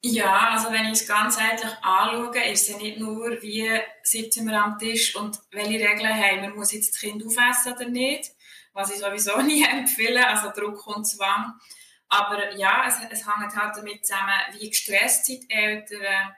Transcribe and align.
Ja, 0.00 0.50
also 0.50 0.72
wenn 0.72 0.86
ich 0.86 1.00
es 1.00 1.08
ganzheitlich 1.08 1.72
anschaue, 1.82 2.44
ist 2.44 2.62
es 2.62 2.68
ja 2.68 2.76
nicht 2.76 2.98
nur, 2.98 3.42
wie 3.42 3.68
sitzen 4.04 4.46
wir 4.46 4.62
am 4.62 4.78
Tisch 4.78 5.16
und 5.16 5.40
welche 5.50 5.80
Regeln 5.80 6.14
haben 6.14 6.42
wir, 6.42 6.50
muss 6.50 6.72
jetzt 6.72 6.94
das 6.94 7.00
Kind 7.00 7.24
aufessen 7.26 7.72
oder 7.72 7.88
nicht, 7.88 8.30
was 8.72 8.92
ich 8.92 9.00
sowieso 9.00 9.38
nie 9.42 9.64
empfehle, 9.64 10.24
also 10.24 10.50
Druck 10.50 10.86
und 10.86 11.04
Zwang. 11.04 11.58
Aber 12.08 12.54
ja, 12.56 12.84
es, 12.86 12.94
es 13.10 13.26
hängt 13.26 13.56
halt 13.56 13.76
damit 13.76 14.06
zusammen, 14.06 14.32
wie 14.52 14.70
gestresst 14.70 15.26
sind 15.26 15.42
die 15.42 15.50
Eltern, 15.54 16.32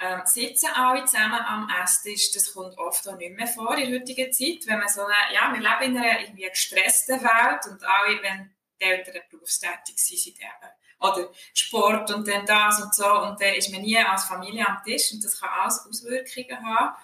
ähm, 0.00 0.22
sitzen 0.24 0.70
alle 0.74 1.04
zusammen 1.04 1.40
am 1.40 1.70
Esstisch. 1.82 2.32
Das 2.32 2.52
kommt 2.52 2.76
oft 2.78 3.08
auch 3.08 3.16
nicht 3.16 3.36
mehr 3.36 3.46
vor 3.46 3.76
in 3.76 3.90
der 3.90 4.00
heutigen 4.00 4.32
Zeit, 4.32 4.66
wenn 4.66 4.80
man 4.80 4.88
so 4.88 5.02
eine, 5.02 5.14
ja, 5.32 5.52
wir 5.52 5.60
leben 5.60 5.96
in 5.96 6.02
einer 6.02 6.20
irgendwie 6.20 6.48
gestressten 6.50 7.22
Welt 7.22 7.66
und 7.70 7.82
alle, 7.84 8.20
wenn 8.22 8.54
die 8.80 8.84
Eltern 8.84 9.22
berufstätig 9.30 9.96
sind, 9.96 10.18
sind 10.18 10.40
eben 10.40 10.72
oder 11.04 11.28
Sport 11.52 12.10
und 12.12 12.26
dann 12.26 12.46
das 12.46 12.82
und 12.82 12.94
so 12.94 13.04
und 13.22 13.40
dann 13.40 13.54
ist 13.54 13.70
man 13.70 13.82
nie 13.82 13.98
als 13.98 14.24
Familie 14.24 14.66
am 14.66 14.78
Tisch 14.84 15.12
und 15.12 15.24
das 15.24 15.38
kann 15.38 15.50
alles 15.62 15.86
Auswirkungen 15.88 16.64
haben. 16.64 16.96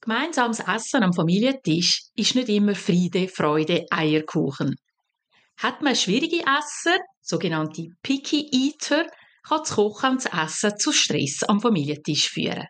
Gemeinsames 0.00 0.60
Essen 0.60 1.02
am 1.02 1.12
Familientisch 1.12 2.04
ist 2.14 2.34
nicht 2.34 2.48
immer 2.48 2.74
Friede, 2.74 3.28
Freude, 3.28 3.86
Eierkuchen. 3.90 4.76
Hat 5.56 5.82
man 5.82 5.96
schwierige 5.96 6.42
Esser, 6.42 6.98
sogenannte 7.22 7.88
Picky 8.02 8.48
Eater, 8.52 9.06
kann 9.42 9.60
das 9.60 9.74
Kochen 9.74 10.10
und 10.12 10.24
das 10.24 10.32
Essen 10.32 10.78
zu 10.78 10.92
Stress 10.92 11.42
am 11.44 11.60
Familientisch 11.60 12.28
führen. 12.28 12.66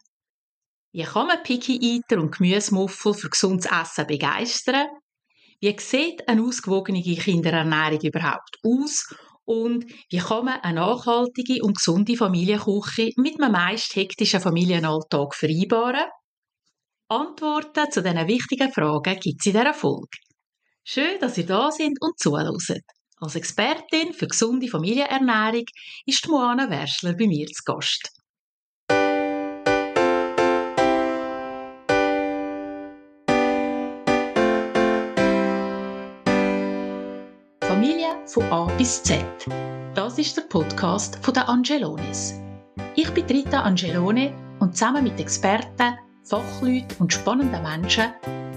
Wie 0.92 1.02
kann 1.02 1.26
man 1.26 1.42
Picky 1.42 1.78
Eater 1.78 2.20
und 2.20 2.36
Gemüsemuffel 2.36 3.12
für 3.12 3.28
gesundes 3.28 3.70
Essen 3.70 4.06
begeistern? 4.06 4.86
Wie 5.60 5.76
sieht 5.78 6.26
eine 6.28 6.42
ausgewogene 6.42 7.02
Kinderernährung 7.02 8.00
überhaupt 8.00 8.58
aus? 8.62 9.14
Und 9.46 9.86
wie 10.10 10.18
kann 10.18 10.44
man 10.44 10.60
eine 10.60 10.80
nachhaltige 10.80 11.62
und 11.62 11.76
gesunde 11.76 12.16
Familienküche 12.16 13.12
mit 13.16 13.40
einem 13.40 13.52
meist 13.52 13.94
hektischen 13.94 14.40
Familienalltag 14.40 15.34
vereinbaren? 15.34 16.10
Antworten 17.08 17.90
zu 17.90 18.02
diesen 18.02 18.26
wichtigen 18.26 18.72
Fragen 18.72 19.20
gibt 19.20 19.40
es 19.40 19.46
in 19.46 19.52
dieser 19.52 19.72
Folge. 19.72 20.18
Schön, 20.82 21.20
dass 21.20 21.38
ihr 21.38 21.46
da 21.46 21.70
sind 21.70 21.96
und 22.00 22.18
zuhört. 22.18 22.82
Als 23.18 23.36
Expertin 23.36 24.12
für 24.12 24.26
gesunde 24.26 24.68
Familienernährung 24.68 25.64
ist 26.04 26.28
Moana 26.28 26.68
Werschler 26.68 27.14
bei 27.16 27.28
mir 27.28 27.46
zu 27.46 27.62
Gast. 27.64 28.15
Familie 37.86 38.16
von 38.26 38.42
A 38.50 38.64
bis 38.76 39.00
Z. 39.00 39.24
Das 39.94 40.18
ist 40.18 40.36
der 40.36 40.42
Podcast 40.42 41.20
von 41.22 41.32
der 41.32 41.48
Angelonis. 41.48 42.34
Ich 42.96 43.08
bin 43.10 43.26
Rita 43.26 43.60
Angelone 43.62 44.34
und 44.58 44.76
zusammen 44.76 45.04
mit 45.04 45.20
Experten, 45.20 45.94
Fachleuten 46.24 46.96
und 46.98 47.12
spannenden 47.12 47.62
Menschen 47.62 48.06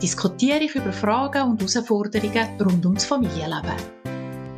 diskutiere 0.02 0.64
ich 0.64 0.74
über 0.74 0.92
Fragen 0.92 1.44
und 1.44 1.62
Herausforderungen 1.62 2.60
rund 2.60 2.84
ums 2.84 3.06
Familienleben. 3.06 3.76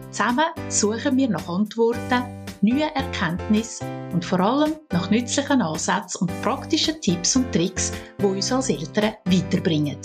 Zusammen 0.09 0.45
suchen 0.69 1.17
wir 1.17 1.29
nach 1.29 1.49
Antworten, 1.49 2.23
neuen 2.61 2.95
Erkenntnissen 2.95 3.89
und 4.13 4.23
vor 4.23 4.39
allem 4.39 4.75
nach 4.93 5.11
nützlichen 5.11 5.61
Ansätzen 5.61 6.21
und 6.21 6.41
praktischen 6.41 7.01
Tipps 7.01 7.35
und 7.35 7.51
Tricks, 7.51 7.91
die 8.21 8.25
uns 8.25 8.53
als 8.53 8.69
Eltern 8.69 9.15
weiterbringen. 9.25 9.97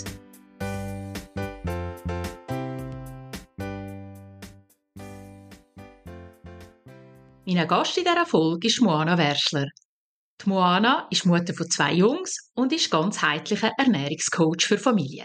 Mein 7.57 7.69
Gast 7.69 7.97
in 7.97 8.05
dieser 8.05 8.27
Folge 8.27 8.67
ist 8.67 8.83
Moana 8.83 9.17
Werschler. 9.17 9.69
Die 10.43 10.49
Moana 10.51 11.09
ist 11.11 11.25
Mutter 11.25 11.55
von 11.55 11.71
zwei 11.71 11.95
Jungs 11.95 12.51
und 12.55 12.71
ist 12.71 12.91
ganzheitlicher 12.91 13.73
Ernährungscoach 13.79 14.67
für 14.67 14.77
Familien. 14.77 15.25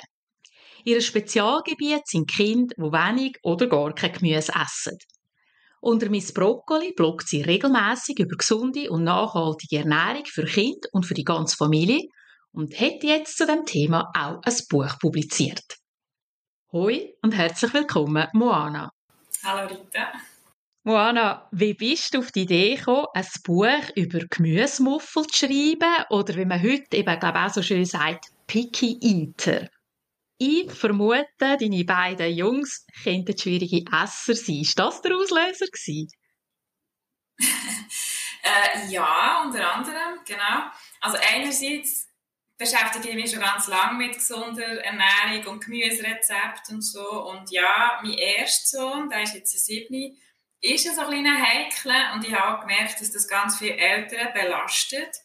Ihr 0.85 1.01
Spezialgebiet 1.01 2.07
sind 2.07 2.31
Kinder, 2.31 2.73
die 2.77 2.83
wenig 2.83 3.37
oder 3.43 3.67
gar 3.67 3.93
kein 3.93 4.13
Gemüse 4.13 4.53
essen. 4.53 4.97
Unter 5.81 6.09
Miss 6.09 6.33
Broccoli 6.33 6.93
bloggt 6.95 7.27
sie 7.27 7.41
regelmäßig 7.41 8.19
über 8.19 8.37
gesunde 8.37 8.89
und 8.89 9.03
nachhaltige 9.03 9.79
Ernährung 9.79 10.23
für 10.25 10.45
Kinder 10.45 10.87
und 10.93 11.05
für 11.05 11.15
die 11.15 11.25
ganze 11.25 11.57
Familie 11.57 12.07
und 12.53 12.79
hat 12.79 13.03
jetzt 13.03 13.39
zu 13.39 13.45
dem 13.45 13.65
Thema 13.65 14.09
auch 14.17 14.39
ein 14.41 14.57
Buch 14.69 14.97
publiziert. 14.99 15.65
Hoi 16.71 17.13
und 17.21 17.33
herzlich 17.33 17.73
willkommen, 17.73 18.25
Moana. 18.31 18.89
Hallo 19.43 19.67
Rita. 19.67 20.13
Moana, 20.83 21.47
wie 21.51 21.75
bist 21.75 22.11
du 22.13 22.19
auf 22.19 22.31
die 22.31 22.41
Idee 22.41 22.75
gekommen, 22.75 23.05
ein 23.13 23.27
Buch 23.43 23.89
über 23.95 24.25
Gemüsemuffel 24.27 25.27
zu 25.27 25.45
schreiben 25.45 26.05
oder 26.09 26.35
wie 26.35 26.45
man 26.45 26.61
heute 26.61 26.97
eben, 26.97 27.19
glaube 27.19 27.37
ich, 27.37 27.45
auch 27.45 27.53
so 27.53 27.61
schön 27.61 27.85
sagt, 27.85 28.25
Picky 28.47 28.97
Eater? 28.99 29.67
Ich 30.39 30.71
vermute, 30.71 31.27
deine 31.37 31.85
beiden 31.85 32.35
Jungs 32.35 32.87
könnten 33.03 33.37
schwierige 33.37 33.85
Esser 33.91 34.33
sein. 34.33 34.61
Ist 34.61 34.79
das 34.79 35.03
der 35.03 35.15
Auslöser 35.15 35.67
äh, 38.43 38.87
ja, 38.89 39.43
unter 39.45 39.75
anderem, 39.75 40.19
genau. 40.25 40.71
Also 40.99 41.17
einerseits 41.31 42.07
beschäftige 42.57 43.09
ich 43.09 43.15
mich 43.15 43.31
schon 43.31 43.39
ganz 43.39 43.67
lange 43.67 43.99
mit 43.99 44.15
gesunder 44.15 44.83
Ernährung 44.83 45.53
und 45.53 45.63
Gemüserezepten 45.63 46.75
und 46.75 46.81
so. 46.81 47.23
Und 47.25 47.51
ja, 47.51 47.99
mein 48.01 48.13
erster 48.13 48.79
Sohn, 48.79 49.09
der 49.09 49.21
ist 49.23 49.35
jetzt 49.35 49.53
ein 49.53 49.59
Siebni, 49.59 50.19
ist 50.61 50.87
ein 50.87 50.95
so 50.95 51.01
kleiner 51.01 51.41
Heikel 51.41 51.91
und 52.13 52.25
ich 52.25 52.33
habe 52.33 52.57
auch 52.57 52.61
gemerkt, 52.61 53.01
dass 53.01 53.11
das 53.11 53.27
ganz 53.27 53.57
viele 53.57 53.77
Eltern 53.77 54.33
belastet. 54.33 55.15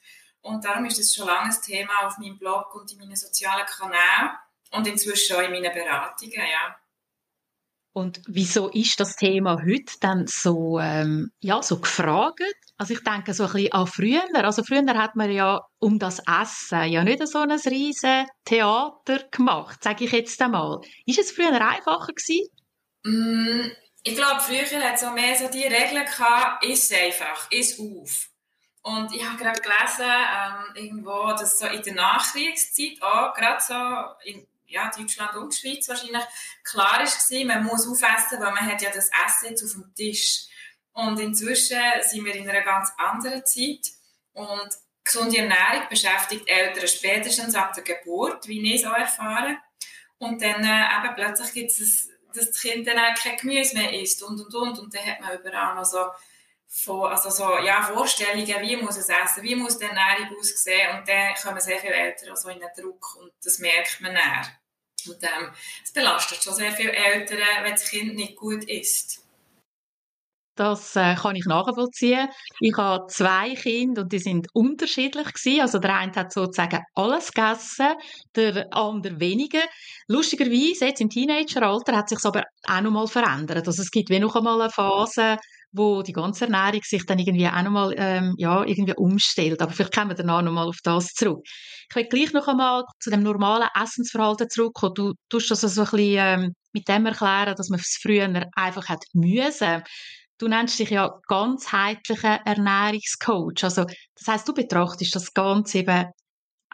Und 0.40 0.64
darum 0.64 0.84
ist 0.86 0.98
das 0.98 1.14
schon 1.14 1.26
lange 1.26 1.50
ein 1.50 1.62
Thema 1.62 2.06
auf 2.06 2.18
meinem 2.18 2.38
Blog 2.38 2.74
und 2.74 2.90
in 2.92 2.98
meinen 2.98 3.16
sozialen 3.16 3.66
Kanälen. 3.66 4.30
Und 4.70 4.86
inzwischen 4.86 5.36
auch 5.36 5.40
in 5.40 5.52
meinen 5.52 5.72
Beratungen, 5.72 6.32
ja. 6.34 6.76
Und 7.92 8.20
wieso 8.26 8.68
ist 8.68 9.00
das 9.00 9.16
Thema 9.16 9.62
heute 9.62 9.94
dann 10.00 10.26
so, 10.26 10.78
ähm, 10.78 11.30
ja, 11.40 11.62
so 11.62 11.80
gefragt? 11.80 12.42
Also 12.76 12.92
ich 12.92 13.02
denke 13.02 13.32
so 13.32 13.44
ein 13.44 13.52
bisschen 13.52 13.72
an 13.72 13.86
früher. 13.86 14.44
Also 14.44 14.62
früher 14.62 14.86
hat 14.86 15.16
man 15.16 15.30
ja 15.30 15.62
um 15.78 15.98
das 15.98 16.20
Essen 16.26 16.90
ja 16.90 17.02
nicht 17.02 17.26
so 17.26 17.38
ein 17.38 17.50
riesen 17.50 18.26
Theater 18.44 19.24
gemacht, 19.30 19.82
sage 19.82 20.04
ich 20.04 20.12
jetzt 20.12 20.40
einmal. 20.42 20.80
Ist 21.06 21.18
es 21.18 21.32
früher 21.32 21.54
einfacher 21.54 22.12
gewesen? 22.12 22.50
Mm, 23.04 23.70
ich 24.06 24.14
glaube, 24.14 24.40
früher 24.40 24.84
hat 24.84 24.94
es 24.94 25.10
mehr 25.10 25.36
so 25.36 25.48
die 25.48 25.64
Regeln 25.64 26.06
gehabt, 26.06 26.64
ist 26.64 26.94
einfach, 26.94 27.50
ist 27.50 27.80
auf. 27.80 28.28
Und 28.82 29.12
ich 29.12 29.26
habe 29.26 29.36
gerade 29.36 29.60
gelesen, 29.60 30.06
ähm, 30.08 30.76
irgendwo, 30.76 31.32
dass 31.32 31.58
so 31.58 31.66
in 31.66 31.82
der 31.82 31.94
Nachkriegszeit 31.94 33.02
auch, 33.02 33.34
gerade 33.34 33.60
so 33.60 34.30
in 34.30 34.46
ja, 34.68 34.92
Deutschland 34.96 35.34
und 35.34 35.52
Schweiz 35.52 35.88
wahrscheinlich 35.88 36.22
klar 36.62 37.02
ist 37.02 37.28
gewesen, 37.28 37.48
man 37.48 37.64
muss 37.64 37.88
aufessen, 37.88 38.38
weil 38.38 38.52
man 38.52 38.70
hat 38.70 38.80
ja 38.80 38.90
das 38.90 39.10
Essen 39.26 39.50
jetzt 39.50 39.64
auf 39.64 39.72
dem 39.72 39.92
Tisch. 39.92 40.46
Und 40.92 41.18
inzwischen 41.18 41.80
sind 42.02 42.24
wir 42.24 42.34
in 42.36 42.48
einer 42.48 42.62
ganz 42.62 42.92
anderen 42.98 43.44
Zeit 43.44 43.90
und 44.34 44.68
gesunde 45.02 45.38
Ernährung 45.38 45.88
beschäftigt 45.90 46.48
Eltern 46.48 46.86
spätestens 46.86 47.56
ab 47.56 47.72
der 47.74 47.82
Geburt, 47.82 48.46
wie 48.46 48.72
ich 48.72 48.82
es 48.82 48.86
auch 48.86 48.96
erfahre. 48.96 49.56
Und 50.18 50.40
dann 50.40 50.62
äh, 50.62 50.84
eben 50.96 51.14
plötzlich 51.16 51.52
gibt 51.52 51.72
es, 51.72 52.08
das 52.36 52.60
Kind 52.60 52.86
dann 52.86 52.98
auch 52.98 53.14
kein 53.14 53.36
Gemüse 53.36 53.76
mehr 53.76 53.92
isst 53.92 54.22
und 54.22 54.40
und 54.40 54.54
und 54.54 54.78
und 54.78 54.94
dann 54.94 55.04
hat 55.04 55.20
man 55.20 55.38
überall 55.38 55.74
noch 55.74 55.84
so 55.84 56.06
von, 56.68 57.10
also 57.10 57.30
so, 57.30 57.58
ja, 57.58 57.82
Vorstellungen, 57.82 58.60
wie 58.62 58.76
muss 58.76 58.96
es 58.96 59.08
essen, 59.08 59.42
wie 59.42 59.54
muss 59.54 59.78
die 59.78 59.84
Ernährung 59.84 60.36
aussehen 60.38 60.98
und 60.98 61.08
dann 61.08 61.34
kommen 61.34 61.60
sehr 61.60 61.78
viele 61.78 61.94
Eltern 61.94 62.30
also 62.30 62.48
in 62.48 62.60
den 62.60 62.68
Druck 62.76 63.16
und 63.16 63.32
das 63.42 63.58
merkt 63.58 64.00
man 64.00 64.14
dann. 64.14 64.46
Und 65.06 65.22
ähm, 65.22 65.52
es 65.84 65.92
belastet 65.92 66.42
schon 66.42 66.54
sehr 66.54 66.72
viele 66.72 66.92
Eltern, 66.92 67.38
wenn 67.62 67.72
das 67.72 67.88
Kind 67.88 68.16
nicht 68.16 68.36
gut 68.36 68.64
isst. 68.64 69.25
Das 70.56 70.96
äh, 70.96 71.14
kann 71.14 71.36
ich 71.36 71.44
nachvollziehen. 71.44 72.28
Ich 72.60 72.76
habe 72.78 73.06
zwei 73.08 73.54
Kinder 73.54 74.02
und 74.02 74.12
die 74.12 74.18
sind 74.18 74.48
unterschiedlich 74.54 75.32
gewesen. 75.34 75.60
Also 75.60 75.78
der 75.78 75.94
eine 75.94 76.12
hat 76.14 76.32
sozusagen 76.32 76.80
alles 76.94 77.30
gegessen, 77.30 77.94
der 78.34 78.66
andere 78.74 79.20
weniger. 79.20 79.60
Lustigerweise, 80.08 80.86
jetzt 80.86 81.02
im 81.02 81.10
Teenageralter 81.10 81.94
hat 81.94 82.08
sich 82.08 82.24
aber 82.24 82.44
auch 82.66 82.80
noch 82.80 82.90
mal 82.90 83.06
verändert. 83.06 83.66
Also 83.66 83.82
es 83.82 83.90
gibt 83.90 84.08
wie 84.08 84.18
noch 84.18 84.34
einmal 84.34 84.60
eine 84.60 84.70
Phase, 84.70 85.36
wo 85.72 86.02
die 86.02 86.12
ganze 86.12 86.46
Ernährung 86.46 86.80
sich 86.82 87.04
dann 87.04 87.18
irgendwie 87.18 87.48
auch 87.48 87.62
nochmal 87.62 87.94
ähm, 87.98 88.34
ja, 88.38 88.64
irgendwie 88.64 88.94
umstellt. 88.96 89.60
Aber 89.60 89.72
vielleicht 89.72 89.94
kommen 89.94 90.10
wir 90.10 90.14
danach 90.16 90.40
nochmal 90.40 90.68
auf 90.68 90.78
das 90.82 91.08
zurück. 91.08 91.40
Ich 91.90 91.96
will 91.96 92.06
gleich 92.08 92.32
noch 92.32 92.48
einmal 92.48 92.84
zu 92.98 93.10
dem 93.10 93.22
normalen 93.22 93.68
Essensverhalten 93.78 94.48
zurückkommen. 94.48 94.94
Du 94.94 95.12
tust 95.28 95.50
das 95.50 95.60
so 95.60 95.82
ein 95.82 95.84
bisschen 95.84 96.16
ähm, 96.18 96.54
mit 96.72 96.88
dem 96.88 97.04
erklären, 97.04 97.54
dass 97.56 97.68
man 97.68 97.80
es 97.80 97.98
früher 98.00 98.28
einfach 98.54 98.88
hat 98.88 99.04
müssen. 99.12 99.82
Du 100.38 100.48
nennst 100.48 100.78
dich 100.78 100.90
ja 100.90 101.18
ganzheitlicher 101.28 102.40
Ernährungscoach. 102.44 103.64
Also, 103.64 103.84
das 103.84 104.28
heißt, 104.28 104.48
du 104.48 104.52
betrachtest 104.52 105.14
das 105.14 105.32
Ganze 105.32 105.78
eben 105.78 106.06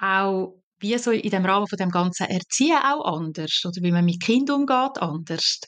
auch 0.01 0.63
wie 0.81 0.99
so 0.99 1.13
in 1.13 1.31
dem 1.31 1.47
Rahmen 1.47 1.69
von 1.69 1.79
dem 1.79 1.91
ganzen 1.91 2.27
Erziehen 2.27 2.77
auch 2.77 3.17
anders 3.17 3.63
oder 3.65 3.81
wie 3.83 3.93
man 3.93 4.05
mit 4.05 4.21
Kindern 4.21 4.63
umgeht 4.63 5.01
anders. 5.01 5.61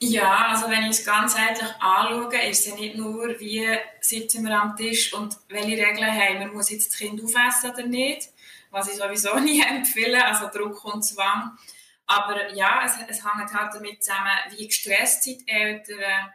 Ja, 0.00 0.48
also 0.48 0.68
wenn 0.70 0.84
ich 0.84 0.98
es 0.98 1.04
ganzheitlich 1.04 1.70
anschaue, 1.80 2.48
ist 2.48 2.60
es 2.60 2.66
ja 2.66 2.74
nicht 2.74 2.96
nur, 2.96 3.28
wie 3.40 3.66
sitzen 4.00 4.44
wir 4.44 4.60
am 4.60 4.76
Tisch 4.76 5.12
und 5.14 5.36
welche 5.48 5.78
Regeln 5.78 6.12
haben 6.12 6.40
wir, 6.40 6.48
muss 6.48 6.70
jetzt 6.70 6.92
das 6.92 6.98
Kind 6.98 7.22
aufessen 7.22 7.70
oder 7.70 7.86
nicht, 7.86 8.28
was 8.70 8.88
ich 8.88 8.96
sowieso 8.96 9.34
nie 9.40 9.62
empfehle, 9.62 10.24
also 10.24 10.48
Druck 10.48 10.84
und 10.84 11.02
Zwang. 11.02 11.56
Aber 12.06 12.52
ja, 12.54 12.82
es, 12.84 12.92
es 13.08 13.24
hängt 13.24 13.52
halt 13.52 13.74
damit 13.74 14.04
zusammen, 14.04 14.30
wie 14.50 14.66
gestresst 14.66 15.22
sind 15.22 15.40
die 15.40 15.48
Eltern, 15.48 16.32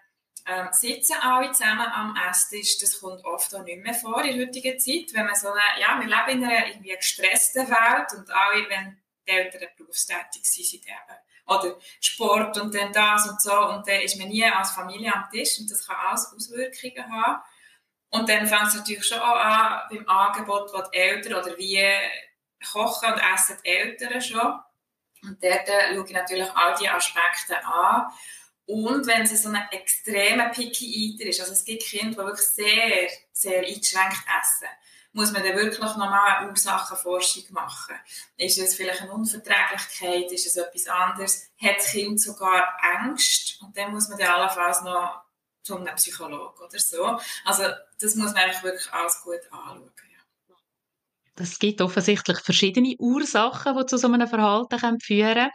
ähm, 0.49 0.69
sitzen 0.71 1.15
alle 1.21 1.51
zusammen 1.51 1.87
am 1.87 2.17
Esstisch. 2.29 2.77
Das 2.79 2.99
kommt 2.99 3.23
oft 3.23 3.53
auch 3.55 3.63
nicht 3.63 3.83
mehr 3.83 3.93
vor 3.93 4.23
in 4.23 4.37
der 4.37 4.47
heutigen 4.47 4.79
Zeit, 4.79 5.13
wenn 5.13 5.25
man 5.25 5.35
so 5.35 5.51
eine, 5.51 5.61
ja, 5.79 5.99
wir 5.99 6.07
leben 6.07 6.41
in 6.41 6.49
einer 6.49 6.67
irgendwie 6.67 6.95
gestressten 6.95 7.67
Welt 7.67 8.13
und 8.17 8.29
alle, 8.31 8.69
wenn 8.69 8.97
die 9.27 9.31
Eltern 9.31 9.67
berufstätig 9.77 10.43
sind, 10.43 10.65
sind 10.65 10.87
eben 10.87 11.19
oder 11.49 11.75
Sport 11.99 12.57
und 12.59 12.73
dann 12.75 12.93
das 12.93 13.27
und 13.27 13.41
so 13.41 13.69
und 13.69 13.87
dann 13.87 14.01
ist 14.01 14.17
man 14.17 14.27
nie 14.27 14.45
als 14.45 14.71
Familie 14.71 15.13
am 15.13 15.29
Tisch 15.31 15.59
und 15.59 15.69
das 15.69 15.85
kann 15.85 15.95
alles 15.97 16.31
Auswirkungen 16.33 17.11
haben. 17.11 17.41
Und 18.11 18.29
dann 18.29 18.47
fängt 18.47 18.67
es 18.67 18.75
natürlich 18.75 19.05
schon 19.05 19.19
an 19.19 19.81
beim 19.89 20.07
Angebot, 20.07 20.71
was 20.73 20.89
die 20.91 20.97
Eltern 20.97 21.33
oder 21.33 21.57
wie 21.57 21.83
kochen 22.71 23.13
und 23.13 23.21
essen 23.33 23.57
die 23.63 23.69
Eltern 23.69 24.21
schon. 24.21 24.59
Und 25.21 25.43
dort 25.43 25.67
äh, 25.67 25.93
schaue 25.93 26.05
ich 26.05 26.13
natürlich 26.13 26.51
all 26.55 26.75
diese 26.75 26.91
Aspekte 26.91 27.63
an. 27.65 28.07
Und 28.69 29.07
wenn 29.07 29.23
es 29.23 29.41
so 29.41 29.49
ein 29.49 29.67
extremer 29.71 30.49
Picky 30.49 30.85
Eater 30.85 31.27
ist, 31.27 31.39
also 31.39 31.53
es 31.53 31.65
gibt 31.65 31.81
Kinder, 31.81 32.11
die 32.11 32.17
wirklich 32.17 32.45
sehr, 32.45 33.09
sehr 33.31 33.61
eingeschränkt 33.61 34.23
essen, 34.27 34.67
muss 35.11 35.31
man 35.31 35.41
dann 35.41 35.55
wirklich 35.55 35.79
nochmal 35.79 36.37
eine 36.37 36.51
Ursachenforschung 36.51 37.45
machen. 37.49 37.95
Ist 38.37 38.59
es 38.59 38.75
vielleicht 38.75 39.01
eine 39.01 39.11
Unverträglichkeit? 39.11 40.31
Ist 40.31 40.45
es 40.45 40.55
etwas 40.55 40.87
anderes? 40.87 41.49
Hat 41.59 41.77
das 41.77 41.87
Kind 41.87 42.21
sogar 42.21 42.77
Angst? 42.93 43.59
Und 43.59 43.75
dann 43.75 43.91
muss 43.91 44.07
man 44.07 44.19
dann 44.19 44.35
allenfalls 44.35 44.83
noch 44.83 45.23
zu 45.63 45.75
einem 45.75 45.95
Psychologen 45.95 46.63
oder 46.63 46.79
so. 46.79 47.19
Also 47.45 47.63
das 47.99 48.13
muss 48.13 48.33
man 48.33 48.43
einfach 48.43 48.61
wirklich 48.61 48.93
alles 48.93 49.19
gut 49.23 49.41
anschauen. 49.49 49.91
Es 51.37 51.57
gibt 51.57 51.81
offensichtlich 51.81 52.37
verschiedene 52.41 52.95
Ursachen, 52.99 53.75
die 53.75 53.85
zu 53.87 53.97
so 53.97 54.11
einem 54.11 54.27
Verhalten 54.27 54.99
führen 54.99 55.33
können. 55.33 55.51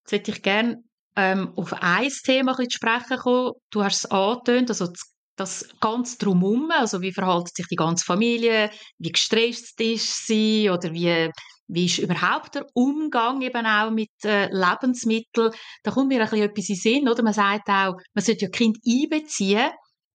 Jetzt 0.00 0.12
hätte 0.12 0.30
ich 0.30 0.42
gerne 0.42 0.82
ähm, 1.16 1.52
auf 1.56 1.72
ein 1.72 2.10
Thema 2.24 2.54
zu 2.56 2.66
sprechen 2.70 3.18
kommen. 3.18 3.52
Du 3.70 3.84
hast 3.84 4.04
es 4.04 4.10
angetönt, 4.10 4.70
also 4.70 4.88
das, 5.36 5.68
ganz 5.80 6.18
drumherum, 6.18 6.70
also 6.70 7.00
wie 7.00 7.12
verhält 7.12 7.54
sich 7.54 7.66
die 7.66 7.76
ganze 7.76 8.04
Familie, 8.04 8.70
wie 8.98 9.12
gestresst 9.12 9.80
ist 9.80 10.26
sie 10.26 10.70
oder 10.70 10.92
wie, 10.92 11.30
wie 11.66 11.86
ist 11.86 11.98
überhaupt 11.98 12.54
der 12.54 12.66
Umgang 12.74 13.42
eben 13.42 13.66
auch 13.66 13.90
mit 13.90 14.12
äh, 14.24 14.46
Lebensmitteln. 14.46 15.52
Da 15.82 15.90
kommt 15.90 16.08
mir 16.08 16.22
ein 16.22 16.28
bisschen 16.28 16.50
etwas 16.50 16.68
in 16.68 16.76
Sinn, 16.76 17.08
oder? 17.08 17.22
Man 17.22 17.32
sagt 17.32 17.68
auch, 17.68 17.94
man 18.14 18.24
sollte 18.24 18.44
ja 18.44 18.50
Kind 18.50 18.78
einbeziehen 18.86 19.70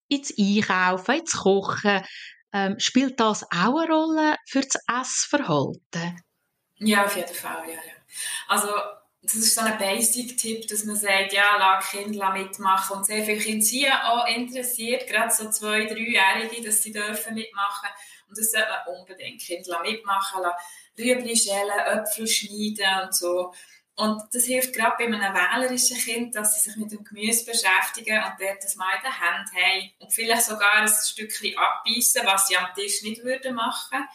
ins 0.07 0.33
Einkaufen, 0.37 1.15
ins 1.19 1.31
Kochen. 1.33 2.01
Ähm, 2.51 2.79
spielt 2.79 3.19
das 3.19 3.43
auch 3.43 3.77
eine 3.77 3.93
Rolle 3.93 4.35
für 4.47 4.61
das 4.61 4.81
Essverhalten? 4.87 6.21
Ja, 6.77 7.05
auf 7.05 7.15
jeden 7.15 7.33
Fall, 7.33 7.67
ja, 7.67 7.73
ja. 7.73 7.93
Also 8.47 8.69
das 9.21 9.35
ist 9.35 9.55
so 9.55 9.61
ein 9.61 9.77
Basic-Tipp, 9.77 10.67
dass 10.67 10.85
man 10.85 10.95
sagt, 10.95 11.33
ja, 11.33 11.57
lass 11.57 11.89
Kinder 11.89 12.31
mitmachen. 12.31 12.97
Und 12.97 13.05
sehr 13.05 13.25
viele 13.25 13.39
Kinder 13.39 13.65
sind 13.65 13.91
auch 13.91 14.27
interessiert, 14.27 15.07
gerade 15.07 15.33
so 15.33 15.49
zwei-, 15.49 15.85
dreijährige, 15.85 16.63
dass 16.65 16.81
sie 16.81 16.93
dürfen 16.93 17.35
mitmachen. 17.35 17.89
Und 18.29 18.37
das 18.37 18.51
sollte 18.51 18.67
man 18.69 18.97
unbedingt 18.97 19.41
Kinder 19.41 19.81
mitmachen 19.81 20.41
lassen. 20.41 20.55
Rüebli 20.97 21.35
schälen, 21.35 21.79
Äpfel 21.85 22.27
schneiden 22.27 23.03
und 23.03 23.13
so. 23.13 23.53
Und 23.95 24.23
das 24.31 24.45
hilft 24.45 24.73
gerade 24.73 24.95
bei 24.97 25.05
einem 25.05 25.33
wählerischen 25.33 25.97
Kind, 25.97 26.33
dass 26.33 26.53
sie 26.53 26.69
sich 26.69 26.77
mit 26.77 26.91
dem 26.93 27.03
Gemüse 27.03 27.43
beschäftigen 27.43 28.23
und 28.23 28.33
dort 28.39 28.63
das 28.63 28.77
mal 28.77 28.95
in 28.95 29.01
der 29.03 29.19
Hand 29.19 29.49
haben. 29.53 29.91
Und 29.99 30.13
vielleicht 30.13 30.43
sogar 30.43 30.75
ein 30.75 30.87
Stückchen 30.87 31.57
abbeissen, 31.57 32.21
was 32.25 32.47
sie 32.47 32.55
am 32.55 32.73
Tisch 32.73 33.01
nicht 33.01 33.25
würden 33.25 33.55
machen. 33.55 34.07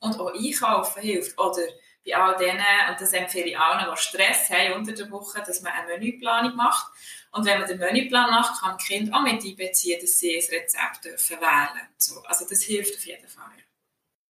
Und 0.00 0.18
auch 0.18 0.34
einkaufen 0.34 1.02
hilft. 1.02 1.38
Oder 1.38 1.62
bei 2.04 2.16
all 2.16 2.36
denen, 2.36 2.64
und 2.90 3.00
das 3.00 3.12
empfehle 3.12 3.46
ich 3.46 3.58
allen, 3.58 3.86
die 3.90 4.00
Stress 4.00 4.50
haben 4.50 4.74
unter 4.74 4.92
der 4.92 5.10
Woche, 5.10 5.42
dass 5.46 5.62
man 5.62 5.72
eine 5.72 5.98
Menüplanung 5.98 6.56
macht. 6.56 6.86
Und 7.32 7.44
wenn 7.44 7.58
man 7.58 7.68
den 7.68 7.78
Menüplan 7.78 8.30
macht, 8.30 8.60
kann 8.60 8.76
das 8.76 8.86
Kind 8.86 9.12
auch 9.12 9.22
mit 9.22 9.44
einbeziehen, 9.44 10.00
dass 10.00 10.18
sie 10.18 10.34
ein 10.34 10.60
Rezept 10.60 11.04
wählen 11.04 11.88
so. 11.98 12.22
Also 12.24 12.46
das 12.48 12.62
hilft 12.62 12.96
auf 12.96 13.04
jeden 13.04 13.28
Fall. 13.28 13.44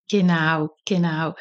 Genau, 0.09 0.75
genau. 0.85 1.35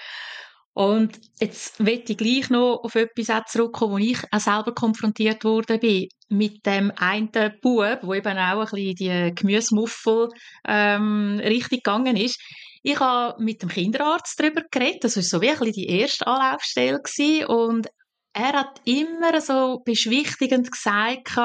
Und 0.79 1.19
jetzt 1.41 1.81
möchte 1.81 2.13
ich 2.13 2.19
gleich 2.19 2.51
noch 2.51 2.85
auf 2.85 2.95
etwas 2.95 3.51
zurückkommen, 3.51 3.95
wo 3.95 3.99
ich 3.99 4.19
auch 4.31 4.39
selber 4.39 4.73
konfrontiert 4.73 5.43
wurde 5.43 5.79
bin. 5.79 6.09
Mit 6.29 6.65
dem 6.67 6.93
einen 6.95 7.33
Bub, 7.61 7.99
wo 8.03 8.15
eben 8.15 8.39
auch 8.39 8.61
ein 8.61 8.71
bisschen 8.71 8.95
die 8.95 9.35
Gemüsemuffel 9.35 10.29
ähm, 10.69 11.41
richtig 11.43 11.83
gegangen 11.83 12.17
ist. 12.17 12.41
Ich 12.83 12.99
habe 13.01 13.43
mit 13.43 13.63
dem 13.63 13.69
Kinderarzt 13.69 14.39
darüber 14.39 14.63
geredet. 14.71 15.05
Das 15.05 15.17
war 15.17 15.23
so 15.23 15.41
bisschen 15.41 15.73
die 15.73 15.87
erste 15.87 16.27
Anlaufstelle. 16.27 17.01
Und 17.49 17.89
er 18.33 18.53
hat 18.53 18.81
immer 18.85 19.41
so 19.41 19.81
beschwichtigend 19.85 20.71
gesagt, 20.71 21.37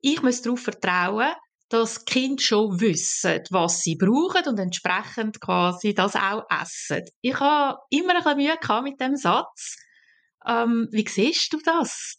ich 0.00 0.22
muss 0.22 0.42
darauf 0.42 0.60
vertrauen, 0.60 1.32
dass 1.68 2.04
die 2.04 2.12
Kinder 2.12 2.42
schon 2.42 2.80
wissen, 2.80 3.42
was 3.50 3.80
sie 3.80 3.96
brauchen 3.96 4.46
und 4.46 4.58
entsprechend 4.58 5.40
quasi 5.40 5.94
das 5.94 6.14
auch 6.14 6.44
essen. 6.48 7.02
Ich 7.22 7.38
habe 7.40 7.78
immer 7.90 8.14
ein 8.14 8.22
bisschen 8.22 8.36
Mühe 8.36 8.82
mit 8.82 9.00
dem 9.00 9.16
Satz. 9.16 9.76
Ähm, 10.46 10.88
wie 10.92 11.06
siehst 11.08 11.52
du 11.52 11.58
das? 11.64 12.16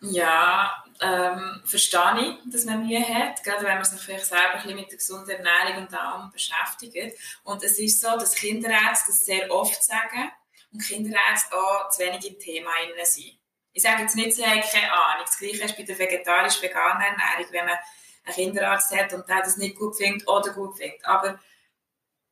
Ja, 0.00 0.84
ähm, 1.00 1.62
verstehe 1.64 2.20
ich, 2.20 2.52
dass 2.52 2.64
man 2.64 2.86
Mühe 2.86 3.00
hat, 3.00 3.42
gerade 3.42 3.64
wenn 3.64 3.76
man 3.76 3.84
sich 3.84 4.00
vielleicht 4.00 4.26
selber 4.26 4.54
ein 4.54 4.76
mit 4.76 4.90
der 4.90 4.98
gesunden 4.98 5.30
Ernährung 5.30 5.86
und 5.86 5.94
allem 5.94 6.30
beschäftigt. 6.30 7.18
Und 7.44 7.62
es 7.64 7.78
ist 7.78 8.00
so, 8.00 8.16
dass 8.16 8.34
Kinderärzte 8.34 9.10
das 9.10 9.24
sehr 9.24 9.50
oft 9.50 9.82
sagen 9.82 10.30
und 10.72 10.82
Kinderärzte 10.82 11.56
auch 11.56 11.90
zu 11.90 12.00
wenig 12.00 12.28
im 12.28 12.38
Thema 12.38 12.70
sind. 13.02 13.38
Ich 13.72 13.82
sage 13.82 14.02
jetzt 14.02 14.16
nicht, 14.16 14.34
sie 14.34 14.44
haben 14.44 14.60
keine 14.60 14.92
Ahnung. 14.92 15.24
Das 15.26 15.38
Gleiche 15.38 15.64
ist 15.64 15.76
bei 15.76 15.82
der 15.82 15.98
vegetarisch-veganen 15.98 17.02
Ernährung, 17.02 17.52
wenn 17.52 17.66
man 17.66 17.78
einen 18.24 18.34
Kinderarzt 18.34 18.96
hat 18.96 19.12
und 19.12 19.28
der 19.28 19.40
das 19.40 19.56
nicht 19.56 19.76
gut 19.76 19.96
findet 19.96 20.26
oder 20.28 20.52
gut 20.52 20.76
findet. 20.76 21.04
Aber 21.04 21.38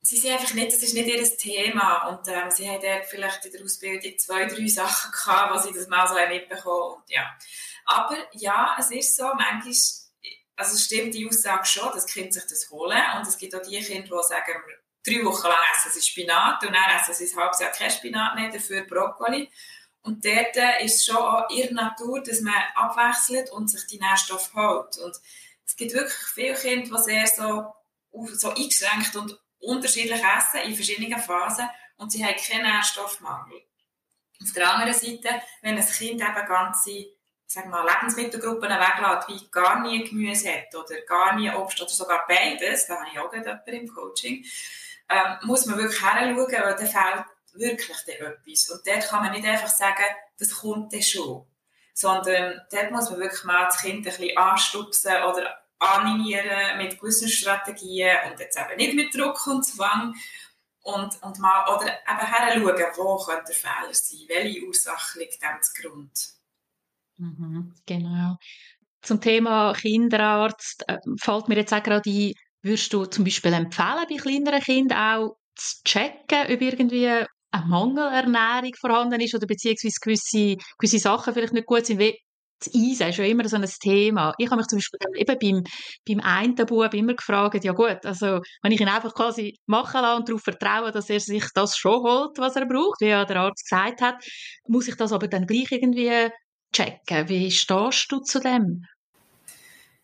sie 0.06 0.16
sind 0.16 0.32
einfach 0.32 0.54
nicht, 0.54 0.72
das 0.72 0.82
ist 0.82 0.94
nicht 0.94 1.08
ihr 1.08 1.36
Thema. 1.36 2.08
Und 2.08 2.28
ähm, 2.28 2.50
sie 2.50 2.68
haben 2.68 2.80
dort 2.80 3.06
vielleicht 3.06 3.44
in 3.44 3.52
der 3.52 3.64
Ausbildung 3.64 4.18
zwei, 4.18 4.46
drei 4.46 4.66
Sachen 4.68 5.10
gehabt, 5.10 5.54
wo 5.54 5.58
sie 5.58 5.74
das 5.74 5.88
mal 5.88 6.06
so 6.06 6.14
mitbekommen 6.14 6.94
und 6.96 7.10
ja. 7.10 7.36
Aber 7.84 8.16
ja, 8.32 8.76
es 8.78 8.90
ist 8.90 9.16
so, 9.16 9.24
manchmal, 9.24 9.74
also 10.56 10.78
stimmt 10.78 11.14
die 11.14 11.28
Aussage 11.28 11.66
schon, 11.66 11.92
dass 11.92 12.06
Kind 12.06 12.32
sich 12.32 12.44
das 12.44 12.70
holen. 12.70 13.02
Und 13.16 13.26
es 13.26 13.38
gibt 13.38 13.54
auch 13.54 13.62
die 13.62 13.80
Kinder, 13.80 14.16
die 14.16 14.28
sagen, 14.28 14.52
drei 15.04 15.24
Wochen 15.24 15.46
lang 15.46 15.58
essen 15.74 15.92
sie 15.92 16.06
Spinat 16.06 16.62
und 16.64 16.72
dann 16.72 17.00
essen 17.00 17.14
sie 17.14 17.32
ein 17.32 17.40
halbes 17.40 17.60
Jahr 17.60 17.70
kein 17.70 17.90
Spinat 17.90 18.34
mehr, 18.34 18.50
dafür 18.50 18.82
Brokkoli. 18.82 19.50
Und 20.02 20.24
dort 20.24 20.56
ist 20.82 21.04
schon 21.04 21.16
auch 21.16 21.50
ihre 21.50 21.74
Natur, 21.74 22.22
dass 22.22 22.40
man 22.40 22.54
abwechselt 22.74 23.50
und 23.50 23.68
sich 23.68 23.86
die 23.86 23.98
Nährstoffe 23.98 24.54
holt. 24.54 24.98
Und 24.98 25.16
es 25.64 25.76
gibt 25.76 25.94
wirklich 25.94 26.16
viele 26.34 26.54
Kinder, 26.54 26.96
die 26.96 27.02
sehr 27.02 27.26
so, 27.26 27.74
so 28.34 28.50
eingeschränkt 28.50 29.16
und 29.16 29.38
unterschiedlich 29.60 30.22
essen 30.22 30.60
in 30.64 30.74
verschiedenen 30.74 31.18
Phasen 31.18 31.68
und 31.96 32.12
sie 32.12 32.24
haben 32.24 32.36
keinen 32.36 32.64
Nährstoffmangel. 32.64 33.62
Auf 34.42 34.52
der 34.52 34.70
anderen 34.70 34.92
Seite, 34.92 35.40
wenn 35.62 35.76
ein 35.76 35.86
Kind 35.86 36.20
eben 36.20 36.46
ganze 36.46 37.06
sagen 37.48 37.70
wir, 37.70 37.84
Lebensmittelgruppen 37.84 38.68
weglässt, 38.68 39.28
wie 39.28 39.50
gar 39.50 39.80
nie 39.80 40.02
Gemüse 40.02 40.52
hat 40.52 40.74
oder 40.74 41.00
gar 41.02 41.36
nie 41.36 41.48
Obst 41.50 41.80
oder 41.80 41.90
sogar 41.90 42.26
beides, 42.26 42.86
da 42.86 42.96
habe 42.96 43.06
ich 43.12 43.18
auch 43.18 43.30
gerade 43.30 43.62
im 43.70 43.88
Coaching, 43.88 44.44
ähm, 45.08 45.36
muss 45.42 45.66
man 45.66 45.78
wirklich 45.78 46.00
hinschauen, 46.00 46.36
weil 46.36 46.74
da 46.74 46.86
fehlt 46.86 47.24
wirklich 47.52 48.08
etwas. 48.08 48.70
Und 48.70 48.84
dort 48.84 49.08
kann 49.08 49.22
man 49.22 49.32
nicht 49.32 49.46
einfach 49.46 49.68
sagen, 49.68 50.04
das 50.38 50.56
kommt 50.56 50.92
dann 50.92 51.02
schon 51.02 51.46
sondern 51.96 52.60
dort 52.70 52.90
muss 52.90 53.08
man 53.08 53.20
wirklich 53.20 53.44
mal 53.44 53.64
das 53.64 53.80
Kind 53.80 53.98
ein 53.98 54.02
bisschen 54.02 54.36
anstupsen 54.36 55.14
oder 55.22 55.58
animieren 55.78 56.78
mit 56.78 56.98
gewissen 56.98 57.28
Strategien 57.28 58.16
und 58.30 58.40
jetzt 58.40 58.58
eben 58.58 58.76
nicht 58.76 58.94
mit 58.94 59.14
Druck 59.14 59.46
und 59.46 59.64
Zwang 59.64 60.14
und, 60.82 61.22
und 61.22 61.38
mal, 61.38 61.64
oder 61.74 61.86
eben 61.86 62.18
heranschauen, 62.18 62.92
wo 62.96 63.16
könnte 63.18 63.52
der 63.52 63.54
Fehler 63.54 63.92
sein, 63.92 64.20
welche 64.28 64.64
Ursache 64.64 65.18
liegt 65.18 65.42
dem 65.42 65.60
zugrunde. 65.60 66.10
Mhm, 67.18 67.74
genau. 67.86 68.36
Zum 69.02 69.20
Thema 69.20 69.72
Kinderarzt 69.72 70.84
äh, 70.88 70.98
fällt 71.20 71.48
mir 71.48 71.56
jetzt 71.56 71.72
auch 71.72 71.82
gerade 71.82 72.08
ein, 72.08 72.32
würdest 72.62 72.92
du 72.92 73.06
zum 73.06 73.24
Beispiel 73.24 73.52
empfehlen, 73.52 74.06
bei 74.08 74.16
kleineren 74.16 74.60
Kindern 74.60 74.98
auch 74.98 75.36
zu 75.54 75.82
checken, 75.84 76.52
ob 76.52 76.60
irgendwie 76.60 77.08
eine 77.08 77.66
Mangelernährung 77.66 78.72
vorhanden 78.78 79.20
ist 79.20 79.34
oder 79.34 79.46
beziehungsweise 79.46 79.98
gewisse, 80.00 80.56
gewisse 80.78 80.98
Sachen 80.98 81.34
vielleicht 81.34 81.52
nicht 81.52 81.66
gut 81.66 81.86
sind, 81.86 82.00
das 82.58 82.74
Eisen 82.74 83.08
ist 83.08 83.18
ja 83.18 83.24
immer 83.24 83.48
so 83.48 83.56
ein 83.56 83.64
Thema. 83.64 84.34
Ich 84.38 84.46
habe 84.46 84.56
mich 84.56 84.66
zum 84.66 84.78
Beispiel 84.78 84.98
eben 85.14 85.38
beim, 85.38 85.64
beim 86.08 86.20
einen 86.20 86.54
Bub 86.54 86.94
immer 86.94 87.14
gefragt, 87.14 87.64
ja 87.64 87.72
gut, 87.72 88.04
also 88.04 88.40
wenn 88.62 88.72
ich 88.72 88.80
ihn 88.80 88.88
einfach 88.88 89.14
quasi 89.14 89.58
machen 89.66 90.00
lasse 90.00 90.16
und 90.16 90.28
darauf 90.28 90.42
vertraue, 90.42 90.90
dass 90.90 91.10
er 91.10 91.20
sich 91.20 91.44
das 91.54 91.76
schon 91.76 92.02
holt, 92.02 92.38
was 92.38 92.56
er 92.56 92.66
braucht, 92.66 93.00
wie 93.00 93.08
ja 93.08 93.24
der 93.24 93.36
Arzt 93.36 93.68
gesagt 93.68 94.00
hat, 94.00 94.24
muss 94.66 94.88
ich 94.88 94.96
das 94.96 95.12
aber 95.12 95.28
dann 95.28 95.46
gleich 95.46 95.70
irgendwie 95.70 96.30
checken. 96.72 97.28
Wie 97.28 97.50
stehst 97.50 98.10
du 98.10 98.20
zu 98.20 98.40
dem? 98.40 98.86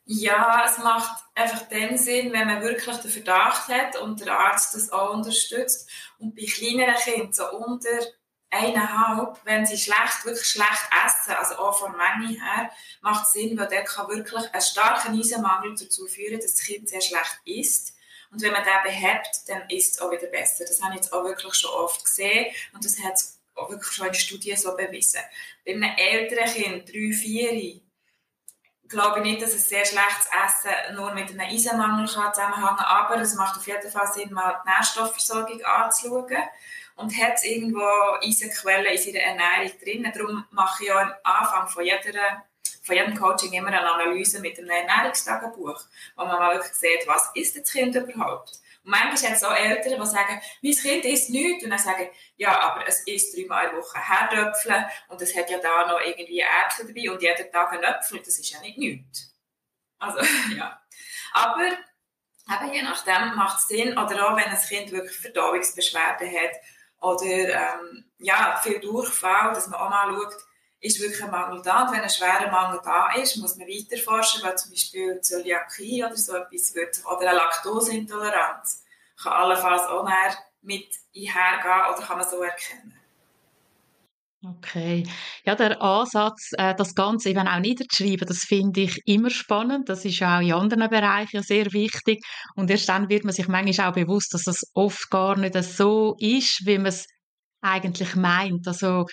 Ja, 0.05 0.65
es 0.67 0.79
macht 0.79 1.25
einfach 1.35 1.69
den 1.69 1.97
Sinn, 1.97 2.33
wenn 2.33 2.49
man 2.49 2.63
wirklich 2.63 2.97
den 2.97 3.11
Verdacht 3.11 3.69
hat 3.69 3.97
und 3.97 4.21
der 4.21 4.39
Arzt 4.39 4.75
das 4.75 4.91
auch 4.91 5.15
unterstützt. 5.15 5.89
Und 6.19 6.35
bei 6.35 6.45
kleineren 6.45 6.97
Kindern, 6.97 7.33
so 7.33 7.45
unter 7.51 7.89
eineinhalb, 8.53 9.41
wenn 9.45 9.65
sie 9.67 9.79
schlecht, 9.79 10.25
wirklich 10.25 10.47
schlecht 10.47 10.89
essen, 11.05 11.33
also 11.33 11.57
auch 11.57 11.79
von 11.79 11.97
Menge 11.97 12.39
her, 12.41 12.71
macht 13.01 13.25
es 13.25 13.33
Sinn, 13.33 13.59
weil 13.59 13.67
der 13.69 13.83
kann 13.83 14.09
wirklich 14.09 14.53
einen 14.53 14.63
starken 14.63 15.19
Eisenmangel 15.19 15.75
dazu 15.75 16.07
führen, 16.07 16.39
dass 16.39 16.55
das 16.55 16.67
Kind 16.67 16.89
sehr 16.89 17.01
schlecht 17.01 17.41
isst. 17.47 17.97
Und 18.31 18.43
wenn 18.43 18.53
man 18.53 18.63
den 18.63 18.83
behebt, 18.85 19.49
dann 19.49 19.69
ist 19.69 19.93
es 19.93 20.01
auch 20.01 20.11
wieder 20.11 20.27
besser. 20.27 20.65
Das 20.67 20.83
habe 20.83 20.95
ich 20.95 21.01
jetzt 21.01 21.13
auch 21.13 21.25
wirklich 21.25 21.55
schon 21.55 21.71
oft 21.71 22.05
gesehen 22.05 22.47
und 22.73 22.85
das 22.85 22.99
hat 23.03 23.15
es 23.15 23.41
auch 23.55 23.71
wirklich 23.71 23.93
schon 23.93 24.07
in 24.07 24.15
Studien 24.15 24.57
so 24.57 24.77
bewiesen. 24.77 25.21
Bei 25.65 25.73
einem 25.73 25.91
älteren 25.97 26.45
Kind, 26.47 26.89
drei, 26.89 27.13
vier, 27.13 27.81
glaube 28.89 29.21
ich 29.21 29.25
nicht, 29.25 29.43
dass 29.43 29.55
ein 29.55 29.59
sehr 29.59 29.85
schlechtes 29.85 30.27
Essen 30.27 30.95
nur 30.95 31.13
mit 31.15 31.31
einem 31.31 31.41
Eisenmangel 31.41 32.07
zusammenhängen 32.07 32.77
kann, 32.77 32.79
aber 32.79 33.17
es 33.17 33.35
macht 33.35 33.57
auf 33.57 33.67
jeden 33.67 33.91
Fall 33.91 34.07
Sinn, 34.13 34.33
mal 34.33 34.61
die 34.65 34.71
Nährstoffversorgung 34.71 35.63
anzuschauen 35.65 36.37
und 36.97 37.17
hat 37.19 37.43
irgendwo 37.45 37.87
Eisenquellen 38.23 38.87
in 38.87 38.99
seiner 38.99 39.21
Ernährung 39.21 39.79
drin. 39.83 40.13
Darum 40.15 40.45
mache 40.51 40.85
ich 40.85 40.93
auch 40.93 41.01
am 41.01 41.15
Anfang 41.23 41.69
von, 41.69 41.85
jeder, 41.85 42.45
von 42.83 42.95
jedem 42.95 43.17
Coaching 43.17 43.53
immer 43.53 43.69
eine 43.69 43.81
Analyse 43.81 44.41
mit 44.41 44.59
einem 44.59 44.71
Ernährungstagebuch, 44.71 45.81
wo 46.17 46.25
man 46.25 46.39
mal 46.39 46.55
wirklich 46.55 46.75
sieht, 46.75 47.07
was 47.07 47.31
ist 47.35 47.57
das 47.57 47.71
Kind 47.71 47.95
überhaupt. 47.95 48.61
Und 48.85 48.91
manchmal 48.91 49.31
hat 49.31 49.37
es 49.37 49.45
auch 49.45 49.55
Eltern, 49.57 50.01
die 50.01 50.07
sagen, 50.07 50.41
mein 50.63 50.73
Kind 50.73 51.05
isst 51.05 51.31
nichts. 51.31 51.65
Und 51.65 51.71
dann 51.71 51.79
sagen, 51.79 52.09
ja, 52.37 52.61
aber 52.61 52.87
es 52.87 53.07
isst 53.07 53.37
dreimal 53.37 53.67
in 53.67 53.71
der 53.71 53.81
Woche 53.81 53.99
Herdöpfel 53.99 54.87
und 55.09 55.23
es 55.23 55.37
hat 55.37 55.51
ja 55.51 55.59
da 55.59 55.87
noch 55.87 56.01
irgendwie 56.01 56.41
Äpfel 56.41 56.87
dabei 56.87 57.11
und 57.11 57.23
jeden 57.23 57.53
Tag 57.53 57.73
ein 57.73 57.83
Äpfel. 57.83 58.19
Das 58.19 58.39
ist 58.39 58.51
ja 58.51 58.61
nicht 58.61 58.79
nichts. 58.79 59.35
Also, 59.99 60.19
ja. 60.57 60.81
Aber 61.33 61.65
eben 61.65 62.73
je 62.73 62.83
nachdem 62.83 63.37
macht 63.37 63.59
es 63.59 63.69
Sinn, 63.69 63.97
oder 63.97 64.29
auch 64.29 64.37
wenn 64.37 64.45
ein 64.45 64.61
Kind 64.61 64.91
wirklich 64.91 65.17
Verdauungsbeschwerden 65.17 66.29
hat 66.29 66.57
oder 67.03 67.27
ähm, 67.27 68.05
ja, 68.19 68.59
viel 68.63 68.81
Durchfall, 68.81 69.53
dass 69.53 69.69
man 69.69 69.81
auch 69.81 69.91
mal 69.91 70.15
schaut, 70.15 70.37
ist 70.81 71.01
wirklich 71.01 71.23
ein 71.23 71.31
Mangel 71.31 71.63
da. 71.63 71.85
Und 71.85 71.93
wenn 71.93 72.01
ein 72.01 72.11
schwerer 72.11 72.51
Mangel 72.51 72.81
da 72.85 73.13
ist, 73.15 73.37
muss 73.37 73.57
man 73.57 73.69
weiter 73.69 74.01
forschen, 74.03 74.43
weil 74.43 74.57
zum 74.57 74.71
Beispiel 74.71 75.21
Zöliakie 75.21 76.05
oder 76.05 76.17
so 76.17 76.37
etwas 76.37 76.75
wird, 76.75 77.01
oder 77.05 77.29
eine 77.29 77.39
Laktoseintoleranz 77.39 78.85
kann 79.23 79.33
allenfalls 79.33 79.83
auch 79.83 80.05
näher 80.05 80.37
mit 80.63 80.89
einhergehen 81.15 81.95
oder 81.95 82.07
kann 82.07 82.19
man 82.19 82.29
so 82.29 82.43
erkennen. 82.43 82.99
Okay. 84.45 85.05
Ja, 85.45 85.55
der 85.55 85.81
Ansatz, 85.81 86.51
äh, 86.59 86.75
das 86.75 86.97
Ganze 86.97 87.31
eben 87.31 87.47
auch 87.47 87.61
niederzuschreiben, 87.61 88.27
das 88.27 88.39
finde 88.39 88.81
ich 88.81 89.01
immer 89.07 89.31
spannend. 89.31 89.89
Das 89.89 90.05
ist 90.05 90.21
auch 90.23 90.41
in 90.41 90.53
anderen 90.53 90.91
Bereichen 90.91 91.43
sehr 91.45 91.73
wichtig. 91.73 92.25
Und 92.57 92.69
erst 92.69 92.89
dann 92.89 93.09
wird 93.09 93.23
man 93.23 93.33
sich 93.33 93.47
manchmal 93.47 93.91
auch 93.91 93.95
bewusst, 93.95 94.35
dass 94.35 94.43
das 94.43 94.63
oft 94.75 95.11
gar 95.11 95.39
nicht 95.39 95.55
so 95.63 96.17
ist, 96.19 96.67
wie 96.67 96.79
man 96.79 96.87
es 96.87 97.07
eigentlich 97.61 98.17
meint. 98.17 98.67
Also, 98.67 99.07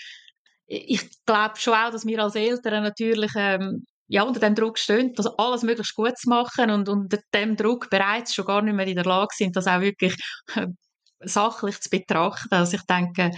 ich 0.66 1.08
glaube 1.26 1.58
schon 1.58 1.76
auch, 1.76 1.92
dass 1.92 2.06
wir 2.08 2.24
als 2.24 2.36
Eltern 2.36 2.84
natürlich 2.84 3.32
ähm, 3.36 3.86
ja, 4.08 4.24
unter 4.24 4.40
dem 4.40 4.56
Druck 4.56 4.80
stehen, 4.80 5.14
das 5.16 5.28
alles 5.38 5.62
möglichst 5.64 5.96
gut 5.96 6.18
zu 6.18 6.30
machen 6.30 6.72
und 6.72 6.90
unter 6.90 7.20
dem 7.36 7.56
Druck 7.56 7.90
bereits 7.92 8.34
schon 8.34 8.46
gar 8.46 8.64
nicht 8.64 8.76
mehr 8.76 8.88
in 8.88 8.96
der 8.96 9.06
Lage 9.06 9.30
sind, 9.36 9.56
das 9.56 9.68
auch 9.68 9.82
wirklich 9.82 10.16
äh, 10.56 10.68
sachlich 11.22 11.80
zu 11.82 11.90
betrachten. 11.90 12.48
Also 12.52 12.78
ich 12.78 12.84
denke, 12.84 13.32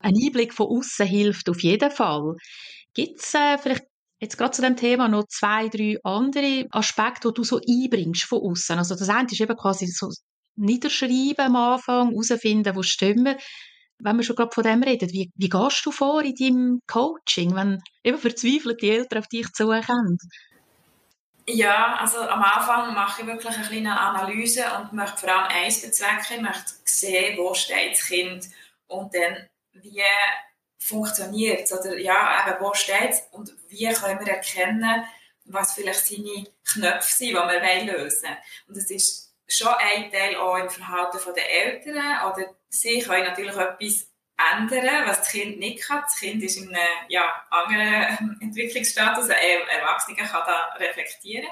ein 0.00 0.14
Einblick 0.14 0.54
von 0.54 0.68
außen 0.68 1.06
hilft 1.06 1.48
auf 1.48 1.62
jeden 1.62 1.90
Fall. 1.90 2.36
Gibt 2.94 3.20
es 3.20 3.34
äh, 3.34 3.58
vielleicht 3.58 3.84
jetzt 4.20 4.36
gerade 4.36 4.52
zu 4.52 4.62
dem 4.62 4.76
Thema 4.76 5.08
noch 5.08 5.26
zwei, 5.28 5.68
drei 5.68 5.96
andere 6.02 6.66
Aspekte, 6.70 7.28
die 7.28 7.34
du 7.34 7.44
so 7.44 7.58
einbringst 7.58 8.24
von 8.24 8.42
außen? 8.42 8.78
Also 8.78 8.94
das 8.94 9.08
eine 9.08 9.28
ist 9.30 9.40
eben 9.40 9.56
quasi 9.56 9.86
so 9.86 10.08
niederschreiben 10.56 11.46
am 11.46 11.56
Anfang, 11.56 12.10
herausfinden, 12.10 12.74
wo 12.74 12.82
stimmen 12.82 13.36
wenn 14.00 14.16
wir 14.16 14.22
schon 14.22 14.36
gerade 14.36 14.54
von 14.54 14.64
dem 14.64 14.82
reden, 14.82 15.10
wie, 15.12 15.30
wie 15.34 15.48
gehst 15.48 15.84
du 15.84 15.90
vor 15.90 16.22
in 16.22 16.34
deinem 16.34 16.80
Coaching, 16.86 17.54
wenn 17.54 17.82
eben 18.04 18.18
verzweifelte 18.18 18.86
Eltern 18.86 19.18
auf 19.20 19.28
dich 19.28 19.52
zukommen? 19.52 20.18
Ja, 21.48 21.96
also 21.96 22.18
am 22.20 22.42
Anfang 22.42 22.94
mache 22.94 23.22
ich 23.22 23.26
wirklich 23.26 23.56
eine 23.56 23.66
kleine 23.66 23.98
Analyse 23.98 24.64
und 24.78 24.92
möchte 24.92 25.16
vor 25.16 25.30
allem 25.30 25.64
eins 25.64 25.80
bezwecken. 25.80 26.36
Ich 26.36 26.42
möchte 26.42 26.72
sehen, 26.84 27.38
wo 27.38 27.54
steht 27.54 27.92
das 27.92 28.06
Kind 28.06 28.44
und 28.86 29.14
dann, 29.14 29.48
wie 29.82 30.02
funktioniert 30.78 31.64
es 31.64 31.72
oder 31.72 31.98
ja, 31.98 32.46
eben, 32.46 32.60
wo 32.60 32.72
steht 32.74 33.10
es 33.10 33.22
und 33.32 33.52
wie 33.68 33.92
können 33.92 34.20
wir 34.20 34.32
erkennen, 34.32 35.04
was 35.44 35.74
vielleicht 35.74 36.06
seine 36.06 36.46
Knöpfe 36.64 37.16
sind, 37.16 37.28
die 37.30 37.34
wir 37.34 37.84
lösen 37.84 38.22
wollen. 38.22 38.36
Und 38.68 38.76
es 38.76 38.90
ist 38.90 39.34
schon 39.48 39.72
ein 39.74 40.10
Teil 40.10 40.36
auch 40.36 40.56
im 40.56 40.70
Verhalten 40.70 41.18
der 41.34 41.50
Eltern 41.50 42.30
oder 42.30 42.54
sie 42.68 43.00
können 43.00 43.24
natürlich 43.24 43.56
etwas 43.56 44.08
ändern, 44.52 45.06
was 45.06 45.20
das 45.20 45.30
Kind 45.30 45.58
nicht 45.58 45.82
kann. 45.82 46.02
Das 46.02 46.18
Kind 46.18 46.42
ist 46.42 46.56
in 46.58 46.68
einem 46.68 46.86
ja, 47.08 47.46
anderen 47.50 48.38
Entwicklungsstatus, 48.40 49.30
ein 49.30 49.68
Erwachsener 49.70 50.28
kann 50.28 50.42
da 50.46 50.74
reflektieren. 50.78 51.48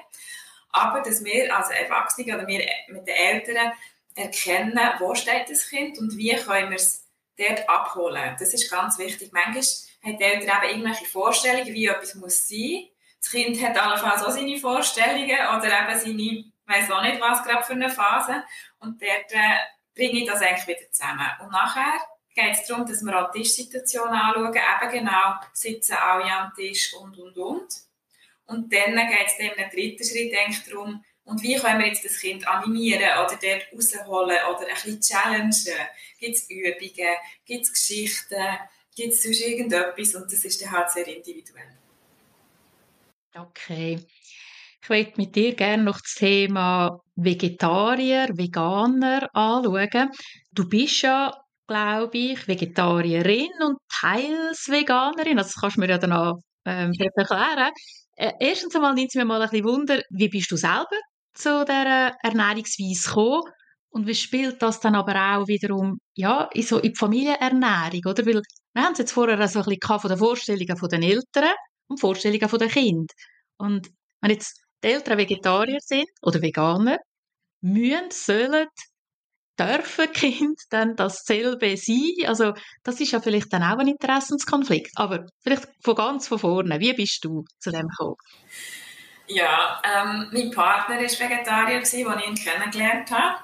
Aber 0.71 1.00
dass 1.00 1.25
wir 1.25 1.56
als 1.56 1.71
Erwachsene 1.71 2.37
oder 2.37 2.47
wir 2.47 2.66
mit 2.88 3.09
den 3.09 3.14
Eltern 3.14 3.73
erkennen, 4.14 4.78
wo 4.99 5.14
steht 5.14 5.49
das 5.49 5.68
Kind 5.68 5.99
und 5.99 6.16
wie 6.16 6.35
können 6.37 6.71
wir 6.71 6.76
es 6.76 7.05
dort 7.38 7.69
abholen. 7.69 8.37
Das 8.38 8.52
ist 8.55 8.71
ganz 8.71 8.99
wichtig. 8.99 9.33
Manchmal 9.33 9.62
haben 10.02 10.19
die 10.19 10.25
Eltern 10.25 10.62
eben 10.62 10.71
irgendwelche 10.71 11.07
Vorstellungen, 11.07 11.73
wie 11.73 11.87
etwas 11.87 12.14
muss 12.14 12.49
sein. 12.49 12.88
Das 13.21 13.31
Kind 13.31 13.62
hat 13.62 13.76
allenfalls 13.76 14.23
auch 14.23 14.31
seine 14.31 14.59
Vorstellungen 14.59 15.38
oder 15.57 15.66
eben 15.66 15.99
seine, 15.99 16.45
weiß 16.66 16.90
auch 16.90 17.02
nicht 17.02 17.21
was 17.21 17.43
gerade 17.43 17.64
für 17.64 17.73
eine 17.73 17.90
Phase. 17.90 18.45
Und 18.78 19.02
dort 19.02 19.33
äh, 19.33 19.57
bringe 19.95 20.21
ich 20.21 20.28
das 20.28 20.43
eigentlich 20.43 20.66
wieder 20.66 20.90
zusammen. 20.90 21.28
Und 21.40 21.50
nachher 21.50 21.93
geht 22.35 22.52
es 22.52 22.66
darum, 22.66 22.87
dass 22.87 23.02
wir 23.02 23.19
auch 23.19 23.31
die 23.33 23.43
Tischsituation 23.43 24.09
anschauen, 24.09 24.55
eben 24.55 24.93
genau, 24.93 25.35
sitzen 25.52 25.95
alle 25.95 26.31
am 26.31 26.52
Tisch 26.55 26.95
und, 26.95 27.19
und, 27.19 27.37
und. 27.37 27.69
Und 28.45 28.73
dann 28.73 28.95
geht 28.95 29.26
es 29.26 29.38
dann 29.38 29.64
im 29.64 29.71
dritten 29.71 30.05
Schritt 30.05 30.33
eigentlich 30.37 30.64
darum, 30.69 31.05
und 31.26 31.42
wie 31.42 31.56
können 31.56 31.80
wir 31.80 31.88
jetzt 31.88 32.04
das 32.04 32.21
Kind 32.21 32.47
animieren 32.47 33.02
oder 33.02 33.37
dort 33.37 33.66
rausholen 33.73 34.38
oder 34.49 34.61
ein 34.61 34.75
bisschen 34.75 35.00
challengen? 35.00 35.52
Gibt 36.21 36.37
es 36.37 36.49
Übungen? 36.49 37.16
Gibt 37.45 37.64
es 37.64 37.73
Geschichten? 37.73 38.45
Gibt 38.95 39.12
es 39.12 39.23
sonst 39.25 39.40
irgendetwas? 39.40 40.14
Und 40.14 40.33
das 40.33 40.45
ist 40.45 40.62
dann 40.62 40.71
halt 40.71 40.90
sehr 40.90 41.06
individuell. 41.09 41.76
Okay. 43.35 43.99
Ich 44.80 44.88
möchte 44.88 45.21
mit 45.21 45.35
dir 45.35 45.56
gerne 45.56 45.83
noch 45.83 46.00
das 46.00 46.14
Thema 46.14 47.00
Vegetarier, 47.16 48.28
Veganer 48.33 49.28
anschauen. 49.35 50.11
Du 50.52 50.68
bist 50.68 51.02
ja, 51.02 51.35
glaube 51.66 52.16
ich, 52.16 52.47
Vegetarierin 52.47 53.50
und 53.64 53.78
teils 53.88 54.68
Veganerin. 54.68 55.38
Also 55.38 55.49
das 55.49 55.61
kannst 55.61 55.76
du 55.76 55.80
mir 55.80 55.88
ja 55.88 55.99
dann 55.99 56.12
auch 56.12 56.40
ähm, 56.64 56.92
erklären. 57.16 57.73
Äh, 58.14 58.33
erstens 58.38 58.76
einmal 58.76 58.95
nimmt 58.95 59.09
es 59.09 59.16
mir 59.16 59.25
mal 59.25 59.42
ein 59.42 59.50
bisschen 59.50 59.66
Wunder, 59.66 60.00
wie 60.11 60.28
bist 60.28 60.52
du 60.52 60.56
selber 60.56 60.87
zu 61.37 61.64
dieser 61.64 62.16
Ernährungsweise 62.23 63.09
gekommen? 63.09 63.43
Und 63.90 64.07
wie 64.07 64.14
spielt 64.14 64.61
das 64.61 64.81
dann 64.81 64.95
aber 64.95 65.14
auch 65.14 65.49
wiederum 65.49 65.99
ja, 66.14 66.50
in, 66.52 66.62
so 66.62 66.78
in 66.78 66.93
die 66.93 66.99
Familienernährung? 66.99 68.02
Oder? 68.07 68.26
Weil 68.26 68.43
wir 68.75 68.83
haben 68.83 68.93
es 68.93 68.99
jetzt 68.99 69.12
vorher 69.12 69.49
so 69.49 69.61
ein 69.61 69.64
bisschen 69.64 70.00
von 70.00 70.09
den 70.11 70.19
Vorstellungen 70.19 70.90
der 70.90 71.02
Eltern 71.02 71.55
und 71.88 72.00
Vorstellungen 72.00 72.59
der 72.59 72.69
Kinder. 72.69 73.14
Und 73.57 73.88
wenn 74.21 74.31
jetzt 74.31 74.61
die 74.85 74.88
Eltern 74.88 75.19
Vegetarier 75.19 75.78
sind 75.81 76.09
oder 76.21 76.43
Veganer, 76.43 76.99
müssen, 77.62 78.11
sollen, 78.11 78.66
dürfen 79.59 80.12
Kind 80.12 80.61
dann 80.71 80.95
dasselbe 80.97 81.76
sein? 81.76 82.26
Also 82.26 82.52
das 82.83 83.00
ist 83.00 83.12
ja 83.12 83.21
vielleicht 83.21 83.52
dann 83.52 83.62
auch 83.62 83.78
ein 83.78 83.88
Interessenskonflikt. 83.88 84.93
Aber 84.97 85.26
vielleicht 85.40 85.69
von 85.83 85.95
ganz 85.95 86.28
von 86.28 86.38
vorne, 86.38 86.81
wie 86.81 86.93
bist 86.93 87.25
du 87.25 87.45
zu 87.59 87.71
dem 87.71 87.88
gekommen? 87.88 88.16
Ja, 89.28 89.83
ähm, 89.85 90.28
mein 90.33 90.50
Partner 90.50 90.97
war 90.97 91.02
Vegetarier, 91.02 91.78
als 91.78 91.92
ich 91.92 92.06
ihn 92.06 92.35
kennengelernt 92.35 93.11
habe. 93.11 93.38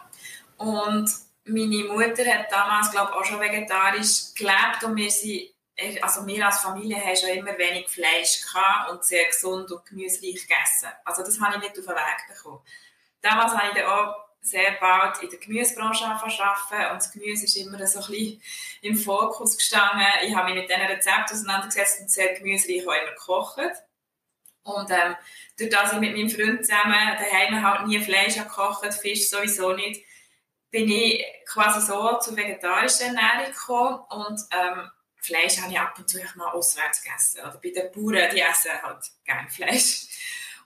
Und 0.59 1.11
meine 1.45 1.85
Mutter 1.85 2.25
hat 2.25 2.53
damals, 2.53 2.91
glaube 2.91 3.15
auch 3.15 3.25
schon 3.25 3.41
vegetarisch 3.41 4.35
gelebt 4.35 4.85
und 4.85 4.97
wir 4.97 5.11
sind 5.11 5.53
also 6.03 6.27
wir 6.27 6.47
als 6.47 6.61
Familie 6.61 7.03
haben 7.03 7.17
schon 7.17 7.31
immer 7.31 7.57
wenig 7.59 7.89
Fleisch 7.89 8.43
gehabt 8.43 8.91
und 8.91 9.05
sehr 9.05 9.25
gesund 9.27 9.71
und 9.73 9.85
gemüsereich 9.87 10.47
gegessen. 10.47 10.89
Also 11.05 11.23
das 11.23 11.41
habe 11.41 11.57
ich 11.57 11.63
nicht 11.63 11.79
auf 11.79 11.87
den 11.87 11.95
Weg 11.95 12.29
bekommen. 12.29 12.61
Damals 13.21 13.53
habe 13.55 13.69
ich 13.69 13.75
dann 13.75 13.91
auch 13.91 14.15
sehr 14.41 14.73
bald 14.73 15.23
in 15.23 15.31
der 15.31 15.39
Gemüsebranche 15.39 16.05
angefangen 16.05 16.91
und 16.91 16.97
das 16.97 17.13
Gemüse 17.13 17.45
ist 17.45 17.57
immer 17.57 17.85
so 17.87 18.01
ein 18.01 18.07
bisschen 18.07 18.43
im 18.83 18.97
Fokus 18.97 19.57
gestanden. 19.57 20.03
Ich 20.25 20.35
habe 20.35 20.53
mich 20.53 20.61
mit 20.61 20.71
diesen 20.71 20.83
Rezepten 20.83 21.37
auseinandergesetzt 21.37 22.01
und 22.01 22.11
sehr 22.11 22.35
gemüsereich 22.35 22.87
auch 22.87 22.93
immer 22.93 23.13
gekocht. 23.13 23.61
Und 24.65 24.91
ähm, 24.91 25.17
durch 25.63 25.71
das 25.71 25.93
ich 25.93 26.01
mit 26.01 26.17
meinem 26.17 26.29
Freund 26.29 26.65
zusammen 26.65 27.17
daheim 27.19 27.63
halt 27.63 27.87
nie 27.87 28.01
Fleisch 28.01 28.35
gekocht, 28.35 28.93
Fisch 28.95 29.29
sowieso 29.29 29.73
nicht, 29.73 30.05
bin 30.71 30.91
ich 30.91 31.25
quasi 31.47 31.81
so 31.81 32.19
zur 32.19 32.37
vegetarischen 32.37 33.15
Ernährung 33.15 33.53
gekommen 33.53 34.01
und 34.11 34.41
ähm, 34.51 34.91
Fleisch 35.21 35.59
habe 35.61 35.71
ich 35.71 35.79
ab 35.79 35.95
und 35.99 36.09
zu 36.09 36.19
mal 36.35 36.51
auswärts 36.51 37.03
gegessen. 37.03 37.41
Oder 37.41 37.61
bei 37.63 37.71
den 37.71 37.93
Bauern, 37.93 38.29
die 38.35 38.41
essen 38.41 38.83
halt 38.83 39.05
gerne 39.25 39.49
Fleisch. 39.49 40.07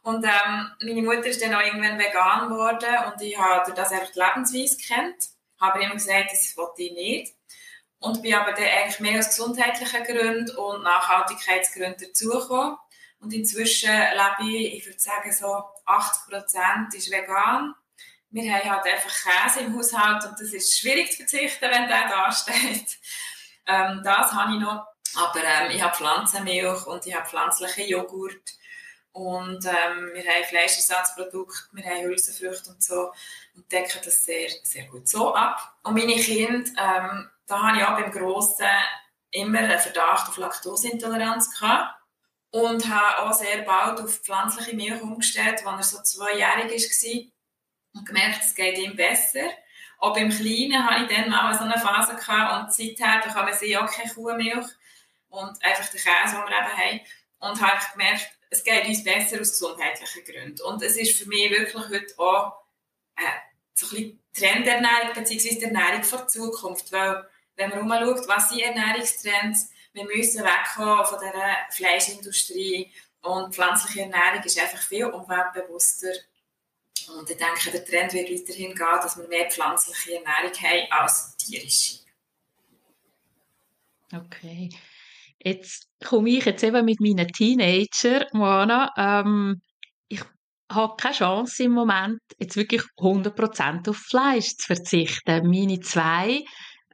Und 0.03 0.25
ähm, 0.25 0.71
meine 0.81 1.03
Mutter 1.03 1.27
ist 1.27 1.43
dann 1.43 1.55
auch 1.55 1.61
irgendwann 1.61 1.99
vegan 1.99 2.49
geworden 2.49 3.13
und 3.13 3.21
ich 3.21 3.37
habe 3.37 3.73
das 3.75 3.91
einfach 3.91 4.13
die 4.13 4.21
Lebensweise 4.21 4.77
kennt. 4.79 5.17
Habe 5.61 5.83
immer 5.83 5.95
gesagt, 5.95 6.31
das 6.31 6.57
wollte 6.57 6.85
ich 6.85 6.93
nicht. 6.93 7.35
Und 7.99 8.23
bin 8.23 8.35
aber 8.35 8.53
dann 8.53 8.65
eigentlich 8.65 9.01
mehr 9.01 9.19
aus 9.19 9.29
gesundheitlichen 9.29 10.05
Gründen 10.05 10.57
und 10.57 10.85
Nachhaltigkeitsgründen 10.85 12.07
dazugekommen. 12.07 12.77
Und 13.21 13.33
inzwischen 13.33 13.91
lebe 13.91 14.51
ich, 14.51 14.75
ich 14.75 14.87
würde 14.87 15.01
sagen, 15.01 15.33
so 15.33 15.65
80 15.87 16.33
Prozent 16.33 16.95
ist 16.95 17.11
vegan. 17.11 17.75
Wir 18.31 18.53
haben 18.53 18.71
halt 18.71 18.87
einfach 18.87 19.11
Käse 19.11 19.61
im 19.61 19.77
Haushalt 19.77 20.25
und 20.25 20.33
das 20.33 20.53
ist 20.53 20.79
schwierig 20.79 21.11
zu 21.11 21.19
verzichten, 21.19 21.71
wenn 21.71 21.89
der 21.89 22.09
da 22.09 22.31
steht. 22.33 22.99
Ähm, 23.67 24.03
das 24.05 24.33
habe 24.33 24.55
ich 24.55 24.61
noch. 24.61 24.87
Aber 25.17 25.43
ähm, 25.43 25.71
ich 25.71 25.83
habe 25.83 25.97
Pflanzenmilch 25.97 26.87
und 26.87 27.07
ich 27.07 27.15
habe 27.15 27.27
pflanzliche 27.27 27.83
Joghurt. 27.83 28.53
Und 29.13 29.65
ähm, 29.65 30.11
wir 30.13 30.23
haben 30.23 30.45
Fleischersatzprodukte, 30.47 31.69
wir 31.73 31.85
haben 31.85 32.03
Hülsenfrüchte 32.03 32.69
und 32.69 32.83
so 32.83 33.13
und 33.55 33.73
decken 33.73 34.03
das 34.05 34.25
sehr, 34.25 34.51
sehr 34.63 34.85
gut 34.85 35.09
so 35.09 35.35
ab. 35.35 35.75
Und 35.85 35.95
meine 35.95 36.17
Kinder, 36.17 36.71
ähm, 36.79 37.31
da 37.47 37.63
habe 37.63 37.79
ich 37.79 37.85
auch 37.85 37.99
beim 37.99 38.13
Grossen 38.13 38.67
immer 39.31 39.61
einen 39.61 39.79
Verdacht 39.79 40.29
auf 40.29 40.37
Laktoseintoleranz 40.37 41.59
gehabt 41.59 41.96
und 42.57 42.89
habe 42.89 43.23
auch 43.23 43.35
sehr 43.35 43.63
bald 43.63 44.01
auf 44.01 44.19
pflanzliche 44.21 44.75
Milch 44.75 45.03
umgestellt, 45.03 45.67
als 45.67 45.93
er 45.93 45.99
so 45.99 46.03
zweijährig 46.03 46.73
war 46.73 48.01
und 48.01 48.07
gemerkt, 48.07 48.45
es 48.45 48.55
geht 48.55 48.79
ihm 48.79 48.97
besser. 48.97 49.51
Auch 49.99 50.15
beim 50.15 50.31
Kleinen 50.31 50.89
hatte 50.89 51.05
ich 51.05 51.19
dann 51.19 51.29
mal 51.29 51.53
so 51.53 51.65
eine 51.65 51.79
Phase 51.79 52.17
gehabt 52.17 52.65
und 52.65 52.73
seither 52.73 53.21
bekommen 53.27 53.53
sie 53.53 53.77
auch 53.77 53.91
keine 53.91 54.11
Kuhmilch 54.11 54.67
und 55.29 55.63
einfach 55.63 55.89
den 55.91 56.01
Käse, 56.01 56.37
den 56.37 56.49
wir 56.49 56.57
eben 56.57 56.77
haben. 56.79 57.01
Und 57.41 57.61
habe 57.61 57.87
gemerkt, 57.93 58.31
es 58.49 58.65
geht 58.65 58.87
uns 58.87 59.05
besser 59.05 59.39
aus 59.39 59.51
gesundheitlichen 59.51 60.25
Gründen. 60.25 60.63
Und 60.63 60.83
es 60.83 60.97
ist 60.97 61.19
für 61.19 61.29
mich 61.29 61.51
wirklich 61.51 61.89
heute 61.91 62.19
auch 62.19 62.57
äh, 63.17 63.23
so 63.75 63.87
ein 63.87 63.91
bisschen 63.91 64.23
Trendernährung 64.35 65.13
bzw. 65.15 65.63
Ernährung 65.63 66.03
der 66.11 66.29
Zukunft, 66.29 66.91
weil 66.91 67.29
wenn 67.57 67.87
man 67.87 68.09
umschaut, 68.09 68.27
was 68.29 68.49
sind 68.49 68.61
Ernährungstrends, 68.61 69.71
wir 69.97 70.05
müssen 70.05 70.45
wegkommen 70.45 71.07
von 71.07 71.19
dieser 71.19 71.57
Fleischindustrie 71.71 72.93
und 73.23 73.55
pflanzliche 73.55 74.03
Ernährung 74.03 74.45
ist 74.45 74.61
einfach 74.61 74.79
viel 74.79 75.07
umweltbewusster. 75.07 76.13
Und 77.17 77.31
ich 77.31 77.37
denke, 77.37 77.71
der 77.73 77.85
Trend 77.85 78.13
wird 78.13 78.31
weiterhin 78.31 78.75
gehen, 78.75 79.01
dass 79.03 79.17
wir 79.17 79.27
mehr 79.29 79.51
pflanzliche 79.51 80.17
Ernährung 80.17 80.53
haben 80.55 80.93
als 80.93 81.37
tierische. 81.39 82.01
Okay. 84.13 84.69
Jetzt 85.39 85.89
komme 86.05 86.31
ich 86.31 86.45
jetzt 86.45 86.63
eben 86.63 86.85
mit 86.85 87.01
meinen 87.01 87.29
Teenager, 87.29 88.27
Moana. 88.33 88.93
Ähm, 88.97 89.63
ich 90.09 90.21
habe 90.71 90.97
keine 90.97 91.15
Chance 91.15 91.65
im 91.65 91.73
Moment, 91.73 92.21
jetzt 92.39 92.57
wirklich 92.57 92.83
100% 92.99 93.89
auf 93.89 93.97
Fleisch 93.97 94.57
zu 94.57 94.67
verzichten. 94.67 95.49
Meine 95.49 95.81
zwei 95.81 96.45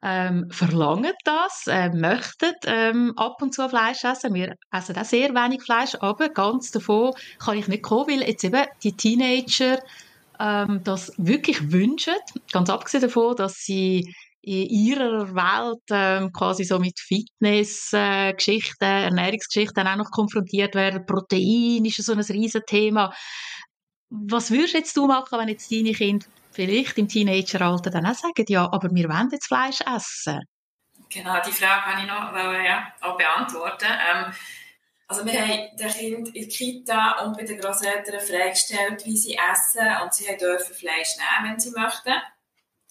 ähm, 0.03 0.49
verlangen 0.51 1.13
das, 1.25 1.67
äh, 1.69 1.91
möchten 1.91 2.55
ähm, 2.67 3.13
ab 3.17 3.41
und 3.41 3.55
zu 3.55 3.69
Fleisch 3.69 4.05
essen. 4.05 4.35
Wir 4.35 4.57
essen 4.73 4.97
auch 4.97 5.05
sehr 5.05 5.31
wenig 5.31 5.63
Fleisch, 5.63 5.95
aber 6.01 6.29
ganz 6.29 6.71
davon 6.73 7.13
kann 7.39 7.59
ich 7.59 7.69
nicht 7.69 7.83
kommen, 7.83 8.09
weil 8.09 8.29
jetzt 8.29 8.45
eben 8.45 8.67
die 8.83 8.97
Teenager 8.97 9.79
ähm, 10.41 10.81
das 10.83 11.13
wirklich 11.19 11.71
wünschen. 11.71 12.15
Ganz 12.51 12.69
abgesehen 12.69 13.03
davon, 13.03 13.37
dass 13.37 13.59
sie 13.59 14.13
in 14.45 14.69
ihrer 14.69 15.35
Welt 15.37 15.83
ähm, 15.91 16.33
quasi 16.33 16.65
so 16.65 16.81
mit 16.81 16.99
Fitnessgeschichten, 16.99 18.89
äh, 18.89 19.05
Ernährungsgeschichten 19.05 19.87
auch 19.87 19.97
noch 19.97 20.11
konfrontiert 20.11 20.75
werden. 20.75 21.07
Protein 21.07 21.85
ist 21.85 22.03
so 22.03 22.13
ein 22.13 22.19
riesen 22.19 22.63
Thema. 22.67 23.15
Was 24.11 24.51
würdest 24.51 24.75
jetzt 24.75 24.97
du 24.97 25.07
machen, 25.07 25.39
wenn 25.39 25.49
jetzt 25.49 25.71
deine 25.71 25.93
Kinder 25.93 26.27
vielleicht 26.53 26.99
im 26.99 27.09
Teenageralter 27.09 27.91
dann 27.91 28.07
auch 28.07 28.15
sagen, 28.15 28.45
ja, 28.49 28.65
aber 28.65 28.89
wir 28.93 29.09
wollen 29.09 29.31
jetzt 29.33 29.47
Fleisch 29.47 29.81
essen? 29.81 30.41
Genau, 31.09 31.41
die 31.43 31.53
Frage 31.53 31.83
kann 31.83 32.01
ich 32.01 32.07
noch 32.07 32.33
weil, 32.33 32.65
ja, 32.65 32.93
auch 33.01 33.17
beantworten. 33.17 33.87
Ähm, 33.87 34.33
also 35.07 35.27
wir 35.27 35.47
haben 35.47 35.77
den 35.77 35.89
Kind 35.89 36.29
in 36.29 36.35
der 36.35 36.49
Kita 36.49 37.19
und 37.23 37.37
bei 37.37 37.45
den 37.45 37.61
Großeltern 37.61 38.21
freigestellt, 38.21 39.05
wie 39.05 39.17
sie 39.17 39.37
essen 39.37 39.87
und 40.03 40.15
sie 40.15 40.35
dürfen 40.39 40.75
Fleisch 40.75 41.17
nehmen, 41.19 41.53
wenn 41.53 41.61
sie 41.61 41.71
möchten. 41.71 42.15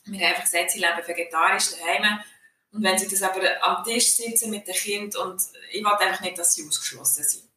Wir 0.06 0.19
haben 0.19 0.30
einfach 0.30 0.43
gesagt, 0.43 0.71
sie 0.71 0.80
leben 0.80 1.08
vegetarisch 1.08 1.71
daheim. 1.71 2.19
Und 2.71 2.84
wenn 2.84 2.97
sie 2.97 3.08
das 3.08 3.21
aber 3.24 3.41
am 3.63 3.84
Tisch 3.84 4.15
sitzen 4.15 4.52
mit 4.52 4.67
dem 4.67 4.76
Kind 4.76 5.15
und 5.15 5.41
ich 5.71 5.84
wollte 5.84 6.02
einfach 6.02 6.21
nicht, 6.21 6.38
dass 6.38 6.54
sie 6.54 6.65
ausgeschlossen 6.67 7.24
sind. 7.24 7.50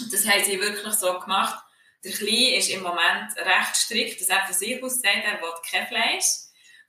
Und 0.00 0.12
das 0.12 0.26
haben 0.28 0.44
sie 0.44 0.60
wirklich 0.60 0.92
so 0.94 1.18
gemacht. 1.18 1.63
Der 2.04 2.12
Kleine 2.12 2.56
ist 2.56 2.68
im 2.68 2.82
Moment 2.82 3.34
recht 3.36 3.76
strikt, 3.76 4.20
dass 4.20 4.28
er 4.28 4.44
von 4.44 4.54
sich 4.54 4.82
aus 4.82 5.00
sagt, 5.00 5.24
er 5.24 5.40
will 5.40 5.54
kein 5.70 5.86
Fleisch. 5.86 6.26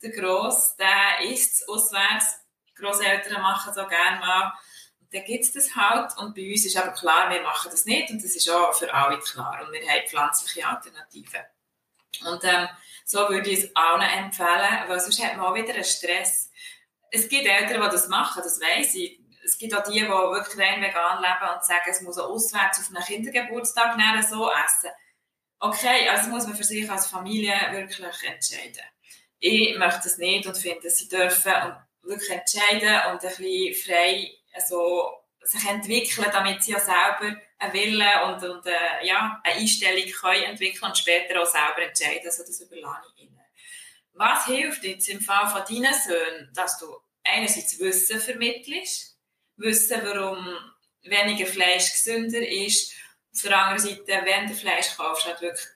Der 0.01 0.11
Gross, 0.11 0.75
der 0.75 1.21
isst 1.31 1.61
es 1.61 1.69
auswärts. 1.69 2.39
Die 2.69 2.73
Grosseltern 2.75 3.41
machen 3.41 3.73
so 3.73 3.87
gerne 3.87 4.19
mal. 4.19 4.53
Und 4.99 5.13
dann 5.13 5.23
gibt 5.23 5.45
es 5.45 5.53
das 5.53 5.73
halt. 5.73 6.17
Und 6.17 6.35
bei 6.35 6.51
uns 6.51 6.65
ist 6.65 6.75
aber 6.75 6.91
klar, 6.91 7.29
wir 7.29 7.41
machen 7.41 7.71
das 7.71 7.85
nicht. 7.85 8.09
Und 8.11 8.21
das 8.21 8.35
ist 8.35 8.49
auch 8.49 8.73
für 8.73 8.93
alle 8.93 9.17
klar. 9.19 9.65
Und 9.65 9.71
wir 9.71 9.87
haben 9.87 10.07
pflanzliche 10.07 10.67
Alternativen. 10.67 11.41
Und 12.25 12.43
ähm, 12.43 12.67
so 13.05 13.29
würde 13.29 13.49
ich 13.49 13.63
es 13.63 13.75
allen 13.75 14.01
empfehlen, 14.01 14.87
weil 14.87 14.99
sonst 14.99 15.23
hat 15.23 15.37
man 15.37 15.45
auch 15.45 15.55
wieder 15.55 15.73
einen 15.73 15.83
Stress. 15.85 16.51
Es 17.11 17.29
gibt 17.29 17.45
Eltern, 17.45 17.81
die 17.81 17.89
das 17.89 18.09
machen, 18.09 18.41
das 18.43 18.59
weiss 18.59 18.93
ich. 18.95 19.19
Es 19.45 19.57
gibt 19.57 19.73
auch 19.75 19.83
die, 19.83 19.99
die 19.99 20.07
wirklich 20.07 20.57
rein 20.57 20.81
vegan 20.81 21.21
leben 21.21 21.55
und 21.55 21.63
sagen, 21.63 21.89
es 21.89 22.01
muss 22.01 22.17
auch 22.17 22.29
auswärts 22.29 22.79
auf 22.79 22.87
einen 22.89 23.05
Kindergeburtstag 23.05 23.95
nehmen, 23.95 24.23
so 24.23 24.51
essen. 24.51 24.89
Okay, 25.59 26.07
also 26.09 26.29
muss 26.29 26.45
man 26.45 26.55
für 26.55 26.63
sich 26.63 26.89
als 26.89 27.07
Familie 27.07 27.55
wirklich 27.71 27.99
entscheiden. 28.23 28.83
Ich 29.39 29.77
möchte 29.77 30.01
das 30.03 30.17
nicht 30.17 30.45
und 30.45 30.57
finde, 30.57 30.89
sie 30.89 31.07
dürfen 31.07 31.53
wirklich 32.01 32.29
entscheiden 32.29 33.11
und 33.11 33.23
ein 33.23 33.35
bisschen 33.37 33.73
frei 33.75 34.31
also, 34.53 35.11
sich 35.41 35.69
entwickeln, 35.69 36.29
damit 36.31 36.63
sie 36.63 36.71
ja 36.71 36.79
selber 36.79 37.37
einen 37.59 37.73
Willen 37.73 38.19
und, 38.25 38.43
und 38.43 38.65
äh, 38.65 39.05
ja, 39.05 39.39
eine 39.43 39.55
Einstellung 39.55 40.09
können 40.11 40.43
entwickeln 40.43 40.89
und 40.89 40.97
später 40.97 41.41
auch 41.41 41.45
selber 41.45 41.83
entscheiden. 41.87 42.25
Also 42.25 42.43
das 42.43 42.61
überlasse 42.61 43.07
ich 43.15 43.23
ihnen. 43.23 43.39
Was 44.13 44.45
hilft 44.45 44.83
jetzt 44.83 45.09
im 45.09 45.21
Fall 45.21 45.47
von 45.49 45.61
deinen 45.67 45.93
Söhnen, 45.93 46.49
dass 46.53 46.79
du 46.79 46.87
einerseits 47.23 47.79
Wissen 47.79 48.19
vermittelst, 48.19 49.17
wissen, 49.57 50.01
warum 50.03 50.57
weniger 51.03 51.45
Fleisch 51.45 51.91
gesünder 51.91 52.47
ist, 52.47 52.93
auf 53.35 53.41
der 53.41 53.57
anderen 53.57 53.79
Seite, 53.79 54.21
wenn 54.23 54.47
du 54.47 54.53
Fleisch 54.53 54.95
kaufst, 54.95 55.25
halt 55.25 55.41
wirklich 55.41 55.67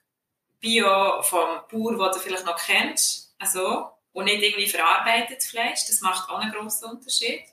Bio 0.59 1.21
vom 1.21 1.61
Bauer, 1.71 1.91
den 1.91 2.11
du 2.13 2.19
vielleicht 2.19 2.45
noch 2.45 2.59
kennst, 2.59 3.33
also, 3.39 3.89
und 4.11 4.25
nicht 4.25 4.41
irgendwie 4.41 4.67
verarbeitetes 4.67 5.49
Fleisch, 5.49 5.85
das 5.87 6.01
macht 6.01 6.29
auch 6.29 6.39
einen 6.39 6.51
grossen 6.51 6.89
Unterschied. 6.91 7.43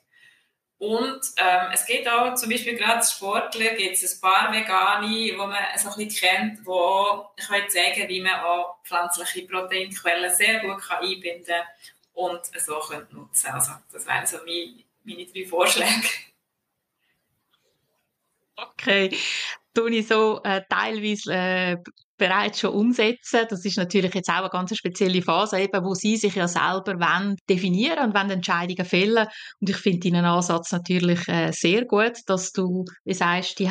Und 0.79 1.21
ähm, 1.37 1.69
es 1.73 1.85
geht 1.87 2.07
auch 2.07 2.35
zum 2.35 2.49
Beispiel 2.51 2.77
gerade 2.77 3.03
Sportler 3.03 3.73
gibt 3.73 3.95
es 3.95 4.15
ein 4.15 4.21
paar 4.21 4.53
Vegane, 4.53 5.07
die 5.07 5.31
man 5.31 5.51
so 5.75 5.89
ein 5.89 5.95
bisschen 5.95 6.29
kennt, 6.29 6.59
die 6.59 7.45
können 7.45 7.69
zeigen, 7.69 8.07
wie 8.07 8.21
man 8.21 8.39
auch 8.41 8.77
pflanzliche 8.83 9.47
Proteinquellen 9.47 10.33
sehr 10.35 10.59
gut 10.59 10.79
kann 10.81 11.03
einbinden 11.03 11.45
kann 11.45 11.65
und 12.13 12.41
so 12.59 12.79
können 12.79 13.07
nutzen 13.11 13.51
Also 13.51 13.71
das 13.91 14.05
wären 14.05 14.27
so 14.27 14.37
meine, 14.45 14.83
meine 15.03 15.25
drei 15.25 15.45
Vorschläge. 15.47 16.07
Okay, 18.55 19.17
tue 19.77 19.91
ich 19.91 20.07
so 20.07 20.41
äh, 20.43 20.61
teilweise 20.69 21.33
äh, 21.33 21.77
bereits 22.17 22.59
schon 22.59 22.73
umsetzen. 22.73 23.45
Das 23.49 23.63
ist 23.63 23.77
natürlich 23.77 24.13
jetzt 24.15 24.29
auch 24.29 24.39
eine 24.39 24.49
ganz 24.49 24.75
spezielle 24.75 25.21
Phase, 25.21 25.59
eben, 25.59 25.83
wo 25.85 25.93
sie 25.93 26.17
sich 26.17 26.35
ja 26.35 26.47
selber 26.47 26.99
wollen 26.99 27.35
definieren 27.47 28.07
und 28.09 28.15
wollen 28.15 28.31
Entscheidungen 28.31 28.85
fällen. 28.85 29.27
Und 29.59 29.69
ich 29.69 29.77
finde 29.77 30.09
deinen 30.09 30.25
Ansatz 30.25 30.71
natürlich 30.71 31.27
äh, 31.27 31.51
sehr 31.51 31.85
gut, 31.85 32.13
dass 32.25 32.51
du, 32.51 32.85
wie 33.05 33.13
sagst, 33.13 33.59
die 33.59 33.69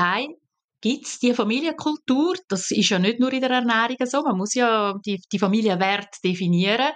gibt 0.80 1.06
es 1.06 1.18
die 1.18 1.34
Familienkultur. 1.34 2.36
Das 2.48 2.70
ist 2.70 2.90
ja 2.90 2.98
nicht 3.00 3.18
nur 3.18 3.32
in 3.32 3.40
der 3.40 3.50
Ernährung 3.50 3.96
so. 4.04 4.22
Man 4.22 4.36
muss 4.36 4.54
ja 4.54 4.94
die, 5.04 5.20
die 5.32 5.38
Familienwert 5.38 6.22
definieren. 6.22 6.92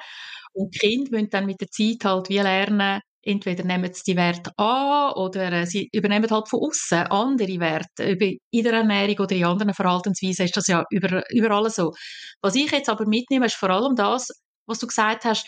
Und 0.52 0.74
die 0.74 0.78
Kinder 0.78 1.10
müssen 1.10 1.30
dann 1.30 1.46
mit 1.46 1.60
der 1.60 1.68
Zeit 1.68 2.04
halt 2.04 2.28
wie 2.28 2.38
lernen, 2.38 3.00
entweder 3.22 3.64
nehmen 3.64 3.92
sie 3.92 4.02
die 4.12 4.16
Werte 4.16 4.50
an 4.56 5.12
oder 5.12 5.52
äh, 5.52 5.66
sie 5.66 5.88
übernehmen 5.92 6.30
halt 6.30 6.48
von 6.48 6.60
außen 6.60 7.06
andere 7.08 7.60
Werte. 7.60 8.16
in 8.50 8.64
der 8.64 8.72
Ernährung 8.72 9.18
oder 9.18 9.36
in 9.36 9.44
anderen 9.44 9.74
Verhaltensweisen 9.74 10.46
ist 10.46 10.56
das 10.56 10.66
ja 10.66 10.84
über, 10.90 11.22
überall 11.30 11.68
so. 11.70 11.92
Was 12.40 12.54
ich 12.54 12.70
jetzt 12.70 12.88
aber 12.88 13.06
mitnehme, 13.06 13.46
ist 13.46 13.56
vor 13.56 13.70
allem 13.70 13.94
das, 13.94 14.28
was 14.66 14.78
du 14.78 14.86
gesagt 14.86 15.24
hast, 15.24 15.46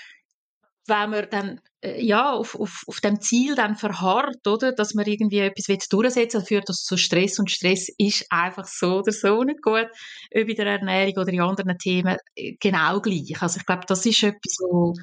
wenn 0.87 1.11
man 1.11 1.29
dann 1.31 1.61
äh, 1.81 2.03
ja, 2.05 2.33
auf, 2.33 2.59
auf, 2.59 2.83
auf 2.87 3.01
dem 3.01 3.21
Ziel 3.21 3.55
dann 3.55 3.77
verharrt, 3.77 4.47
oder, 4.47 4.73
dass 4.73 4.95
man 4.95 5.07
irgendwie 5.07 5.39
etwas 5.39 5.89
durchsetzen 5.89 6.41
will, 6.41 6.47
führt 6.47 6.69
das 6.69 6.83
zu 6.83 6.97
Stress 6.97 7.39
und 7.39 7.51
Stress 7.51 7.89
ist 7.99 8.27
einfach 8.31 8.67
so 8.67 8.99
oder 8.99 9.13
so 9.13 9.43
nicht 9.45 9.63
gut, 9.63 9.87
ob 10.35 10.49
in 10.49 10.57
der 10.57 10.67
Ernährung 10.67 11.15
oder 11.19 11.33
in 11.33 11.41
anderen 11.41 11.79
Themen 11.79 12.17
äh, 12.35 12.55
genau 12.61 13.01
gleich. 13.01 13.41
Also 13.41 13.59
ich 13.59 13.67
glaube, 13.67 13.85
das 13.87 14.05
ist 14.07 14.23
etwas, 14.23 14.59
wo, 14.71 14.95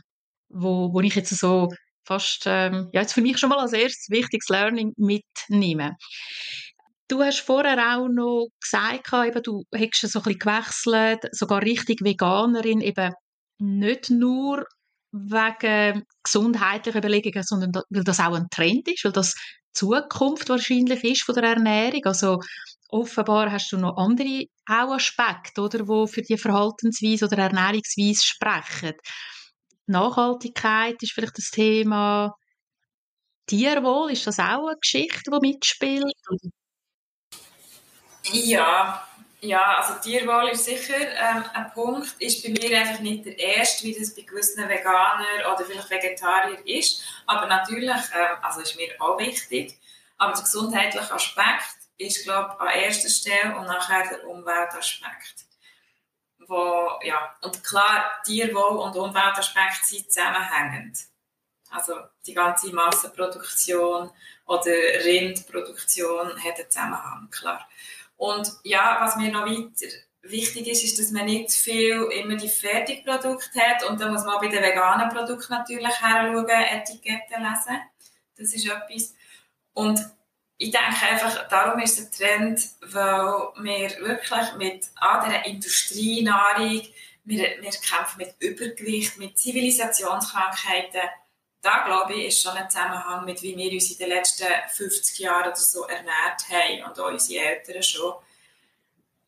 wo, 0.50 0.94
wo 0.94 1.02
ich 1.02 1.16
jetzt 1.16 1.38
so 1.38 1.70
fast, 2.06 2.44
ähm, 2.46 2.90
ja, 2.94 3.02
jetzt 3.02 3.14
für 3.14 3.22
mich 3.22 3.38
schon 3.38 3.50
mal 3.50 3.60
als 3.60 3.74
erstes 3.74 4.10
wichtiges 4.10 4.50
Learning 4.50 4.94
mitnehmen. 4.98 5.96
Du 7.08 7.22
hast 7.24 7.40
vorher 7.40 7.96
auch 7.96 8.08
noch 8.08 8.50
gesagt, 8.62 9.12
eben, 9.14 9.44
du 9.44 9.64
hättest 9.74 10.12
so 10.12 10.20
ein 10.20 10.24
bisschen 10.24 10.40
gewechselt, 10.40 11.20
sogar 11.32 11.62
richtig 11.62 12.04
Veganerin, 12.04 12.82
eben 12.82 13.14
nicht 13.58 14.10
nur 14.10 14.66
wegen 15.12 16.04
gesundheitlicher 16.24 17.00
Überlegungen, 17.00 17.44
sondern 17.44 17.84
weil 17.90 18.04
das 18.04 18.20
auch 18.20 18.36
ein 18.36 18.48
Trend 18.52 18.88
ist, 18.88 19.06
weil 19.06 19.12
das 19.12 19.34
Zukunft 19.74 20.50
wahrscheinlich 20.50 21.04
ist 21.04 21.24
von 21.24 21.36
der 21.36 21.46
Ernährung. 21.46 22.06
Also 22.06 22.40
offenbar 22.90 23.52
hast 23.52 23.72
du 23.72 23.78
noch 23.78 23.98
andere 23.98 24.46
auch 24.68 24.94
Aspekte, 24.94 25.62
oder, 25.62 25.88
wo 25.88 26.08
für 26.08 26.22
die 26.22 26.38
Verhaltensweise 26.38 27.26
oder 27.26 27.38
Ernährungsweise 27.38 28.24
sprechen. 28.24 28.94
Nachhaltigkeit 29.90 31.02
ist 31.02 31.14
vielleicht 31.14 31.38
das 31.38 31.50
Thema. 31.52 32.36
Tierwohl, 33.48 34.12
ist 34.12 34.28
das 34.28 34.40
auch 34.40 34.68
eine 34.68 34.78
Geschichte, 34.80 35.32
die 35.32 35.48
mitspielt? 35.48 36.14
Ja, 38.32 39.08
ja, 39.42 39.78
also 39.78 39.94
Tierwohl 40.02 40.50
ist 40.50 40.66
sicher 40.66 41.00
ähm, 41.00 41.44
ein 41.54 41.72
Punkt, 41.72 42.14
ist 42.20 42.44
bei 42.44 42.50
mir 42.50 42.78
einfach 42.78 43.00
nicht 43.00 43.26
der 43.26 43.40
erste, 43.40 43.86
wie 43.86 43.98
das 43.98 44.14
bei 44.14 44.24
gewissen 44.24 44.68
Veganern 44.68 45.46
oder 45.52 45.66
vielleicht 45.66 45.90
Vegetarier 45.90 46.60
ist, 46.66 47.02
aber 47.26 47.48
natürlich, 47.48 47.90
ähm, 47.90 48.38
also 48.42 48.60
ist 48.60 48.76
mir 48.76 48.90
auch 49.00 49.18
wichtig, 49.18 49.80
aber 50.18 50.34
der 50.34 50.44
gesundheitliche 50.44 51.14
Aspekt 51.14 51.78
ist, 51.98 52.24
glaube 52.24 52.56
ich, 52.56 52.62
an 52.62 52.82
erster 52.82 53.10
Stelle 53.10 53.56
und 53.58 53.66
nachher 53.66 54.10
der 54.10 54.28
Umweltaspekt. 54.28 55.49
Wo, 56.50 56.90
ja, 57.04 57.36
und 57.44 57.64
klar, 57.64 58.10
Tierwohl 58.26 58.80
und 58.80 58.96
Umweltaspekt 58.96 59.86
sind 59.86 60.12
zusammenhängend. 60.12 60.98
Also 61.70 61.94
die 62.26 62.34
ganze 62.34 62.74
Massenproduktion 62.74 64.10
oder 64.48 64.72
Rindproduktion 65.06 66.44
hat 66.44 66.60
einen 66.60 66.72
Zusammenhang, 66.72 67.30
klar. 67.30 67.70
Und 68.18 68.52
ja, 68.64 68.98
was 69.00 69.16
mir 69.16 69.32
noch 69.32 69.46
weiter 69.46 69.94
wichtig 70.24 70.68
ist, 70.68 70.84
ist, 70.84 70.98
dass 70.98 71.12
man 71.12 71.26
nicht 71.26 71.52
viel 71.52 72.02
immer 72.20 72.36
die 72.36 72.50
Fertigprodukte 72.50 73.60
hat. 73.62 73.84
Und 73.88 74.02
da 74.02 74.10
muss 74.10 74.26
man 74.26 74.42
bei 74.42 74.48
den 74.48 74.64
veganen 74.64 75.10
Produkten 75.10 75.54
natürlich 75.54 76.02
heranschauen, 76.02 76.50
Etiketten 76.50 77.44
lesen. 77.44 77.80
Das 78.36 78.54
ist 78.54 78.66
etwas. 78.66 79.14
Und 79.74 80.00
ich 80.62 80.72
denke 80.72 81.08
einfach, 81.10 81.48
darum 81.48 81.80
ist 81.80 82.00
ein 82.00 82.12
Trend, 82.12 82.62
weil 82.82 83.64
wir 83.64 83.90
wirklich 84.02 84.54
mit 84.58 84.90
dieser 84.92 85.46
Industrienahrung, 85.46 86.82
wir, 87.24 87.62
wir 87.62 87.70
kämpfen 87.70 88.18
mit 88.18 88.36
Übergewicht, 88.40 89.18
mit 89.18 89.40
Zivilisationskrankheiten. 89.40 91.10
Da, 91.62 91.86
glaube 91.86 92.14
ich, 92.14 92.28
ist 92.28 92.42
schon 92.42 92.58
ein 92.58 92.70
Zusammenhang 92.70 93.24
mit, 93.24 93.42
wie 93.42 93.56
wir 93.56 93.72
uns 93.72 93.92
in 93.92 93.98
den 94.00 94.10
letzten 94.10 94.48
50 94.70 95.20
Jahren 95.20 95.48
oder 95.48 95.56
so 95.56 95.86
ernährt 95.86 96.50
haben 96.50 96.84
und 96.84 97.00
auch 97.00 97.10
unsere 97.10 97.46
Eltern 97.46 97.82
schon. 97.82 98.14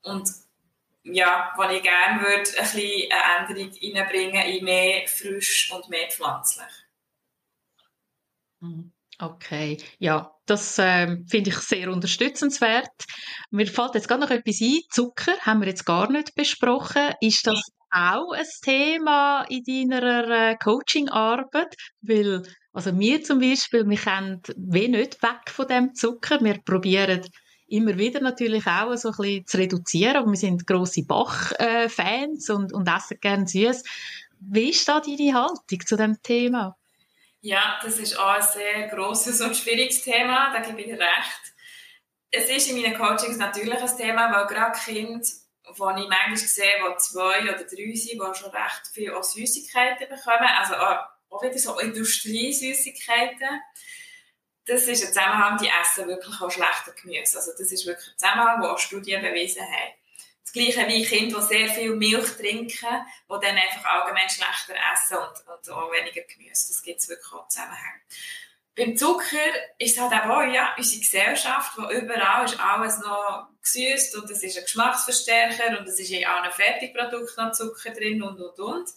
Und 0.04 0.30
ja, 1.04 1.54
was 1.56 1.74
ich 1.74 1.82
gerne 1.82 2.22
würde, 2.22 2.50
ein 2.58 2.64
bisschen 2.64 3.10
eine 3.10 3.48
Änderung 3.48 3.96
reinbringen 3.96 4.46
in 4.48 4.66
mehr 4.66 5.08
frisch 5.08 5.72
und 5.72 5.88
mehr 5.88 6.10
pflanzlich. 6.10 6.74
Mhm. 8.60 8.92
Okay, 9.18 9.78
ja, 10.00 10.36
das 10.52 10.78
äh, 10.80 11.18
finde 11.28 11.52
ich 11.52 11.58
sehr 11.60 11.90
unterstützenswert. 11.90 12.92
Mir 13.52 13.68
fällt 13.68 13.96
jetzt 13.96 14.10
gerade 14.10 14.22
noch 14.22 14.30
etwas 14.30 14.60
ein. 14.62 14.80
Zucker 14.90 15.38
haben 15.40 15.62
wir 15.62 15.70
jetzt 15.70 15.86
gar 15.86 16.12
nicht 16.12 16.36
besprochen. 16.36 17.14
Ist 17.22 17.48
das 17.48 17.72
auch 17.90 18.34
ein 18.34 18.46
Thema 18.62 19.46
in 19.50 19.64
deiner 19.64 20.30
äh, 20.30 20.58
Coaching-Arbeit? 20.58 21.76
Weil, 22.02 22.44
also 22.74 22.98
wir 23.00 23.24
zum 23.24 23.40
Beispiel, 23.40 23.88
wir 23.88 23.98
können 23.98 24.42
wie 24.58 24.90
nicht 24.90 25.24
weg 25.24 25.50
von 25.50 25.68
dem 25.68 25.94
Zucker. 25.96 26.44
Wir 26.44 26.60
probieren 26.62 27.22
immer 27.68 27.98
wieder 27.98 28.20
natürlich 28.20 28.68
auch 28.68 28.94
so 28.98 29.10
ein 29.12 29.16
bisschen 29.18 29.48
zu 29.48 29.58
reduzieren, 29.58 30.18
aber 30.18 30.32
wir 30.32 30.38
sind 30.38 30.68
grosse 30.68 31.06
Bach-Fans 31.06 32.50
äh, 32.50 32.54
und, 32.54 32.74
und 32.74 32.90
essen 32.90 33.18
gerne 33.22 33.48
süß. 33.48 33.84
Wie 34.42 34.70
ist 34.70 34.86
da 34.86 35.00
deine 35.00 35.34
Haltung 35.34 35.86
zu 35.86 35.96
dem 35.96 36.22
Thema? 36.22 36.76
Ja, 37.42 37.80
das 37.84 37.98
ist 37.98 38.18
auch 38.18 38.30
ein 38.30 38.42
sehr 38.42 38.88
grosses 38.88 39.42
und 39.42 39.58
schwieriges 39.58 40.04
Thema, 40.04 40.54
da 40.54 40.60
gebe 40.60 40.80
ich 40.80 40.88
dir 40.88 41.00
recht. 41.00 41.42
Es 42.30 42.50
ist 42.50 42.70
in 42.70 42.82
meinen 42.82 42.98
Coachings 42.98 43.38
natürlich 43.38 43.80
ein 43.80 43.98
Thema, 43.98 44.32
weil 44.32 44.48
gerade 44.48 44.80
Kinder 44.80 45.22
wo 45.78 45.90
ich 45.92 46.08
manchmal 46.08 46.38
sehe, 46.38 46.74
die 46.80 46.98
zwei 46.98 47.42
oder 47.44 47.54
drei 47.54 47.96
sind, 47.96 48.22
die 48.22 48.36
schon 48.36 48.52
recht 48.52 48.88
viel 48.94 49.14
auch 49.14 49.24
Süßigkeiten 49.24 50.10
bekommen, 50.10 50.50
also 50.58 50.76
auch 50.76 51.44
wieder 51.44 51.58
so 51.58 51.80
Industriesüßigkeiten. 51.80 53.62
Das 54.66 54.84
ist 54.84 55.04
ein 55.04 55.08
Zusammenhang, 55.08 55.58
die 55.58 55.70
essen 55.82 56.08
wirklich 56.08 56.42
auch 56.42 56.52
schlechter 56.52 56.92
Gemüse. 56.94 57.38
Also 57.38 57.52
das 57.58 57.72
ist 57.72 57.86
wirklich 57.86 58.08
ein 58.08 58.18
Zusammenhang, 58.18 58.62
den 58.62 58.70
auch 58.70 58.78
Studien 58.78 59.22
bewiesen 59.22 59.64
haben. 59.64 59.94
Das 60.44 60.54
Gleiche 60.54 60.88
wie 60.88 61.06
Kinder, 61.06 61.40
die 61.40 61.46
sehr 61.46 61.70
viel 61.70 61.96
Milch 61.96 62.36
trinken, 62.36 63.06
die 63.30 63.46
dann 63.46 63.58
einfach 63.58 63.86
allgemein 63.86 64.30
schlechter 64.30 64.76
essen 64.94 65.18
und, 65.18 65.48
und 65.48 65.70
auch 65.70 65.92
weniger 65.92 66.22
Gemüse. 66.22 66.68
Das 66.68 66.82
gibt 66.84 67.00
es 67.00 67.10
wirklich 67.10 67.32
auch 67.32 67.48
Zusammenhänge. 67.48 68.02
Beim 68.76 68.96
Zucker 68.96 69.38
ist 69.78 69.98
es 69.98 70.02
halt 70.02 70.14
auch, 70.14 70.42
ja, 70.44 70.74
unsere 70.78 71.02
Gesellschaft, 71.02 71.78
wo 71.78 71.90
überall 71.92 72.46
ist 72.46 72.60
alles 72.60 73.00
noch 73.00 73.50
gesüßt 73.62 74.16
und 74.16 74.30
es 74.30 74.44
ist 74.44 74.58
ein 74.58 74.64
Geschmacksverstärker 74.64 75.78
und 75.80 75.88
es 75.88 76.00
ist 76.00 76.10
in 76.10 76.26
allen 76.26 76.52
Fertigprodukten 76.52 77.46
noch 77.46 77.52
Zucker 77.52 77.92
drin 77.92 78.24
und, 78.24 78.40
und, 78.40 78.60
und. 78.60 78.90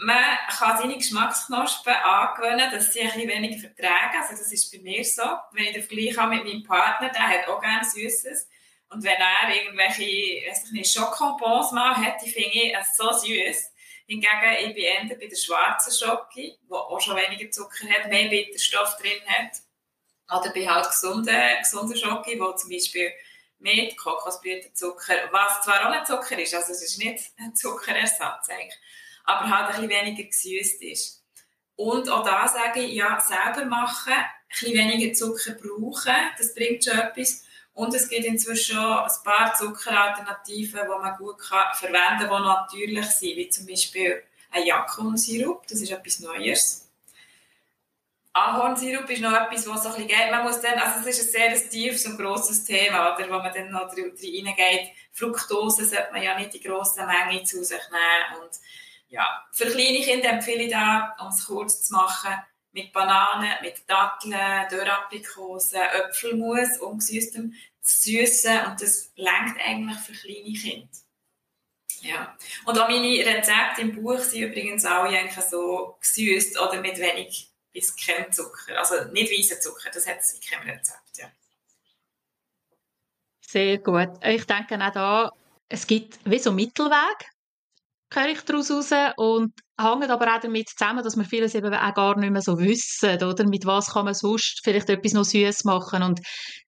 Man 0.00 0.24
kann 0.48 0.78
seine 0.78 0.96
Geschmacksknospen 0.96 1.92
angewöhnen, 1.92 2.70
dass 2.70 2.92
sie 2.92 3.00
ein 3.00 3.10
bisschen 3.10 3.28
weniger 3.28 3.68
vertragen. 3.68 4.16
Also 4.20 4.42
das 4.42 4.52
ist 4.52 4.70
bei 4.70 4.78
mir 4.78 5.04
so. 5.04 5.24
Wenn 5.50 5.64
ich 5.64 5.72
den 5.72 5.82
Vergleich 5.82 6.16
habe 6.16 6.36
mit 6.36 6.44
meinem 6.44 6.62
Partner, 6.62 7.10
der 7.10 7.28
hat 7.28 7.48
auch 7.48 7.60
gerne 7.60 7.84
Süßes. 7.84 8.48
Und 8.90 9.04
wenn 9.04 9.16
er 9.16 9.54
irgendwelche, 9.54 10.48
weiß 10.48 10.64
ich 10.66 10.72
nicht, 10.72 10.92
Schokobons 10.92 11.72
mal 11.72 11.94
hat, 11.94 12.22
die 12.24 12.30
finde 12.30 12.50
ich 12.52 12.74
so 12.96 13.12
süß. 13.12 13.72
Hingegen, 14.06 14.56
ich 14.60 14.74
bin 14.74 14.84
eher 14.84 15.16
bei 15.16 15.26
der 15.26 15.36
schwarzen 15.36 15.92
Schoki, 15.92 16.58
die 16.62 16.72
auch 16.72 17.00
schon 17.00 17.16
weniger 17.16 17.50
Zucker 17.50 17.86
hat, 17.90 18.08
mehr 18.08 18.28
Bitterstoff 18.28 18.96
drin 18.96 19.20
hat. 19.26 19.58
Oder 20.30 20.52
bei 20.52 20.66
halt 20.66 20.88
gesunden, 20.88 21.36
gesunden 21.60 21.96
Schoki, 21.96 22.40
wo 22.40 22.52
zum 22.52 22.70
Beispiel 22.70 23.12
mit 23.58 23.96
Kokosblütenzucker, 23.96 25.30
was 25.32 25.62
zwar 25.62 25.88
auch 25.88 25.92
ein 25.92 26.06
Zucker 26.06 26.38
ist, 26.38 26.54
also 26.54 26.72
es 26.72 26.82
ist 26.82 26.98
nicht 26.98 27.24
ein 27.38 27.54
Zuckerersatz 27.54 28.48
eigentlich, 28.48 28.78
aber 29.24 29.50
halt 29.50 29.74
ein 29.74 29.88
bisschen 29.88 30.06
weniger 30.06 30.24
gesüßt 30.24 30.82
ist. 30.82 31.24
Und 31.76 32.08
auch 32.08 32.24
da 32.24 32.46
sage 32.48 32.80
ich, 32.80 32.94
ja, 32.94 33.20
selber 33.20 33.64
machen, 33.66 34.12
ein 34.12 34.24
bisschen 34.48 34.74
weniger 34.74 35.12
Zucker 35.12 35.52
brauchen, 35.52 36.14
das 36.36 36.54
bringt 36.54 36.84
schon 36.84 36.98
etwas. 36.98 37.44
Und 37.78 37.94
es 37.94 38.08
gibt 38.08 38.24
inzwischen 38.24 38.74
schon 38.74 38.84
ein 38.84 39.22
paar 39.22 39.54
Zuckeralternativen, 39.54 40.80
die 40.82 40.88
man 40.88 41.16
gut 41.16 41.38
kann 41.38 41.72
verwenden 41.74 42.28
kann, 42.28 42.42
die 42.42 42.48
natürlich 42.48 43.06
sind, 43.06 43.36
wie 43.36 43.48
zum 43.50 43.66
Beispiel 43.66 44.20
ein 44.50 44.66
Jakonsirup, 44.66 45.64
das 45.68 45.80
ist 45.80 45.92
etwas 45.92 46.18
Neues. 46.18 46.90
Ahornsirup 48.32 49.08
ist 49.10 49.22
noch 49.22 49.32
etwas, 49.32 49.68
was 49.68 49.84
so 49.84 49.90
ein 49.90 49.94
bisschen 49.94 50.08
geht. 50.08 50.30
Man 50.32 50.42
muss 50.42 50.60
dann, 50.60 50.76
also 50.76 51.08
es 51.08 51.20
ist 51.20 51.36
ein 51.36 51.56
sehr 51.56 51.70
tiefes 51.70 52.04
und 52.06 52.18
grosses 52.18 52.64
Thema, 52.64 53.14
oder, 53.14 53.28
wo 53.28 53.38
man 53.38 53.54
dann 53.54 53.70
noch 53.70 53.92
reingeht. 53.92 54.90
Fructose 55.12 55.84
sollte 55.84 56.12
man 56.12 56.22
ja 56.24 56.36
nicht 56.36 56.56
in 56.56 56.62
grossen 56.62 57.06
Mengen 57.06 57.46
zu 57.46 57.62
sich 57.62 57.82
nehmen. 57.92 58.42
Und 58.42 58.50
ja, 59.08 59.46
für 59.52 59.66
kleine 59.66 60.00
Kinder 60.00 60.30
empfehle 60.30 60.64
ich 60.64 60.72
da, 60.72 61.14
um 61.20 61.28
es 61.28 61.46
kurz 61.46 61.84
zu 61.84 61.92
machen, 61.92 62.34
mit 62.72 62.92
Bananen, 62.92 63.52
mit 63.62 63.88
Datteln, 63.88 64.68
Dörraprikosen, 64.70 65.80
Äpfelmus, 65.80 66.78
ungesüßtem 66.78 67.54
Süßen 67.80 68.66
und 68.66 68.82
das 68.82 69.12
lenkt 69.16 69.60
eigentlich 69.64 69.98
für 69.98 70.12
kleine 70.12 70.52
Kinder. 70.52 70.88
Ja. 72.00 72.36
Und 72.64 72.78
auch 72.78 72.88
meine 72.88 73.26
Rezepte 73.26 73.80
im 73.80 73.94
Buch 73.94 74.20
sind 74.20 74.42
übrigens 74.42 74.84
alle 74.84 75.18
eigentlich 75.18 75.44
so 75.44 75.96
gesüßt 76.00 76.60
oder 76.60 76.80
mit 76.80 76.98
wenig 76.98 77.50
bis 77.72 77.96
kein 77.96 78.32
Zucker. 78.32 78.78
Also 78.78 79.10
nicht 79.12 79.32
weißen 79.32 79.60
Zucker, 79.60 79.90
das 79.92 80.06
hat 80.06 80.20
es 80.20 80.34
in 80.34 80.40
keinem 80.40 80.70
Rezept. 80.70 81.16
Ja. 81.16 81.30
Sehr 83.40 83.78
gut. 83.78 84.10
Ich 84.22 84.44
denke 84.46 84.78
auch 84.78 84.92
da, 84.92 85.32
es 85.68 85.86
gibt 85.86 86.18
wie 86.24 86.38
so 86.38 86.52
Mittelweg, 86.52 87.30
höre 88.12 88.28
ich 88.28 88.42
daraus 88.42 88.70
raus. 88.70 89.14
Und 89.16 89.54
hängt 89.78 90.10
aber 90.10 90.34
auch 90.34 90.40
damit 90.40 90.68
zusammen, 90.70 91.04
dass 91.04 91.16
wir 91.16 91.24
vieles 91.24 91.54
eben 91.54 91.72
auch 91.72 91.94
gar 91.94 92.18
nicht 92.18 92.30
mehr 92.30 92.42
so 92.42 92.58
wissen, 92.58 93.22
oder? 93.22 93.46
Mit 93.46 93.64
was 93.64 93.92
kann 93.92 94.06
man 94.06 94.14
sonst 94.14 94.60
vielleicht 94.64 94.90
etwas 94.90 95.12
noch 95.12 95.24
süß 95.24 95.64
machen 95.64 96.02
und 96.02 96.20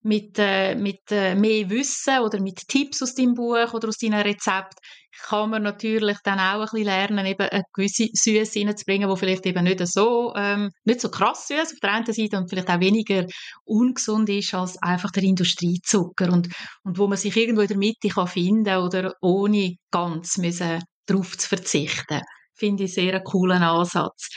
mit, 0.03 0.39
äh, 0.39 0.75
mit 0.77 1.01
äh, 1.11 1.35
mehr 1.35 1.69
Wissen 1.71 2.21
oder 2.21 2.41
mit 2.41 2.69
Tipps 2.69 3.03
aus 3.03 3.15
deinem 3.15 3.35
Buch 3.35 3.75
oder 3.75 3.89
aus 3.89 3.99
deinem 3.99 4.21
Rezept 4.21 4.75
kann 5.23 5.51
man 5.51 5.63
natürlich 5.65 6.19
dann 6.25 6.39
auch 6.39 6.61
ein 6.61 6.61
bisschen 6.61 6.85
lernen, 6.85 7.27
eben 7.27 7.49
eine 7.49 7.65
gewisse 7.75 8.09
Süße 8.13 8.61
reinzubringen, 8.61 9.11
die 9.11 9.17
vielleicht 9.17 9.45
eben 9.45 9.65
nicht 9.65 9.85
so, 9.87 10.33
ähm, 10.37 10.71
nicht 10.85 11.01
so 11.01 11.11
krass 11.11 11.49
süß 11.49 11.73
auf 11.73 11.81
der 11.83 11.93
einen 11.93 12.07
Seite 12.07 12.39
und 12.39 12.49
vielleicht 12.49 12.71
auch 12.71 12.81
weniger 12.81 13.27
ungesund 13.65 14.29
ist 14.29 14.55
als 14.55 14.81
einfach 14.83 15.11
der 15.11 15.25
Industriezucker 15.25 16.33
und, 16.33 16.49
und 16.85 16.97
wo 16.97 17.09
man 17.09 17.19
sich 17.19 17.37
irgendwo 17.37 17.63
in 17.63 17.69
der 17.69 17.77
Mitte 17.77 18.09
kann 18.09 18.29
finden 18.29 18.77
oder 18.79 19.15
ohne 19.21 19.75
ganz 19.91 20.39
müssen 20.39 20.83
darauf 21.07 21.37
zu 21.37 21.49
verzichten 21.49 22.21
finde 22.61 22.85
ich 22.85 22.95
sehr 22.95 23.15
einen 23.15 23.25
coolen 23.25 23.63
Ansatz. 23.63 24.29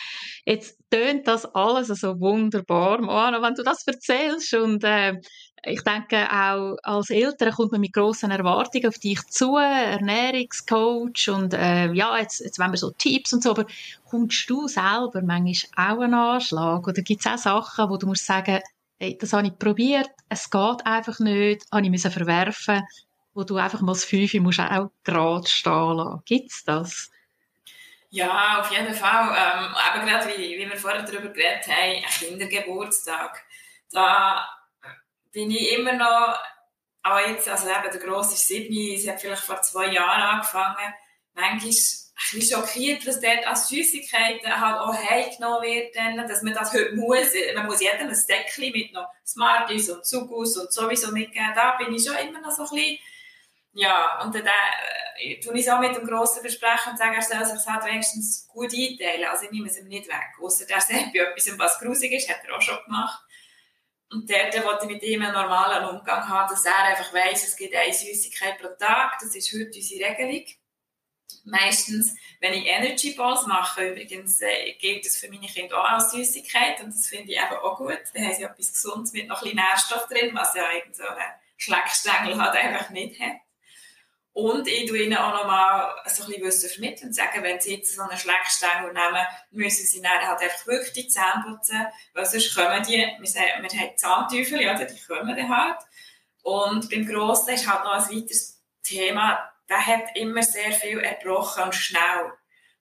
Jetzt 0.45 0.77
tönt 0.89 1.27
das 1.27 1.45
alles 1.53 1.87
so 1.87 2.19
wunderbar, 2.19 3.01
Moana, 3.01 3.41
wenn 3.41 3.53
du 3.53 3.63
das 3.63 3.85
erzählst 3.85 4.53
und 4.53 4.83
äh, 4.83 5.19
ich 5.65 5.81
denke, 5.81 6.29
auch 6.29 6.75
als 6.83 7.09
Eltern 7.09 7.53
kommt 7.53 7.71
man 7.71 7.79
mit 7.79 7.93
grossen 7.93 8.31
Erwartungen 8.31 8.87
auf 8.87 8.97
dich 8.97 9.21
zu, 9.27 9.55
Ernährungscoach 9.55 11.29
und 11.29 11.53
äh, 11.53 11.91
ja, 11.93 12.17
jetzt, 12.17 12.41
jetzt 12.41 12.59
wollen 12.59 12.71
wir 12.71 12.77
so 12.77 12.91
Tipps 12.91 13.31
und 13.31 13.43
so, 13.43 13.51
aber 13.51 13.65
kommst 14.09 14.49
du 14.49 14.67
selber 14.67 15.21
manchmal 15.23 15.95
auch 15.95 16.01
einen 16.01 16.13
Anschlag 16.13 16.85
oder 16.85 17.01
gibt 17.01 17.25
es 17.25 17.31
auch 17.31 17.37
Sachen, 17.37 17.89
wo 17.89 17.97
du 17.97 18.07
musst 18.07 18.25
sagen, 18.25 18.59
hey, 18.99 19.17
das 19.17 19.31
habe 19.31 19.47
ich 19.47 19.57
probiert, 19.57 20.09
es 20.27 20.49
geht 20.49 20.85
einfach 20.85 21.19
nicht, 21.19 21.65
habe 21.71 21.87
ich 21.87 22.01
verwerfen 22.01 22.83
wo 23.33 23.43
du 23.43 23.57
einfach 23.57 23.81
mal 23.81 23.93
das 23.93 24.05
Fünfe 24.05 24.39
musst 24.39 24.59
auch 24.59 24.91
gerade 25.03 25.47
stehen 25.47 25.97
lassen. 25.97 26.21
Gibt 26.25 26.51
es 26.51 26.63
das? 26.65 27.11
Ja, 28.13 28.59
auf 28.59 28.71
jeden 28.71 28.93
Fall. 28.93 29.29
Ähm, 29.29 29.73
aber 29.73 30.05
gerade 30.05 30.27
wie, 30.37 30.55
wie 30.55 30.69
wir 30.69 30.77
vorher 30.77 31.01
darüber 31.01 31.29
geredet 31.29 31.65
haben, 31.67 31.95
ein 31.95 32.03
Kindergeburtstag, 32.03 33.43
da 33.91 34.47
bin 35.31 35.49
ich 35.49 35.71
immer 35.73 35.93
noch, 35.93 36.37
aber 37.01 37.27
jetzt, 37.27 37.49
also 37.49 37.67
eben 37.67 37.91
der 37.91 37.99
Grosse 37.99 38.35
ist 38.35 38.47
sie 38.47 39.11
hat 39.11 39.19
vielleicht 39.19 39.41
vor 39.41 39.59
zwei 39.63 39.87
Jahren 39.87 40.21
angefangen, 40.21 40.93
manchmal 41.33 41.55
ein 41.55 41.59
bisschen 41.59 42.59
schockiert, 42.59 43.07
was 43.07 43.19
dort 43.19 43.47
als 43.47 43.67
Süßigkeiten 43.69 44.61
halt 44.61 44.79
auch 44.79 44.93
heimgenommen 44.93 45.63
wird, 45.63 45.95
dass 46.29 46.43
man 46.43 46.53
das 46.53 46.71
heute 46.71 46.95
muss. 46.95 47.29
Man 47.55 47.65
muss 47.65 47.81
jedem 47.81 48.09
ein 48.09 48.25
Deckchen 48.29 48.71
mit 48.73 48.93
noch 48.93 49.07
Smarties 49.25 49.89
und 49.89 50.05
Zugus 50.05 50.55
und 50.57 50.71
sowieso 50.71 51.11
mitgeben. 51.11 51.53
Da 51.55 51.77
bin 51.77 51.91
ich 51.91 52.05
schon 52.05 52.15
immer 52.17 52.41
noch 52.41 52.51
so 52.51 52.61
ein 52.61 52.69
bisschen 52.69 52.99
ja, 53.73 54.21
und 54.21 54.35
dann 54.35 54.45
äh, 54.45 54.51
tue 55.41 55.55
ich 55.55 55.65
es 55.65 55.69
auch 55.69 55.79
mit 55.79 55.95
dem 55.95 56.05
Grossen 56.05 56.43
besprechen 56.43 56.91
und 56.91 56.97
sage, 56.97 57.15
er 57.15 57.21
soll 57.21 57.57
sich 57.57 57.67
halt 57.67 57.85
wenigstens 57.85 58.47
gut 58.47 58.73
einteilen. 58.73 59.27
Also 59.29 59.45
ich 59.45 59.51
nehme 59.51 59.67
es 59.67 59.77
ihm 59.77 59.87
nicht 59.87 60.07
weg. 60.07 60.31
Außer 60.41 60.65
der 60.65 60.81
sagt 60.81 61.13
bei 61.13 61.19
etwas, 61.19 61.57
was 61.57 61.79
grusig 61.79 62.11
ist, 62.11 62.29
hat 62.29 62.43
er 62.45 62.55
auch 62.55 62.61
schon 62.61 62.77
gemacht. 62.85 63.21
Und 64.11 64.29
dort 64.29 64.63
wollte 64.63 64.85
ich 64.85 64.91
mit 64.91 65.03
ihm 65.03 65.23
einen 65.23 65.33
normalen 65.33 65.85
Umgang 65.89 66.27
haben, 66.27 66.49
dass 66.49 66.65
er 66.65 66.83
einfach 66.83 67.11
weiss, 67.13 67.47
es 67.47 67.55
gibt 67.55 67.73
eine 67.75 67.91
Süßigkeit 67.91 68.59
pro 68.59 68.67
Tag. 68.79 69.17
Das 69.19 69.35
ist 69.35 69.51
heute 69.53 69.71
unsere 69.75 70.09
Regelung. 70.09 70.45
Meistens, 71.45 72.15
wenn 72.39 72.53
ich 72.53 72.67
Energy 72.67 73.15
Balls 73.15 73.47
mache, 73.47 73.89
übrigens, 73.89 74.39
äh, 74.41 74.73
gilt 74.79 75.05
das 75.05 75.17
für 75.17 75.29
meine 75.29 75.47
Kinder 75.47 75.79
auch 75.79 75.89
als 75.89 76.11
Süßigkeit 76.11 76.79
und 76.81 76.93
das 76.93 77.07
finde 77.07 77.31
ich 77.31 77.37
eben 77.37 77.57
auch 77.57 77.77
gut. 77.77 77.99
Da 78.13 78.21
haben 78.21 78.33
sie 78.35 78.43
etwas 78.43 78.71
Gesundes 78.71 79.13
mit 79.13 79.27
noch 79.27 79.41
ein 79.41 79.49
bisschen 79.49 79.57
Nährstoff 79.57 80.07
drin, 80.07 80.31
was 80.35 80.53
ja 80.53 80.71
irgend 80.71 80.95
so 80.95 81.03
einen 81.03 81.33
Schleckstängel 81.57 82.39
halt 82.39 82.55
einfach 82.55 82.91
nicht 82.91 83.19
hat. 83.19 83.37
Und 84.33 84.67
ich 84.67 84.89
tue 84.89 85.03
ihnen 85.03 85.15
auch 85.15 85.31
nochmal 85.31 85.93
so 86.07 86.23
ein 86.23 86.41
bisschen 86.41 86.69
vermitteln 86.69 87.09
und 87.09 87.13
sagen, 87.13 87.43
wenn 87.43 87.61
sie 87.61 87.75
jetzt 87.75 87.95
so 87.95 88.01
einen 88.01 88.17
Schleckstängel 88.17 88.91
nehmen, 88.91 89.25
müssen 89.51 89.85
sie 89.85 90.01
dann 90.01 90.27
halt 90.27 90.41
einfach 90.41 90.65
wirklich 90.65 90.93
die 90.93 91.07
Zähne 91.07 91.43
putzen, 91.45 91.85
weil 92.13 92.25
sonst 92.25 92.55
kommen 92.55 92.83
die, 92.83 93.07
wir, 93.19 93.27
sagen, 93.27 93.61
wir 93.61 93.79
haben 93.79 93.97
Zahnteufel, 93.97 94.61
ja, 94.61 94.73
die 94.73 94.99
kommen 95.05 95.37
dann 95.37 95.55
halt. 95.55 95.77
Und 96.41 96.89
beim 96.89 97.05
Grossen 97.05 97.53
ist 97.53 97.71
halt 97.71 97.83
noch 97.83 97.93
ein 97.93 98.15
weiteres 98.15 98.59
Thema, 98.81 99.51
der 99.69 99.85
hat 99.85 100.15
immer 100.15 100.41
sehr 100.41 100.71
viel 100.71 100.99
erbrochen 100.99 101.65
und 101.65 101.75
schnell. 101.75 102.33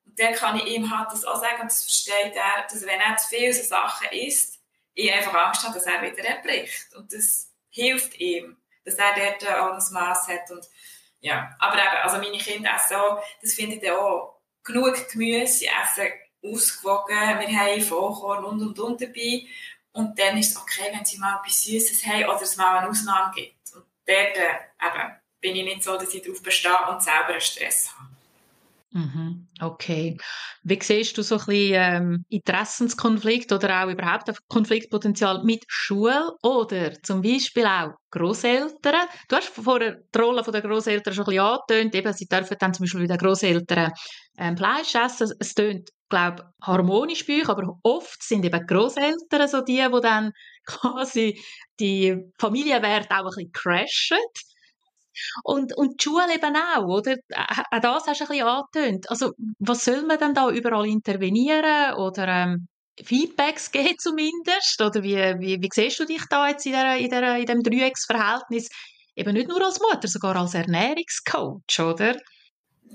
Und 0.07 0.19
dann 0.19 0.35
kann 0.35 0.57
ich 0.57 0.67
ihm 0.67 0.91
halt 0.91 1.13
das 1.13 1.25
auch 1.25 1.41
sagen, 1.41 1.63
und 1.63 1.71
das 1.71 1.85
versteht 1.85 2.35
er, 2.35 2.67
dass 2.71 2.83
wenn 2.83 3.01
er 3.01 3.17
zu 3.19 3.29
viel 3.29 3.53
so 3.53 3.63
Sachen 3.63 4.09
isst, 4.11 4.59
ich 4.95 5.13
einfach 5.13 5.35
Angst 5.35 5.65
habe, 5.65 5.75
dass 5.75 5.87
er 5.87 6.03
wieder 6.03 6.25
erbricht. 6.25 6.95
Und 6.95 7.13
das 7.13 7.53
hilft 7.71 8.19
ihm, 8.19 8.57
dass 8.85 8.95
er 8.95 9.15
dort 9.15 9.49
auch 9.49 9.73
ein 9.73 9.93
Maß 9.93 10.29
hat. 10.29 10.51
Und 10.51 10.67
ja, 11.23 11.55
aber 11.61 11.79
eben, 11.79 12.03
also 12.03 12.19
meine 12.19 12.39
Kinder 12.39 12.71
essen 12.75 12.97
auch, 12.97 13.23
das 13.41 13.55
finde 13.55 13.77
ich 13.77 13.91
auch, 13.91 14.41
genug 14.65 15.09
Gemüse, 15.11 15.47
sie 15.47 15.67
essen 15.67 16.09
ausgewogen, 16.45 17.39
wir 17.39 17.59
haben 17.59 17.81
Vollkorn 17.81 18.45
und 18.45 18.61
und 18.61 18.79
und 18.79 19.01
dabei. 19.01 19.47
Und 19.93 20.19
dann 20.19 20.39
ist 20.39 20.51
es 20.51 20.57
okay, 20.57 20.91
wenn 20.93 21.05
sie 21.05 21.19
mal 21.19 21.39
etwas 21.41 21.63
Süßes 21.63 22.05
haben 22.07 22.25
oder 22.25 22.43
es 22.43 22.57
mal 22.57 22.79
eine 22.79 22.91
Ausnahme 22.91 23.33
gibt. 23.35 23.73
Und 23.75 23.85
dort 24.07 24.37
äh, 24.37 24.59
eben, 24.81 25.21
bin 25.41 25.57
ich 25.57 25.65
nicht 25.65 25.85
so, 25.85 25.97
dass 25.97 26.13
ich 26.13 26.23
darauf 26.23 26.43
bestehe 26.43 26.89
und 26.89 27.03
selber 27.03 27.29
einen 27.29 27.41
Stress 27.41 27.95
habe. 27.97 28.12
Mhm, 28.95 29.49
okay. 29.63 30.19
Wie 30.65 30.79
siehst 30.83 31.17
du 31.17 31.23
so 31.23 31.37
ein 31.37 31.47
bisschen 31.47 31.73
ähm, 31.75 32.25
Interessenskonflikt 32.29 33.51
oder 33.51 33.85
auch 33.85 33.89
überhaupt 33.91 34.31
Konfliktpotenzial 34.49 35.43
mit 35.45 35.65
Schule 35.67 36.33
oder 36.43 36.93
zum 37.03 37.23
Beispiel 37.23 37.65
auch 37.65 37.93
Großeltern? 38.11 39.07
Du 39.29 39.37
hast 39.37 39.49
vorher 39.49 39.97
die 40.15 40.19
Rolle 40.19 40.43
der 40.43 40.61
Großeltern 40.61 41.15
schon 41.15 41.25
ein 41.25 41.31
bisschen 41.31 41.41
angetönt, 41.41 41.95
eben, 41.95 42.13
sie 42.13 42.27
dürfen 42.27 42.57
dann 42.61 42.75
zum 42.75 42.85
Beispiel 42.85 43.01
mit 43.01 43.11
den 43.11 43.17
Großeltern 43.17 43.93
ähm, 44.37 44.57
Fleisch 44.59 44.95
essen. 44.95 45.33
Es 45.41 45.55
tönt, 45.55 45.89
glaube 46.11 46.53
ich, 46.61 46.67
harmonisch 46.67 47.25
bei 47.27 47.41
euch, 47.41 47.49
aber 47.49 47.79
oft 47.83 48.23
sind 48.23 48.45
eben 48.45 48.67
Großeltern 48.67 49.49
so 49.49 49.63
die, 49.63 49.83
die 49.91 50.01
dann 50.03 50.33
quasi 50.67 51.43
die 51.81 52.15
Familienwerte 52.39 53.15
auch 53.15 53.21
ein 53.21 53.25
bisschen 53.25 53.53
crashen. 53.53 54.19
Und, 55.45 55.77
und 55.77 56.01
die 56.01 56.05
Schule 56.05 56.35
eben 56.35 56.57
auch, 56.57 56.85
oder? 56.85 57.17
Auch 57.35 57.81
das 57.81 58.07
hast 58.07 58.21
du 58.21 58.25
ein 58.25 58.29
bisschen 58.29 58.47
angetönt. 58.47 59.11
Also, 59.11 59.33
was 59.59 59.85
soll 59.85 60.03
man 60.03 60.19
denn 60.19 60.35
da 60.35 60.51
überall 60.51 60.87
intervenieren 60.87 61.95
oder 61.95 62.29
ähm, 62.29 62.69
Feedbacks 63.03 63.71
geben 63.71 63.97
zumindest? 63.99 64.81
Oder 64.81 65.03
wie, 65.03 65.17
wie, 65.17 65.61
wie 65.61 65.69
siehst 65.73 66.01
du 66.01 66.05
dich 66.05 66.23
da 66.29 66.49
jetzt 66.49 66.67
in, 66.67 66.73
der, 66.73 66.97
in, 66.97 67.11
der, 67.11 67.37
in 67.37 67.47
dem 67.47 67.63
Dreiecksverhältnis? 67.63 68.69
Eben 69.15 69.35
nicht 69.35 69.49
nur 69.49 69.65
als 69.65 69.81
Mutter, 69.81 70.09
sogar 70.09 70.37
als 70.37 70.55
Ernährungscoach, 70.55 71.81
oder? 71.81 72.17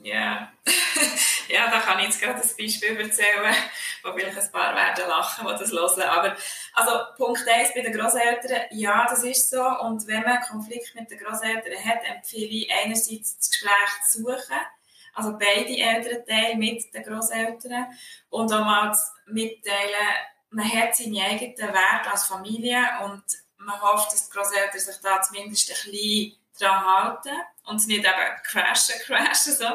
Ja, 0.03 0.51
ja, 1.47 1.71
da 1.71 1.79
kann 1.79 1.99
ich 1.99 2.05
jetzt 2.05 2.21
gerade 2.21 2.41
ein 2.41 2.41
Beispiel 2.41 2.99
erzählen, 2.99 3.55
wo 4.03 4.13
vielleicht 4.13 4.38
ein 4.38 4.51
paar 4.51 4.75
werden 4.75 5.07
lachen, 5.07 5.47
die 5.47 5.60
das 5.60 5.71
hören. 5.71 6.01
Aber, 6.01 6.36
also, 6.73 6.91
Punkt 7.15 7.47
1 7.47 7.73
bei 7.73 7.81
den 7.81 7.93
Großeltern, 7.93 8.67
ja, 8.71 9.05
das 9.10 9.23
ist 9.23 9.49
so. 9.49 9.62
Und 9.62 10.07
wenn 10.07 10.23
man 10.23 10.41
Konflikt 10.41 10.95
mit 10.95 11.10
den 11.10 11.19
Großeltern 11.19 11.83
hat, 11.86 11.99
empfehle 12.03 12.47
ich 12.47 12.71
einerseits 12.71 13.38
das 13.38 13.49
Gespräch 13.49 14.01
zu 14.10 14.19
suchen. 14.19 14.57
Also 15.13 15.36
beide 15.38 15.75
Elternteile 15.75 16.55
mit 16.55 16.93
den 16.93 17.03
Großeltern. 17.03 17.88
Und 18.29 18.53
auch 18.53 18.65
mal 18.65 18.95
mitteilen, 19.25 19.95
man 20.51 20.71
hat 20.71 20.95
seine 20.95 21.23
eigenen 21.23 21.73
Werte 21.73 22.12
als 22.12 22.25
Familie 22.25 22.83
und 23.03 23.23
man 23.57 23.81
hofft, 23.81 24.13
dass 24.13 24.29
die 24.29 24.33
Großeltern 24.38 24.79
sich 24.79 24.95
da 25.01 25.21
zumindest 25.21 25.69
ein 25.69 25.73
bisschen 25.73 26.38
dran 26.60 26.86
halten 26.86 27.36
und 27.65 27.86
nicht 27.88 28.00
eben 28.00 28.41
crashen, 28.43 28.96
crashen 29.06 29.56
so. 29.56 29.70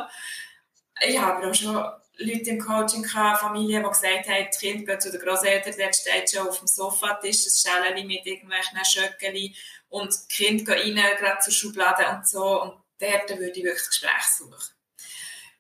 Ich 1.01 1.19
habe 1.19 1.49
auch 1.49 1.55
schon 1.55 1.85
Leute 2.19 2.51
im 2.51 2.61
Coaching 2.61 3.03
gehabt, 3.03 3.41
Familien, 3.41 3.83
die 3.83 3.89
gesagt 3.89 4.29
haben, 4.29 4.47
das 4.47 4.59
Kind 4.59 4.87
geht 4.87 5.03
zu 5.03 5.11
den 5.11 5.21
Großeltern, 5.21 5.75
dort 5.79 5.97
steht 5.97 6.31
schon 6.31 6.49
auf 6.49 6.59
dem 6.59 6.67
Sofatisch 6.67 7.45
das 7.45 7.63
Schälchen 7.63 8.07
mit 8.07 8.27
irgendwelchen 8.27 8.85
Schöckchen 8.85 9.55
und 9.89 10.09
das 10.09 10.29
Kind 10.29 10.67
geht 10.67 10.79
rein, 10.79 11.17
gerade 11.19 11.41
zur 11.41 11.53
Schublade 11.53 12.07
und 12.09 12.29
so 12.29 12.63
und 12.63 12.75
dort 12.99 13.31
würde 13.31 13.59
ich 13.59 13.65
wirklich 13.65 13.87
Gespräch 13.87 14.25
suchen. 14.37 14.75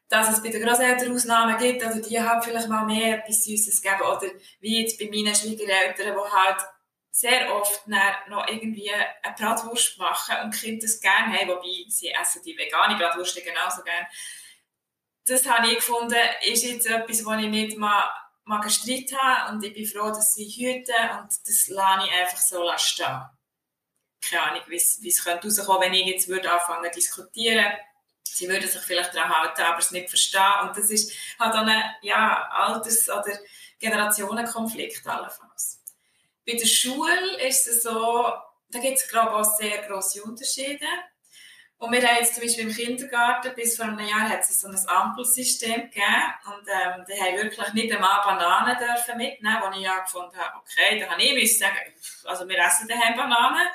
Dass 0.08 0.30
es 0.30 0.42
bei 0.42 0.50
den 0.50 0.62
Großeltern 0.62 1.14
Ausnahmen 1.14 1.56
gibt, 1.58 1.82
also 1.82 2.00
die 2.06 2.20
haben 2.20 2.42
vielleicht 2.42 2.68
mal 2.68 2.84
mehr 2.84 3.18
etwas 3.18 3.44
Süßes 3.44 3.80
gegeben 3.80 4.02
oder 4.02 4.30
wie 4.60 4.82
jetzt 4.82 4.98
bei 4.98 5.06
meinen 5.06 5.34
Schwiegereltern, 5.34 6.14
die 6.14 6.32
halt 6.32 6.60
sehr 7.14 7.54
oft 7.54 7.86
noch 7.86 8.48
irgendwie 8.48 8.90
eine 8.90 9.34
Bratwurst 9.38 9.98
machen 9.98 10.34
und 10.42 10.54
die 10.54 10.58
Kinder 10.58 10.86
das 10.86 10.98
gerne 10.98 11.38
haben, 11.38 11.50
wobei 11.50 11.84
sie 11.88 12.10
essen 12.10 12.42
die 12.42 12.56
vegane 12.56 12.96
Bratwurst 12.96 13.36
genauso 13.44 13.82
gerne. 13.82 14.08
Das 15.26 15.46
habe 15.46 15.68
ich 15.68 15.76
gefunden, 15.76 16.16
ist 16.42 16.64
jetzt 16.64 16.86
etwas, 16.86 17.24
wo 17.24 17.32
ich 17.34 17.48
nicht 17.48 17.76
mal, 17.76 18.10
mal 18.44 18.60
gestritten 18.60 19.16
habe 19.18 19.52
und 19.52 19.62
ich 19.62 19.74
bin 19.74 19.86
froh, 19.86 20.08
dass 20.08 20.32
sie 20.32 20.48
hüten 20.48 21.20
und 21.20 21.30
das 21.46 21.68
lasse 21.68 22.06
ich 22.06 22.12
einfach 22.12 22.38
so 22.38 22.66
stehen. 22.76 23.22
Keine 24.22 24.42
Ahnung, 24.42 24.62
wie 24.68 24.76
es 24.76 25.24
könnte 25.24 25.48
rauskommen, 25.48 25.82
wenn 25.82 25.94
ich 25.94 26.06
jetzt 26.06 26.28
würde 26.28 26.50
anfangen 26.50 26.90
zu 26.92 26.98
diskutieren. 26.98 27.72
Sie 28.24 28.48
würden 28.48 28.68
sich 28.68 28.80
vielleicht 28.80 29.14
daran 29.14 29.34
halten, 29.34 29.60
aber 29.62 29.78
es 29.78 29.90
nicht 29.90 30.08
verstehen. 30.08 30.60
Und 30.62 30.76
das 30.76 30.88
ist 30.88 31.12
halt 31.38 31.54
auch 31.54 31.66
ein 31.66 31.82
ja, 32.00 32.48
Alters- 32.50 33.10
oder 33.10 33.38
Generationenkonflikt 33.78 35.06
allenfalls. 35.06 35.81
Bei 36.46 36.54
der 36.54 36.66
Schule 36.66 37.46
ist 37.46 37.66
es 37.68 37.82
so, 37.82 38.32
da 38.70 38.78
gibt 38.80 38.98
es, 38.98 39.08
glaube 39.08 39.30
ich, 39.30 39.34
auch 39.34 39.56
sehr 39.56 39.82
grosse 39.82 40.22
Unterschiede. 40.22 40.86
Und 41.82 41.90
wir 41.90 42.06
haben 42.06 42.18
jetzt 42.20 42.34
zum 42.34 42.44
Beispiel 42.44 42.68
im 42.68 42.74
Kindergarten, 42.74 43.54
bis 43.56 43.76
vor 43.76 43.86
einem 43.86 44.06
Jahr 44.06 44.28
hat 44.28 44.42
es 44.42 44.60
so 44.60 44.68
ein 44.68 44.78
Ampelsystem 44.86 45.90
gegeben. 45.90 46.34
Und 46.46 46.68
ähm, 46.68 47.04
die 47.08 47.20
haben 47.20 47.36
wirklich 47.36 47.72
nicht 47.72 47.92
einmal 47.92 48.22
Bananen 48.24 48.78
dürfen 48.78 49.18
mitnehmen, 49.18 49.58
wo 49.60 49.76
ich 49.76 49.84
ja 49.84 49.98
gefunden 49.98 50.36
habe, 50.36 50.60
okay, 50.60 51.00
da 51.00 51.06
kann 51.06 51.18
ich 51.18 51.58
sagen, 51.58 51.76
also 52.24 52.48
wir 52.48 52.58
essen 52.58 52.86
daheim 52.86 53.16
Bananen. 53.16 53.66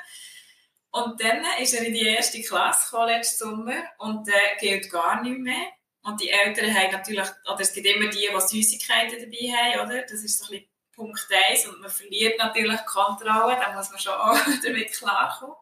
Und 0.90 1.22
dann 1.22 1.44
ist 1.60 1.74
er 1.74 1.86
in 1.86 1.92
die 1.92 2.06
erste 2.06 2.40
Klasse 2.40 2.90
gekommen, 2.90 3.10
letzten 3.10 3.44
Sommer, 3.44 3.84
und 3.98 4.26
äh, 4.28 4.56
gilt 4.58 4.90
gar 4.90 5.22
nicht 5.22 5.38
mehr. 5.38 5.66
Und 6.02 6.20
die 6.22 6.30
Eltern 6.30 6.74
haben 6.74 6.92
natürlich, 6.92 7.28
oder 7.44 7.60
es 7.60 7.74
gibt 7.74 7.86
immer 7.86 8.08
die, 8.08 8.26
die 8.32 8.40
Süßigkeiten 8.40 9.18
dabei 9.20 9.52
haben, 9.54 9.86
oder? 9.86 10.02
Das 10.02 10.24
ist 10.24 10.38
so 10.38 10.46
ein 10.46 10.60
bisschen 10.60 10.77
Punkt 10.98 11.28
1 11.50 11.66
und 11.68 11.80
man 11.80 11.90
verliert 11.90 12.38
natürlich 12.38 12.84
Kontrolle, 12.84 13.54
dann 13.54 13.76
muss 13.76 13.90
man 13.90 14.00
schon 14.00 14.12
auch 14.14 14.36
damit 14.64 14.92
klarkommen. 14.92 15.54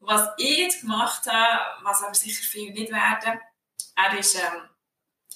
Was 0.00 0.30
ich 0.36 0.58
jetzt 0.58 0.80
gemacht 0.80 1.24
habe, 1.26 1.84
was 1.84 2.02
aber 2.02 2.14
sicher 2.14 2.42
viel 2.42 2.72
nicht 2.72 2.90
werden, 2.90 3.40
er 3.94 4.18
ist, 4.18 4.34
ähm, 4.34 4.68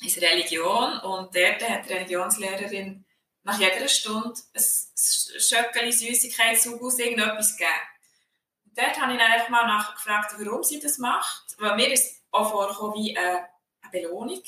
ist 0.01 0.21
Religion 0.21 0.99
und 0.99 1.35
dort 1.35 1.69
hat 1.69 1.89
die 1.89 1.93
Religionslehrerin 1.93 3.05
nach 3.45 3.61
jeder 3.61 3.87
Stunde 3.87 4.41
ein 4.55 4.65
Schöckchen 5.39 5.93
Süßigkeit, 5.93 6.61
Sugus, 6.61 6.99
irgendetwas 6.99 7.57
gegeben. 7.57 7.73
dort 8.75 9.01
habe 9.01 9.13
ich 9.13 9.19
dann 9.19 9.33
einfach 9.33 9.51
mal 9.51 9.67
nachgefragt, 9.69 10.35
warum 10.37 10.65
sie 10.65 10.81
das 10.81 10.99
macht. 10.99 11.55
Weil 11.59 11.77
mir 11.77 11.93
ist 11.93 12.25
auch 12.33 12.51
vorgekommen 12.51 12.95
wie 12.97 13.17
eine, 13.17 13.47
eine 13.83 13.91
Belohnung. 13.93 14.43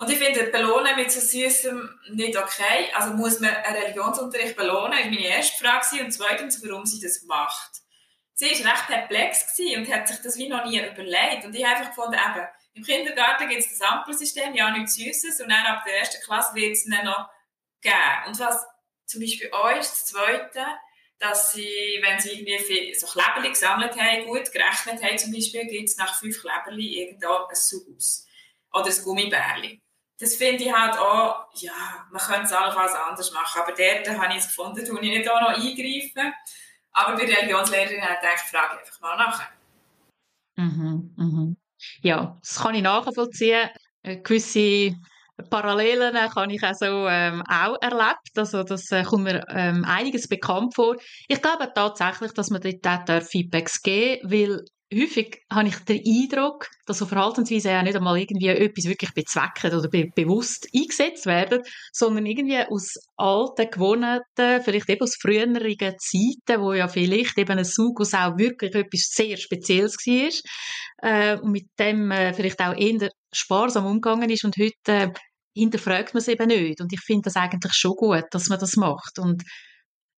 Und 0.00 0.10
ich 0.10 0.18
finde, 0.18 0.44
belohnen 0.44 0.96
mit 0.96 1.12
so 1.12 1.20
Süßem 1.20 2.00
nicht 2.12 2.34
okay. 2.34 2.90
Also 2.94 3.12
muss 3.12 3.38
man 3.38 3.54
einen 3.54 3.82
Religionsunterricht 3.82 4.56
belohnen, 4.56 4.92
das 4.92 5.04
war 5.04 5.10
meine 5.10 5.26
erste 5.26 5.62
Frage. 5.62 6.02
Und 6.02 6.10
zweitens, 6.10 6.64
warum 6.64 6.86
sie 6.86 7.00
das 7.00 7.22
macht. 7.24 7.70
Sie 8.32 8.46
war 8.64 8.72
recht 8.72 8.86
perplex 8.86 9.58
und 9.76 9.92
hat 9.92 10.08
sich 10.08 10.16
das 10.22 10.38
wie 10.38 10.48
noch 10.48 10.64
nie 10.64 10.78
überlegt. 10.78 11.44
Und 11.44 11.54
ich 11.54 11.62
habe 11.62 11.76
einfach 11.76 11.94
gefunden, 11.94 12.14
eben, 12.14 12.48
im 12.72 12.82
Kindergarten 12.82 13.46
gibt 13.50 13.60
es 13.60 13.78
das 13.78 13.86
Ampelsystem, 13.86 14.54
ja, 14.54 14.70
nichts 14.70 14.94
Süßes. 14.94 15.42
Und 15.42 15.50
dann 15.50 15.66
ab 15.66 15.84
der 15.86 15.98
ersten 15.98 16.22
Klasse 16.22 16.54
wird 16.54 16.72
es 16.72 16.86
dann 16.86 17.04
noch 17.04 17.28
geben. 17.82 18.26
Und 18.26 18.40
was 18.40 18.66
zum 19.04 19.20
Beispiel 19.20 19.52
auch 19.52 19.76
ist, 19.78 19.90
das 19.90 20.06
Zweite, 20.06 20.64
dass 21.18 21.52
sie, 21.52 22.00
wenn 22.00 22.18
sie 22.18 22.40
irgendwie 22.40 22.94
so 22.94 23.06
Kleberli 23.06 23.50
gesammelt 23.50 24.00
haben, 24.00 24.24
gut 24.24 24.50
gerechnet 24.50 25.02
haben, 25.02 25.18
zum 25.18 25.30
Beispiel, 25.30 25.66
gibt 25.66 25.90
es 25.90 25.98
nach 25.98 26.18
fünf 26.18 26.40
Kleberli 26.40 27.02
irgendwo 27.02 27.46
ein 27.50 27.54
Saus. 27.54 28.26
Oder 28.72 28.86
ein 28.86 29.04
Gummibärli 29.04 29.82
das 30.20 30.36
finde 30.36 30.64
ich 30.64 30.72
halt 30.72 30.98
auch, 30.98 31.46
ja, 31.54 31.72
man 32.10 32.20
könnte 32.20 32.44
es 32.44 32.52
allenfalls 32.52 32.94
anders 32.94 33.32
machen, 33.32 33.62
aber 33.62 33.72
dort 33.72 34.18
habe 34.18 34.32
ich 34.34 34.40
es 34.40 34.48
gefunden, 34.48 34.84
tue 34.84 35.00
ich 35.00 35.10
nicht 35.10 35.30
auch 35.30 35.40
noch 35.40 35.48
eingreifen. 35.48 36.34
Aber 36.92 37.16
bei 37.16 37.24
Religionslehrerin 37.24 37.96
ich 37.96 38.20
gedacht, 38.20 38.40
frage 38.50 38.80
einfach 38.80 39.00
mal 39.00 39.16
nachher. 39.16 39.48
Mhm, 40.56 41.14
mhm. 41.16 41.56
Ja, 42.02 42.36
das 42.40 42.58
kann 42.58 42.74
ich 42.74 42.82
nachvollziehen. 42.82 43.70
Äh, 44.02 44.18
gewisse 44.18 44.94
Parallelen 45.48 46.14
habe 46.18 46.52
ich 46.52 46.62
also 46.62 47.08
ähm, 47.08 47.42
auch 47.48 47.80
erlebt. 47.80 48.36
Also 48.36 48.62
das 48.62 48.90
äh, 48.90 49.04
kommt 49.04 49.24
mir 49.24 49.42
ähm, 49.48 49.86
einiges 49.86 50.28
bekannt 50.28 50.74
vor. 50.74 50.96
Ich 51.28 51.40
glaube 51.40 51.72
tatsächlich, 51.74 52.32
dass 52.32 52.50
man 52.50 52.60
dort 52.60 53.24
Feedbacks 53.24 53.80
geben 53.80 54.20
darf, 54.22 54.32
weil 54.32 54.64
häufig 54.92 55.42
habe 55.52 55.68
ich 55.68 55.76
den 55.80 56.02
Eindruck, 56.04 56.68
dass 56.86 56.98
so 56.98 57.06
Verhaltensweisen 57.06 57.70
ja 57.70 57.82
nicht 57.82 57.96
einmal 57.96 58.18
irgendwie 58.18 58.48
etwas 58.48 58.86
wirklich 58.86 59.12
bezwecken 59.14 59.78
oder 59.78 59.88
be 59.88 60.10
bewusst 60.14 60.68
eingesetzt 60.74 61.26
werden, 61.26 61.62
sondern 61.92 62.26
irgendwie 62.26 62.58
aus 62.58 62.94
alten 63.16 63.70
Gewohnheiten, 63.70 64.62
vielleicht 64.62 64.88
eben 64.88 65.02
aus 65.02 65.16
früheren 65.16 65.54
Zeiten, 65.54 66.60
wo 66.60 66.72
ja 66.72 66.88
vielleicht 66.88 67.38
eben 67.38 67.58
ein 67.58 67.64
Sugus 67.64 68.14
auch 68.14 68.36
wirklich 68.36 68.74
etwas 68.74 69.10
sehr 69.12 69.36
Spezielles 69.36 69.96
war 69.96 71.10
äh, 71.10 71.38
und 71.38 71.52
mit 71.52 71.68
dem 71.78 72.10
äh, 72.10 72.34
vielleicht 72.34 72.60
auch 72.60 72.76
eher 72.76 73.10
sparsam 73.32 73.86
umgegangen 73.86 74.30
ist 74.30 74.44
und 74.44 74.56
heute 74.56 74.74
äh, 74.86 75.12
hinterfragt 75.54 76.14
man 76.14 76.20
es 76.20 76.28
eben 76.28 76.48
nicht. 76.48 76.80
Und 76.80 76.92
ich 76.92 77.00
finde 77.00 77.22
das 77.24 77.36
eigentlich 77.36 77.74
schon 77.74 77.94
gut, 77.94 78.24
dass 78.30 78.48
man 78.48 78.58
das 78.58 78.76
macht. 78.76 79.18
Und 79.18 79.42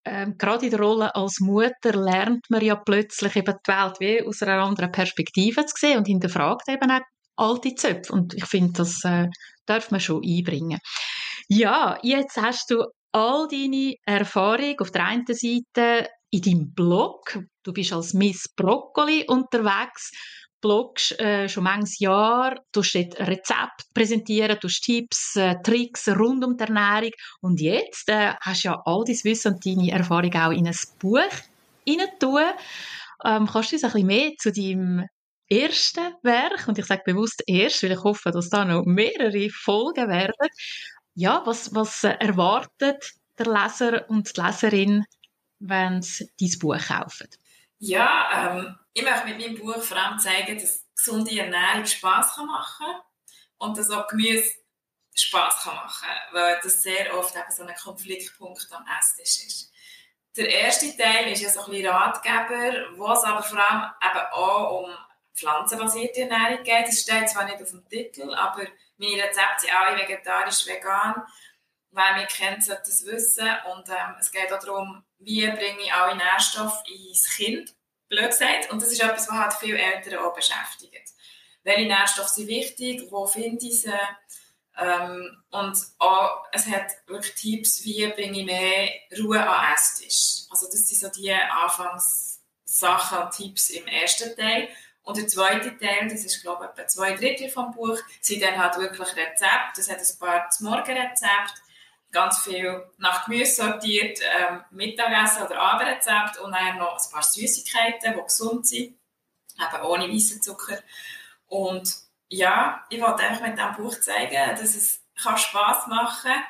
ähm, 0.05 0.37
gerade 0.37 0.67
in 0.67 0.71
der 0.71 0.81
Rolle 0.81 1.15
als 1.15 1.41
Mutter 1.41 1.93
lernt 1.93 2.49
man 2.51 2.65
ja 2.65 2.77
plötzlich 2.77 3.37
eben 3.37 3.55
die 3.67 3.73
Welt 3.73 4.01
wie 4.01 4.23
aus 4.27 4.43
einer 4.43 4.63
anderen 4.63 4.93
Perspektive 4.93 5.65
zu 5.67 5.75
sehen 5.79 5.99
und 5.99 6.07
hinterfragt 6.07 6.69
eben 6.69 6.91
auch 6.91 7.01
alte 7.37 7.75
Zöpfe. 7.75 8.13
Und 8.13 8.35
ich 8.35 8.45
finde, 8.47 8.73
das 8.79 9.05
äh, 9.05 9.29
darf 9.67 9.91
man 9.91 10.01
schon 10.01 10.23
einbringen. 10.25 10.79
Ja, 11.49 11.99
jetzt 12.03 12.37
hast 12.37 12.71
du 12.71 12.85
all 13.13 13.47
deine 13.49 13.95
Erfahrung 14.07 14.79
auf 14.81 14.91
der 14.91 15.07
einen 15.07 15.27
Seite 15.27 16.09
in 16.31 16.43
deinem 16.43 16.73
Blog. 16.75 17.39
Du 17.63 17.73
bist 17.73 17.93
als 17.93 18.15
Miss 18.15 18.49
Broccoli 18.57 19.25
unterwegs 19.29 20.11
bloggst 20.63 21.21
äh, 21.21 21.49
schon 21.49 21.65
manches 21.65 21.99
Jahr, 21.99 22.59
du 22.73 22.81
Rezepte 22.81 23.85
präsentieren, 23.93 24.57
du 24.61 24.69
Tipps, 24.69 25.37
äh, 25.37 25.57
Tricks 25.63 26.09
rund 26.09 26.45
um 26.45 26.57
die 26.57 26.65
Ernährung 26.65 27.11
und 27.43 27.61
jetzt 27.61 28.09
äh, 28.09 28.33
hast 28.41 28.65
du 28.65 28.69
ja 28.69 28.83
all 28.87 29.05
dein 29.05 29.19
Wissen 29.25 29.55
und 29.55 29.67
deine 29.67 29.91
Erfahrung 29.91 30.35
auch 30.35 30.51
in 30.53 30.67
ein 30.67 30.77
Buch 30.99 31.21
hineintun. 31.85 32.45
Ähm, 33.25 33.47
kannst 33.47 33.73
du 33.73 33.77
uns 33.77 33.85
ein 33.85 33.91
bisschen 33.91 34.07
mehr 34.07 34.33
zu 34.39 34.53
deinem 34.53 35.07
ersten 35.49 36.15
Werk, 36.23 36.67
und 36.67 36.79
ich 36.79 36.87
sage 36.87 37.03
bewusst 37.05 37.43
erst, 37.47 37.83
weil 37.83 37.93
ich 37.93 38.03
hoffe, 38.03 38.31
dass 38.31 38.49
da 38.49 38.65
noch 38.65 38.85
mehrere 38.87 39.51
Folgen 39.51 40.09
werden, 40.09 40.49
ja, 41.15 41.43
was, 41.45 41.75
was 41.75 42.05
erwartet 42.05 43.13
der 43.39 43.47
Leser 43.47 44.09
und 44.09 44.35
die 44.35 44.41
Leserin, 44.41 45.05
wenn 45.59 46.01
sie 46.01 46.31
dein 46.41 46.59
Buch 46.59 46.79
kaufen? 46.79 47.29
Ja, 47.79 48.57
ähm, 48.57 48.77
ich 48.95 49.03
möchte 49.03 49.27
mit 49.27 49.39
meinem 49.39 49.59
Buch 49.59 49.83
vor 49.83 49.97
allem 49.97 50.19
zeigen, 50.19 50.59
dass 50.59 50.85
gesunde 50.95 51.39
Ernährung 51.39 51.87
Spass 51.87 52.37
machen 52.37 52.87
kann 52.87 53.01
und 53.59 53.79
dass 53.79 53.91
auch 53.91 54.07
Gemüse 54.09 54.53
Spass 55.15 55.65
machen 55.67 56.07
kann, 56.09 56.35
weil 56.35 56.61
das 56.63 56.83
sehr 56.83 57.17
oft 57.17 57.35
eben 57.35 57.51
so 57.51 57.65
ein 57.65 57.75
Konfliktpunkt 57.75 58.67
am 58.73 58.87
Esstisch 58.99 59.47
ist. 59.47 59.73
Der 60.37 60.49
erste 60.49 60.97
Teil 60.97 61.31
ist 61.31 61.43
ja 61.43 61.51
so 61.51 61.65
ein 61.65 61.71
bisschen 61.71 61.89
Ratgeber, 61.89 62.97
wo 62.97 63.13
es 63.13 63.23
aber 63.23 63.43
vor 63.43 63.59
allem 63.59 63.91
eben 64.03 64.27
auch 64.33 64.81
um 64.81 64.91
pflanzenbasierte 65.35 66.23
Ernährung 66.23 66.63
geht. 66.65 66.89
Das 66.89 67.01
steht 67.01 67.29
zwar 67.29 67.45
nicht 67.45 67.61
auf 67.61 67.71
dem 67.71 67.87
Titel, 67.89 68.33
aber 68.33 68.67
meine 68.97 69.23
Rezepte 69.23 69.61
sind 69.61 69.75
alle 69.75 69.99
vegetarisch, 69.99 70.67
vegan. 70.67 71.23
Wer 71.91 72.17
mich 72.17 72.29
kennt, 72.29 72.65
sollte 72.65 72.85
das 72.87 73.05
wissen. 73.05 73.47
Und 73.71 73.89
ähm, 73.91 74.17
es 74.19 74.31
geht 74.31 74.51
auch 74.51 74.59
darum, 74.59 75.05
wie 75.19 75.47
bringe 75.47 75.83
ich 75.83 75.93
alle 75.93 76.17
Nährstoffe 76.17 76.83
ins 76.87 77.29
Kind, 77.37 77.75
blöd 78.13 78.31
gesagt. 78.31 78.71
Und 78.71 78.83
das 78.83 78.93
ist 78.93 79.03
etwas, 79.03 79.29
was 79.29 79.37
halt 79.37 79.53
viele 79.55 79.79
Eltern 79.79 80.19
auch 80.19 80.35
beschäftigt. 80.35 81.11
Welche 81.65 81.87
Nährstoffe 81.87 82.29
sind 82.29 82.49
wichtig? 82.49 83.11
Wo 83.11 83.27
finde 83.27 83.67
ich 83.67 83.83
sie? 83.83 83.93
Ähm, 84.79 85.43
und 85.51 85.79
auch, 85.99 86.45
es 86.53 86.67
hat 86.67 86.93
wirklich 87.07 87.35
Tipps, 87.35 87.85
wie 87.85 88.07
bringe 88.09 88.41
ich 88.41 88.47
mehr 88.47 88.91
Ruhe 89.19 89.47
an 89.47 89.75
Esstisch. 89.75 90.47
Also 90.51 90.67
das 90.67 90.89
sind 90.89 91.01
so 91.01 91.09
die 91.09 91.33
Anfangssachen 91.33 93.19
und 93.19 93.33
Tipps 93.33 93.71
im 93.71 93.87
ersten 93.87 94.35
Teil. 94.37 94.69
Und 95.03 95.17
der 95.17 95.27
zweite 95.27 95.77
Teil, 95.77 96.09
das 96.09 96.25
ist 96.25 96.43
glaube 96.43 96.65
ich 96.65 96.71
etwa 96.71 96.87
zwei 96.87 97.13
Drittel 97.15 97.49
vom 97.51 97.73
Buch, 97.73 97.99
sind 98.21 98.43
dann 98.43 98.57
halt 98.57 98.77
wirklich 98.79 99.09
Rezepte. 99.09 99.73
Das 99.77 99.91
hat 99.91 99.99
ein 99.99 100.19
paar 100.19 100.49
Morgenrezepte, 100.61 101.61
ganz 102.13 102.41
viel 102.41 102.85
nach 102.99 103.25
Gemüse 103.25 103.63
sortiert, 103.63 104.21
ähm, 104.39 104.63
Mittagessen 104.71 105.43
oder 105.45 105.59
Abendrezept 105.59 106.39
und 106.39 106.53
dann 106.53 106.79
noch 106.79 106.97
ein 106.97 107.13
paar 107.13 107.23
Süßigkeiten, 107.23 108.15
die 108.15 108.23
gesund 108.23 108.67
sind, 108.67 108.99
eben 109.59 109.83
ohne 109.85 110.09
weißen 110.09 110.43
Zucker. 110.43 110.79
Und 111.47 111.95
ja, 112.29 112.85
ich 112.91 113.01
wollte 113.01 113.23
einfach 113.23 113.47
mit 113.47 113.59
diesem 113.59 113.75
Buch 113.77 113.99
zeigen, 114.01 114.57
dass 114.57 114.75
es 114.75 115.03
kann 115.21 115.37
Spass 115.37 115.87
machen 115.87 116.33
kann, 116.33 116.43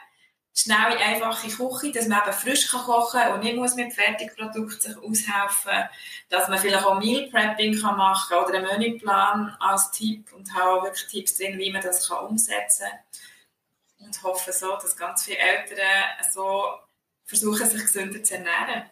schnell 0.55 0.99
einfache 0.99 1.49
Küche, 1.49 1.93
dass 1.93 2.09
man 2.09 2.23
eben 2.23 2.33
frisch 2.33 2.71
kann 2.71 2.83
kochen 2.83 3.21
kann 3.21 3.33
und 3.33 3.41
nicht 3.43 3.57
muss 3.57 3.75
mit 3.75 3.93
Fertigprodukten 3.93 4.81
sich 4.81 4.97
aushelfen 4.97 5.89
dass 6.29 6.49
man 6.49 6.59
vielleicht 6.59 6.85
auch 6.85 6.99
Meal 6.99 7.29
Prepping 7.31 7.81
kann 7.81 7.97
machen 7.97 8.37
oder 8.37 8.55
einen 8.55 8.67
Menüplan 8.67 9.57
als 9.61 9.91
Tipp 9.93 10.33
und 10.33 10.53
habe 10.55 10.71
auch 10.71 10.83
wirklich 10.85 11.07
Tipps 11.09 11.37
drin, 11.37 11.59
wie 11.59 11.73
man 11.73 11.83
das 11.83 12.09
kann 12.09 12.27
umsetzen 12.27 12.87
kann 12.87 12.99
und 14.05 14.23
hoffe 14.23 14.53
so, 14.53 14.77
dass 14.77 14.97
ganz 14.97 15.25
viele 15.25 15.39
Eltern 15.39 15.77
so 16.33 16.65
versuchen, 17.25 17.69
sich 17.69 17.83
gesünder 17.83 18.23
zu 18.23 18.35
ernähren. 18.35 18.91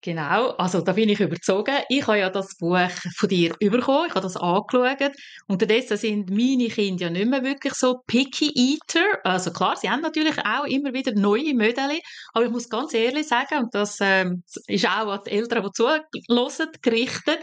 Genau, 0.00 0.50
also 0.50 0.80
da 0.80 0.92
bin 0.92 1.08
ich 1.08 1.18
überzogen. 1.18 1.74
Ich 1.88 2.06
habe 2.06 2.20
ja 2.20 2.30
das 2.30 2.56
Buch 2.56 2.88
von 3.16 3.28
dir 3.28 3.56
bekommen, 3.58 4.06
ich 4.06 4.14
habe 4.14 4.20
das 4.20 4.36
angeschaut. 4.36 5.10
Unterdessen 5.48 5.96
sind 5.96 6.30
meine 6.30 6.68
Kinder 6.68 7.06
ja 7.06 7.10
nicht 7.10 7.28
mehr 7.28 7.42
wirklich 7.42 7.74
so 7.74 7.98
picky 8.06 8.52
eater. 8.54 9.18
Also 9.24 9.52
klar, 9.52 9.74
sie 9.76 9.90
haben 9.90 10.02
natürlich 10.02 10.38
auch 10.38 10.66
immer 10.66 10.92
wieder 10.92 11.12
neue 11.16 11.52
Modelle, 11.52 11.98
aber 12.32 12.44
ich 12.44 12.50
muss 12.52 12.68
ganz 12.68 12.94
ehrlich 12.94 13.26
sagen, 13.26 13.64
und 13.64 13.74
das 13.74 13.96
ähm, 14.00 14.44
ist 14.68 14.86
auch 14.86 15.08
an 15.08 15.20
die 15.26 15.32
Eltern, 15.32 15.64
die 15.64 15.72
zuhören, 15.72 16.02
gerichtet, 16.80 17.40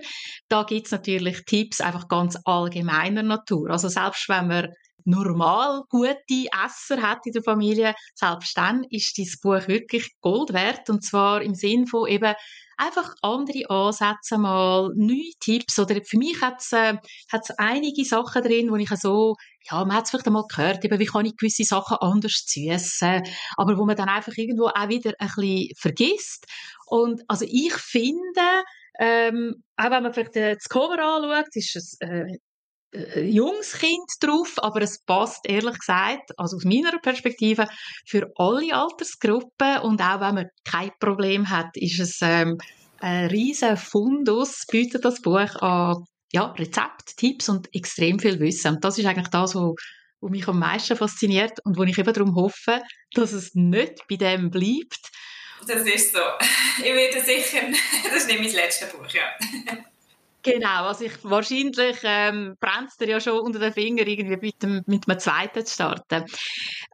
da 0.48 0.64
gibt 0.64 0.86
es 0.86 0.94
natürlich 0.94 1.44
Tipps 1.44 1.82
einfach 1.82 2.08
ganz 2.08 2.38
allgemeiner 2.46 3.24
Natur. 3.24 3.70
Also 3.70 3.90
selbst 3.90 4.30
wenn 4.30 4.48
man 4.48 4.70
normal 5.06 5.84
gute 5.90 6.16
Esser 6.30 7.02
hat 7.02 7.26
in 7.26 7.34
der 7.34 7.44
Familie, 7.44 7.96
selbst 8.14 8.58
dann 8.58 8.84
ist 8.90 9.18
dieses 9.18 9.40
Buch 9.40 9.68
wirklich 9.68 10.12
Gold 10.22 10.54
wert. 10.54 10.90
Und 10.90 11.04
zwar 11.04 11.42
im 11.42 11.56
Sinn 11.56 11.88
von 11.88 12.08
eben 12.08 12.34
einfach 12.78 13.16
andere 13.22 13.70
Ansätze 13.70 14.38
mal, 14.38 14.92
neue 14.96 15.32
Tipps. 15.40 15.80
Oder 15.80 16.02
für 16.04 16.18
mich 16.18 16.42
hat 16.42 16.60
es 16.60 16.72
äh, 16.74 16.98
einige 17.58 18.04
Sachen 18.04 18.44
drin, 18.44 18.70
wo 18.70 18.76
ich 18.76 18.90
so, 18.90 19.36
ja, 19.70 19.86
man 19.86 19.96
hat 19.96 20.06
es 20.06 20.10
vielleicht 20.12 20.28
einmal 20.28 20.44
gehört, 20.50 20.84
eben, 20.84 21.00
wie 21.00 21.06
kann 21.06 21.26
ich 21.26 21.38
gewisse 21.38 21.64
Sachen 21.64 21.98
anders 22.00 22.44
süßen, 22.46 23.24
aber 23.58 23.78
wo 23.78 23.86
man 23.86 23.96
dann 23.96 24.10
einfach 24.10 24.34
irgendwo 24.36 24.68
auch 24.68 24.90
wieder 24.90 25.14
ein 25.20 25.30
bisschen 25.36 25.70
vergisst. 25.78 26.46
Und 26.86 27.24
also 27.28 27.46
ich 27.48 27.74
finde, 27.74 28.64
ähm, 29.00 29.64
auch 29.76 29.92
wenn 29.92 30.04
man 30.04 30.14
vielleicht 30.14 30.36
das 30.36 30.70
Cover 30.70 31.00
anschaut, 31.00 31.56
ist 31.56 31.76
es 31.76 31.98
äh, 32.00 32.38
äh, 32.96 33.26
junges 33.26 33.74
Kind 33.74 34.10
drauf, 34.20 34.54
aber 34.58 34.82
es 34.82 35.04
passt 35.04 35.48
ehrlich 35.48 35.80
gesagt, 35.80 36.32
also 36.38 36.58
aus 36.58 36.66
meiner 36.66 36.98
Perspektive, 37.00 37.68
für 38.06 38.32
alle 38.36 38.76
Altersgruppen 38.76 39.80
und 39.80 40.02
auch 40.02 40.22
wenn 40.22 40.36
man 40.36 40.50
kein 40.64 40.92
Problem 41.00 41.50
hat, 41.50 41.76
ist 41.76 42.00
es 42.00 42.20
ähm, 42.22 42.58
ein 43.00 43.28
riesen 43.28 43.78
Fundus, 43.78 44.66
bietet 44.70 45.06
das 45.06 45.22
Buch 45.22 45.56
an 45.62 46.06
ja, 46.32 46.46
Rezept, 46.58 47.18
Tipps 47.18 47.50
und 47.50 47.74
extrem 47.74 48.20
viel 48.20 48.40
Wissen. 48.40 48.76
Und 48.76 48.84
das 48.84 48.98
ist 48.98 49.06
eigentlich 49.06 49.30
das, 49.30 49.56
was 49.56 49.76
was 50.26 50.32
mich 50.32 50.48
am 50.48 50.60
meisten 50.60 50.96
fasziniert 50.96 51.60
und 51.64 51.78
wo 51.78 51.84
ich 51.84 51.98
eben 51.98 52.14
darum 52.14 52.36
hoffe, 52.36 52.82
dass 53.14 53.32
es 53.32 53.54
nicht 53.54 54.08
bei 54.10 54.16
dem 54.16 54.50
bleibt. 54.50 55.12
das 55.68 55.86
ist 55.86 56.14
so. 56.14 56.20
Ich 56.80 56.94
werde 56.94 57.22
sicher, 57.22 57.62
das 58.04 58.24
ist 58.24 58.28
nicht 58.28 58.40
mein 58.42 58.52
letztes 58.52 58.90
Buch, 58.92 59.08
ja. 59.10 59.24
Genau, 60.46 60.86
also 60.86 61.06
ich, 61.06 61.24
wahrscheinlich 61.24 61.98
ähm, 62.04 62.56
brennt 62.60 62.92
dir 63.00 63.08
ja 63.10 63.20
schon 63.20 63.40
unter 63.40 63.58
den 63.58 63.74
Fingern, 63.74 64.06
irgendwie 64.06 64.38
mit, 64.38 64.62
dem, 64.62 64.84
mit 64.86 65.10
einem 65.10 65.20
zweiten 65.20 65.66
zu 65.66 65.74
starten. 65.74 66.26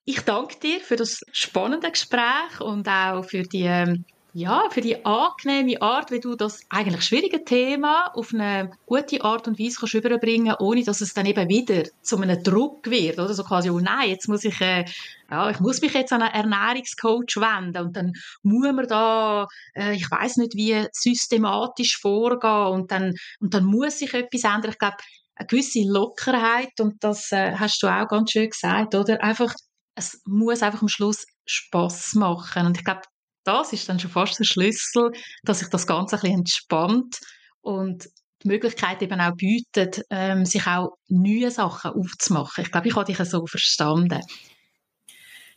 Ich 0.05 0.21
danke 0.21 0.57
dir 0.57 0.79
für 0.79 0.95
das 0.95 1.19
spannende 1.33 1.91
Gespräch 1.91 2.61
und 2.61 2.87
auch 2.87 3.23
für 3.23 3.43
die 3.43 3.63
ähm, 3.63 4.05
ja, 4.33 4.69
für 4.69 4.79
die 4.79 5.05
angenehme 5.05 5.81
Art, 5.81 6.09
wie 6.09 6.21
du 6.21 6.35
das 6.35 6.61
eigentlich 6.69 7.03
schwierige 7.03 7.43
Thema 7.43 8.11
auf 8.13 8.33
eine 8.33 8.71
gute 8.85 9.21
Art 9.23 9.47
und 9.47 9.59
Weise 9.59 9.77
kannst 9.79 9.93
überbringen, 9.93 10.55
ohne 10.59 10.83
dass 10.83 11.01
es 11.01 11.13
dann 11.13 11.25
eben 11.25 11.49
wieder 11.49 11.83
zu 12.01 12.17
einem 12.17 12.41
Druck 12.41 12.89
wird, 12.89 13.19
oder 13.19 13.33
so 13.33 13.43
quasi, 13.43 13.69
oh 13.69 13.79
nein, 13.79 14.09
jetzt 14.09 14.29
muss 14.29 14.45
ich, 14.45 14.59
äh, 14.61 14.85
ja, 15.29 15.49
ich 15.49 15.59
muss 15.59 15.81
mich 15.81 15.93
jetzt 15.93 16.13
an 16.13 16.21
einen 16.21 16.51
Ernährungscoach 16.51 17.37
wenden 17.37 17.85
und 17.85 17.97
dann 17.97 18.13
muss 18.41 18.71
man 18.71 18.87
da, 18.87 19.47
äh, 19.75 19.95
ich 19.95 20.09
weiß 20.09 20.37
nicht 20.37 20.55
wie 20.55 20.85
systematisch 20.93 21.97
vorgehen 21.97 22.67
und 22.73 22.91
dann 22.91 23.13
und 23.41 23.53
dann 23.53 23.65
muss 23.65 23.99
sich 23.99 24.13
etwas 24.13 24.43
ändern. 24.43 24.71
Ich 24.71 24.79
glaube, 24.79 24.97
eine 25.35 25.47
gewisse 25.47 25.83
Lockerheit 25.85 26.79
und 26.79 27.03
das 27.03 27.31
äh, 27.33 27.55
hast 27.57 27.83
du 27.83 27.87
auch 27.87 28.07
ganz 28.07 28.31
schön 28.31 28.49
gesagt, 28.49 28.95
oder 28.95 29.21
einfach 29.21 29.53
es 29.95 30.21
muss 30.25 30.61
einfach 30.63 30.81
am 30.81 30.87
Schluss 30.87 31.25
Spaß 31.45 32.13
machen 32.15 32.65
und 32.65 32.77
ich 32.77 32.85
glaube 32.85 33.01
das 33.43 33.73
ist 33.73 33.87
dann 33.89 33.99
schon 33.99 34.11
fast 34.11 34.39
der 34.39 34.45
Schlüssel, 34.45 35.11
dass 35.43 35.59
sich 35.59 35.69
das 35.69 35.87
Ganze 35.87 36.15
ein 36.15 36.21
bisschen 36.21 36.39
entspannt 36.39 37.19
und 37.61 38.09
die 38.43 38.47
Möglichkeit 38.47 39.01
eben 39.01 39.21
auch 39.21 39.35
bietet, 39.35 40.03
ähm, 40.09 40.45
sich 40.45 40.65
auch 40.65 40.97
neue 41.07 41.51
Sachen 41.51 41.91
aufzumachen. 41.91 42.63
Ich 42.63 42.71
glaube, 42.71 42.87
ich 42.87 42.95
habe 42.95 43.05
dich 43.05 43.17
so 43.17 43.45
verstanden. 43.45 44.21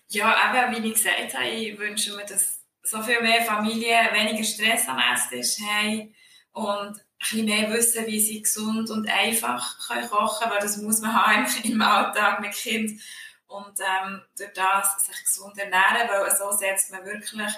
Ja, 0.08 0.34
aber 0.36 0.70
wie 0.72 0.86
ich 0.88 0.94
gesagt 0.94 1.34
habe, 1.34 1.48
ich 1.48 1.78
wünsche 1.78 2.14
mir, 2.14 2.24
dass 2.24 2.60
so 2.82 3.02
viel 3.02 3.20
mehr 3.22 3.42
Familien 3.42 4.12
weniger 4.12 4.44
Stress 4.44 4.86
am 4.88 4.98
Esstisch 4.98 5.56
haben 5.66 6.14
und 6.52 6.98
ein 6.98 7.00
bisschen 7.18 7.44
mehr 7.46 7.70
wissen, 7.72 8.06
wie 8.06 8.20
sie 8.20 8.42
gesund 8.42 8.90
und 8.90 9.08
einfach 9.08 9.78
können 9.88 10.08
kochen 10.08 10.40
können, 10.40 10.52
weil 10.52 10.60
das 10.60 10.76
muss 10.76 11.00
man 11.00 11.14
haben 11.26 11.46
im 11.64 11.80
Alltag 11.80 12.40
mit 12.40 12.52
Kind 12.52 13.00
und 13.46 13.78
ähm, 13.80 14.20
durch 14.36 14.52
das 14.52 15.06
sich 15.06 15.24
gesund 15.24 15.56
ernähren, 15.56 16.08
weil 16.08 16.30
so 16.36 16.50
setzt 16.56 16.90
man 16.90 17.04
wirklich 17.04 17.52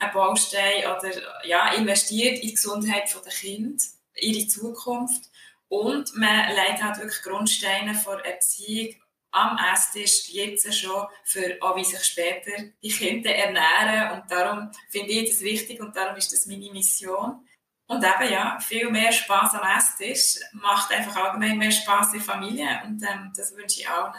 einen 0.00 0.12
Baustein 0.12 0.84
oder 0.86 1.12
ja, 1.46 1.72
investiert 1.74 2.36
in 2.36 2.48
die 2.48 2.54
Gesundheit 2.54 3.14
der 3.14 3.32
Kinder, 3.32 3.82
ihre 4.16 4.46
Zukunft. 4.48 5.30
Und 5.68 6.16
man 6.16 6.48
legt 6.48 6.82
halt 6.82 6.98
wirklich 6.98 7.22
Grundsteine 7.22 7.94
vor 7.94 8.20
Erziehung 8.24 8.96
am 9.32 9.56
Esstisch 9.72 10.28
jetzt 10.30 10.74
schon 10.74 11.06
für 11.24 11.56
auch 11.60 11.76
wie 11.76 11.84
sich 11.84 12.02
später 12.02 12.50
die 12.82 12.88
Kinder 12.88 13.32
ernähren. 13.32 14.20
Und 14.20 14.30
darum 14.30 14.70
finde 14.88 15.12
ich 15.12 15.30
das 15.30 15.40
wichtig 15.40 15.80
und 15.80 15.94
darum 15.94 16.16
ist 16.16 16.32
das 16.32 16.46
meine 16.46 16.72
Mission. 16.72 17.46
Und 17.86 18.04
eben, 18.04 18.32
ja, 18.32 18.58
viel 18.60 18.90
mehr 18.90 19.12
Spaß 19.12 19.54
am 19.54 19.76
Esstisch 19.76 20.40
macht 20.52 20.92
einfach 20.92 21.16
allgemein 21.16 21.58
mehr 21.58 21.70
Spaß 21.70 22.12
in 22.12 22.18
der 22.18 22.22
Familie 22.22 22.82
und 22.84 23.02
ähm, 23.02 23.32
das 23.36 23.54
wünsche 23.56 23.80
ich 23.80 23.88
allen 23.88 24.14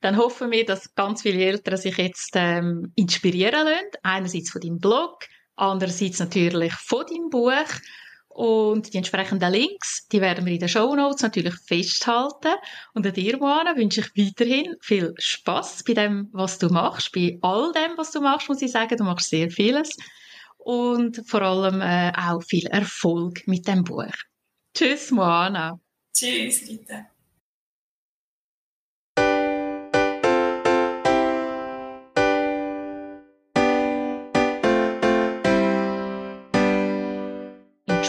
dann 0.00 0.16
hoffen 0.16 0.50
wir, 0.50 0.64
dass 0.64 0.94
ganz 0.94 1.22
viele 1.22 1.44
Eltern 1.44 1.76
sich 1.76 1.96
jetzt 1.96 2.32
ähm, 2.34 2.92
inspirieren 2.94 3.64
lassen. 3.64 3.86
Einerseits 4.02 4.50
von 4.50 4.60
deinem 4.60 4.78
Blog, 4.78 5.24
andererseits 5.56 6.18
natürlich 6.18 6.72
von 6.74 7.04
deinem 7.06 7.30
Buch. 7.30 7.80
Und 8.28 8.92
die 8.92 8.98
entsprechenden 8.98 9.50
Links, 9.50 10.06
die 10.08 10.20
werden 10.20 10.44
wir 10.44 10.52
in 10.52 10.58
den 10.58 10.68
Show 10.68 10.94
Notes 10.94 11.22
natürlich 11.22 11.54
festhalten. 11.54 12.54
Und 12.92 13.06
an 13.06 13.14
dir, 13.14 13.38
Moana, 13.38 13.74
wünsche 13.76 14.02
ich 14.02 14.14
weiterhin 14.14 14.76
viel 14.80 15.14
Spaß 15.16 15.84
bei 15.84 15.94
dem, 15.94 16.28
was 16.32 16.58
du 16.58 16.68
machst, 16.68 17.12
bei 17.12 17.38
all 17.40 17.72
dem, 17.72 17.96
was 17.96 18.10
du 18.10 18.20
machst, 18.20 18.50
muss 18.50 18.60
ich 18.60 18.72
sagen. 18.72 18.98
Du 18.98 19.04
machst 19.04 19.30
sehr 19.30 19.50
vieles. 19.50 19.96
Und 20.58 21.22
vor 21.26 21.40
allem 21.40 21.80
äh, 21.80 22.12
auch 22.14 22.42
viel 22.42 22.66
Erfolg 22.66 23.46
mit 23.46 23.66
dem 23.66 23.84
Buch. 23.84 24.12
Tschüss, 24.74 25.10
Moana. 25.10 25.80
Tschüss, 26.12 26.68
Rita. 26.68 27.06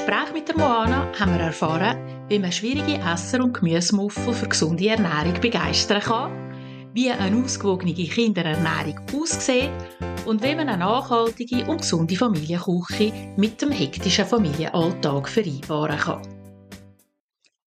Gespräch 0.08 0.32
mit 0.32 0.48
der 0.48 0.56
Moana 0.56 1.12
haben 1.20 1.34
wir 1.34 1.42
erfahren, 1.42 1.98
wie 2.30 2.40
man 2.40 2.50
schwierige 2.50 2.98
Esser 2.98 3.44
und 3.44 3.52
Gemüsemuffel 3.52 4.34
für 4.34 4.48
gesunde 4.48 4.88
Ernährung 4.88 5.34
begeistern 5.42 6.00
kann, 6.00 6.94
wie 6.94 7.12
eine 7.12 7.44
ausgewogene 7.44 7.94
Kinderernährung 7.94 8.98
aussieht 9.14 9.70
und 10.26 10.42
wie 10.42 10.56
man 10.56 10.70
eine 10.70 10.78
nachhaltige 10.78 11.66
und 11.66 11.82
gesunde 11.82 12.16
Familienküche 12.16 13.34
mit 13.36 13.62
dem 13.62 13.72
hektischen 13.72 14.26
Familienalltag 14.26 15.28
vereinbaren 15.28 16.00
kann. 16.00 16.22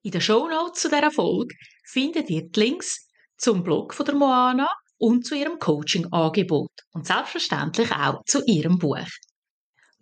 In 0.02 0.12
den 0.12 0.22
Shownotes 0.22 0.80
zu 0.80 0.88
dieser 0.88 1.10
Folge 1.10 1.54
findet 1.84 2.30
ihr 2.30 2.48
die 2.48 2.58
Links 2.58 3.06
zum 3.36 3.62
Blog 3.62 3.92
von 3.92 4.06
der 4.06 4.14
Moana 4.14 4.70
und 4.96 5.26
zu 5.26 5.34
ihrem 5.34 5.58
Coaching-Angebot 5.58 6.72
und 6.94 7.06
selbstverständlich 7.06 7.92
auch 7.92 8.24
zu 8.24 8.42
ihrem 8.46 8.78
Buch. 8.78 8.96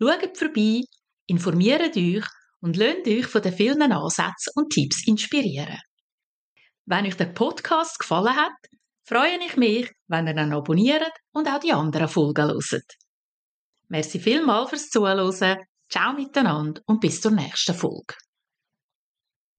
Schaut 0.01 0.37
vorbei 0.37 0.83
informiert 1.29 1.95
euch 1.95 2.25
und 2.61 2.77
lasst 2.77 3.07
euch 3.07 3.25
von 3.25 3.41
den 3.41 3.53
vielen 3.53 3.91
Ansätzen 3.91 4.53
und 4.55 4.71
Tipps 4.71 5.07
inspirieren. 5.07 5.79
Wenn 6.85 7.05
euch 7.05 7.15
der 7.15 7.27
Podcast 7.27 7.99
gefallen 7.99 8.35
hat, 8.35 8.51
freue 9.07 9.37
ich 9.45 9.57
mich, 9.57 9.91
wenn 10.07 10.27
ihr 10.27 10.37
ihn 10.37 10.53
abonniert 10.53 11.11
und 11.31 11.47
auch 11.47 11.59
die 11.59 11.73
anderen 11.73 12.07
Folgen 12.07 12.47
hört. 12.47 12.95
Merci 13.87 14.19
vielmals 14.19 14.69
fürs 14.69 14.89
Zuhören. 14.89 15.57
Ciao 15.91 16.13
miteinander 16.13 16.81
und 16.85 16.99
bis 16.99 17.19
zur 17.21 17.31
nächsten 17.31 17.73
Folge. 17.73 18.15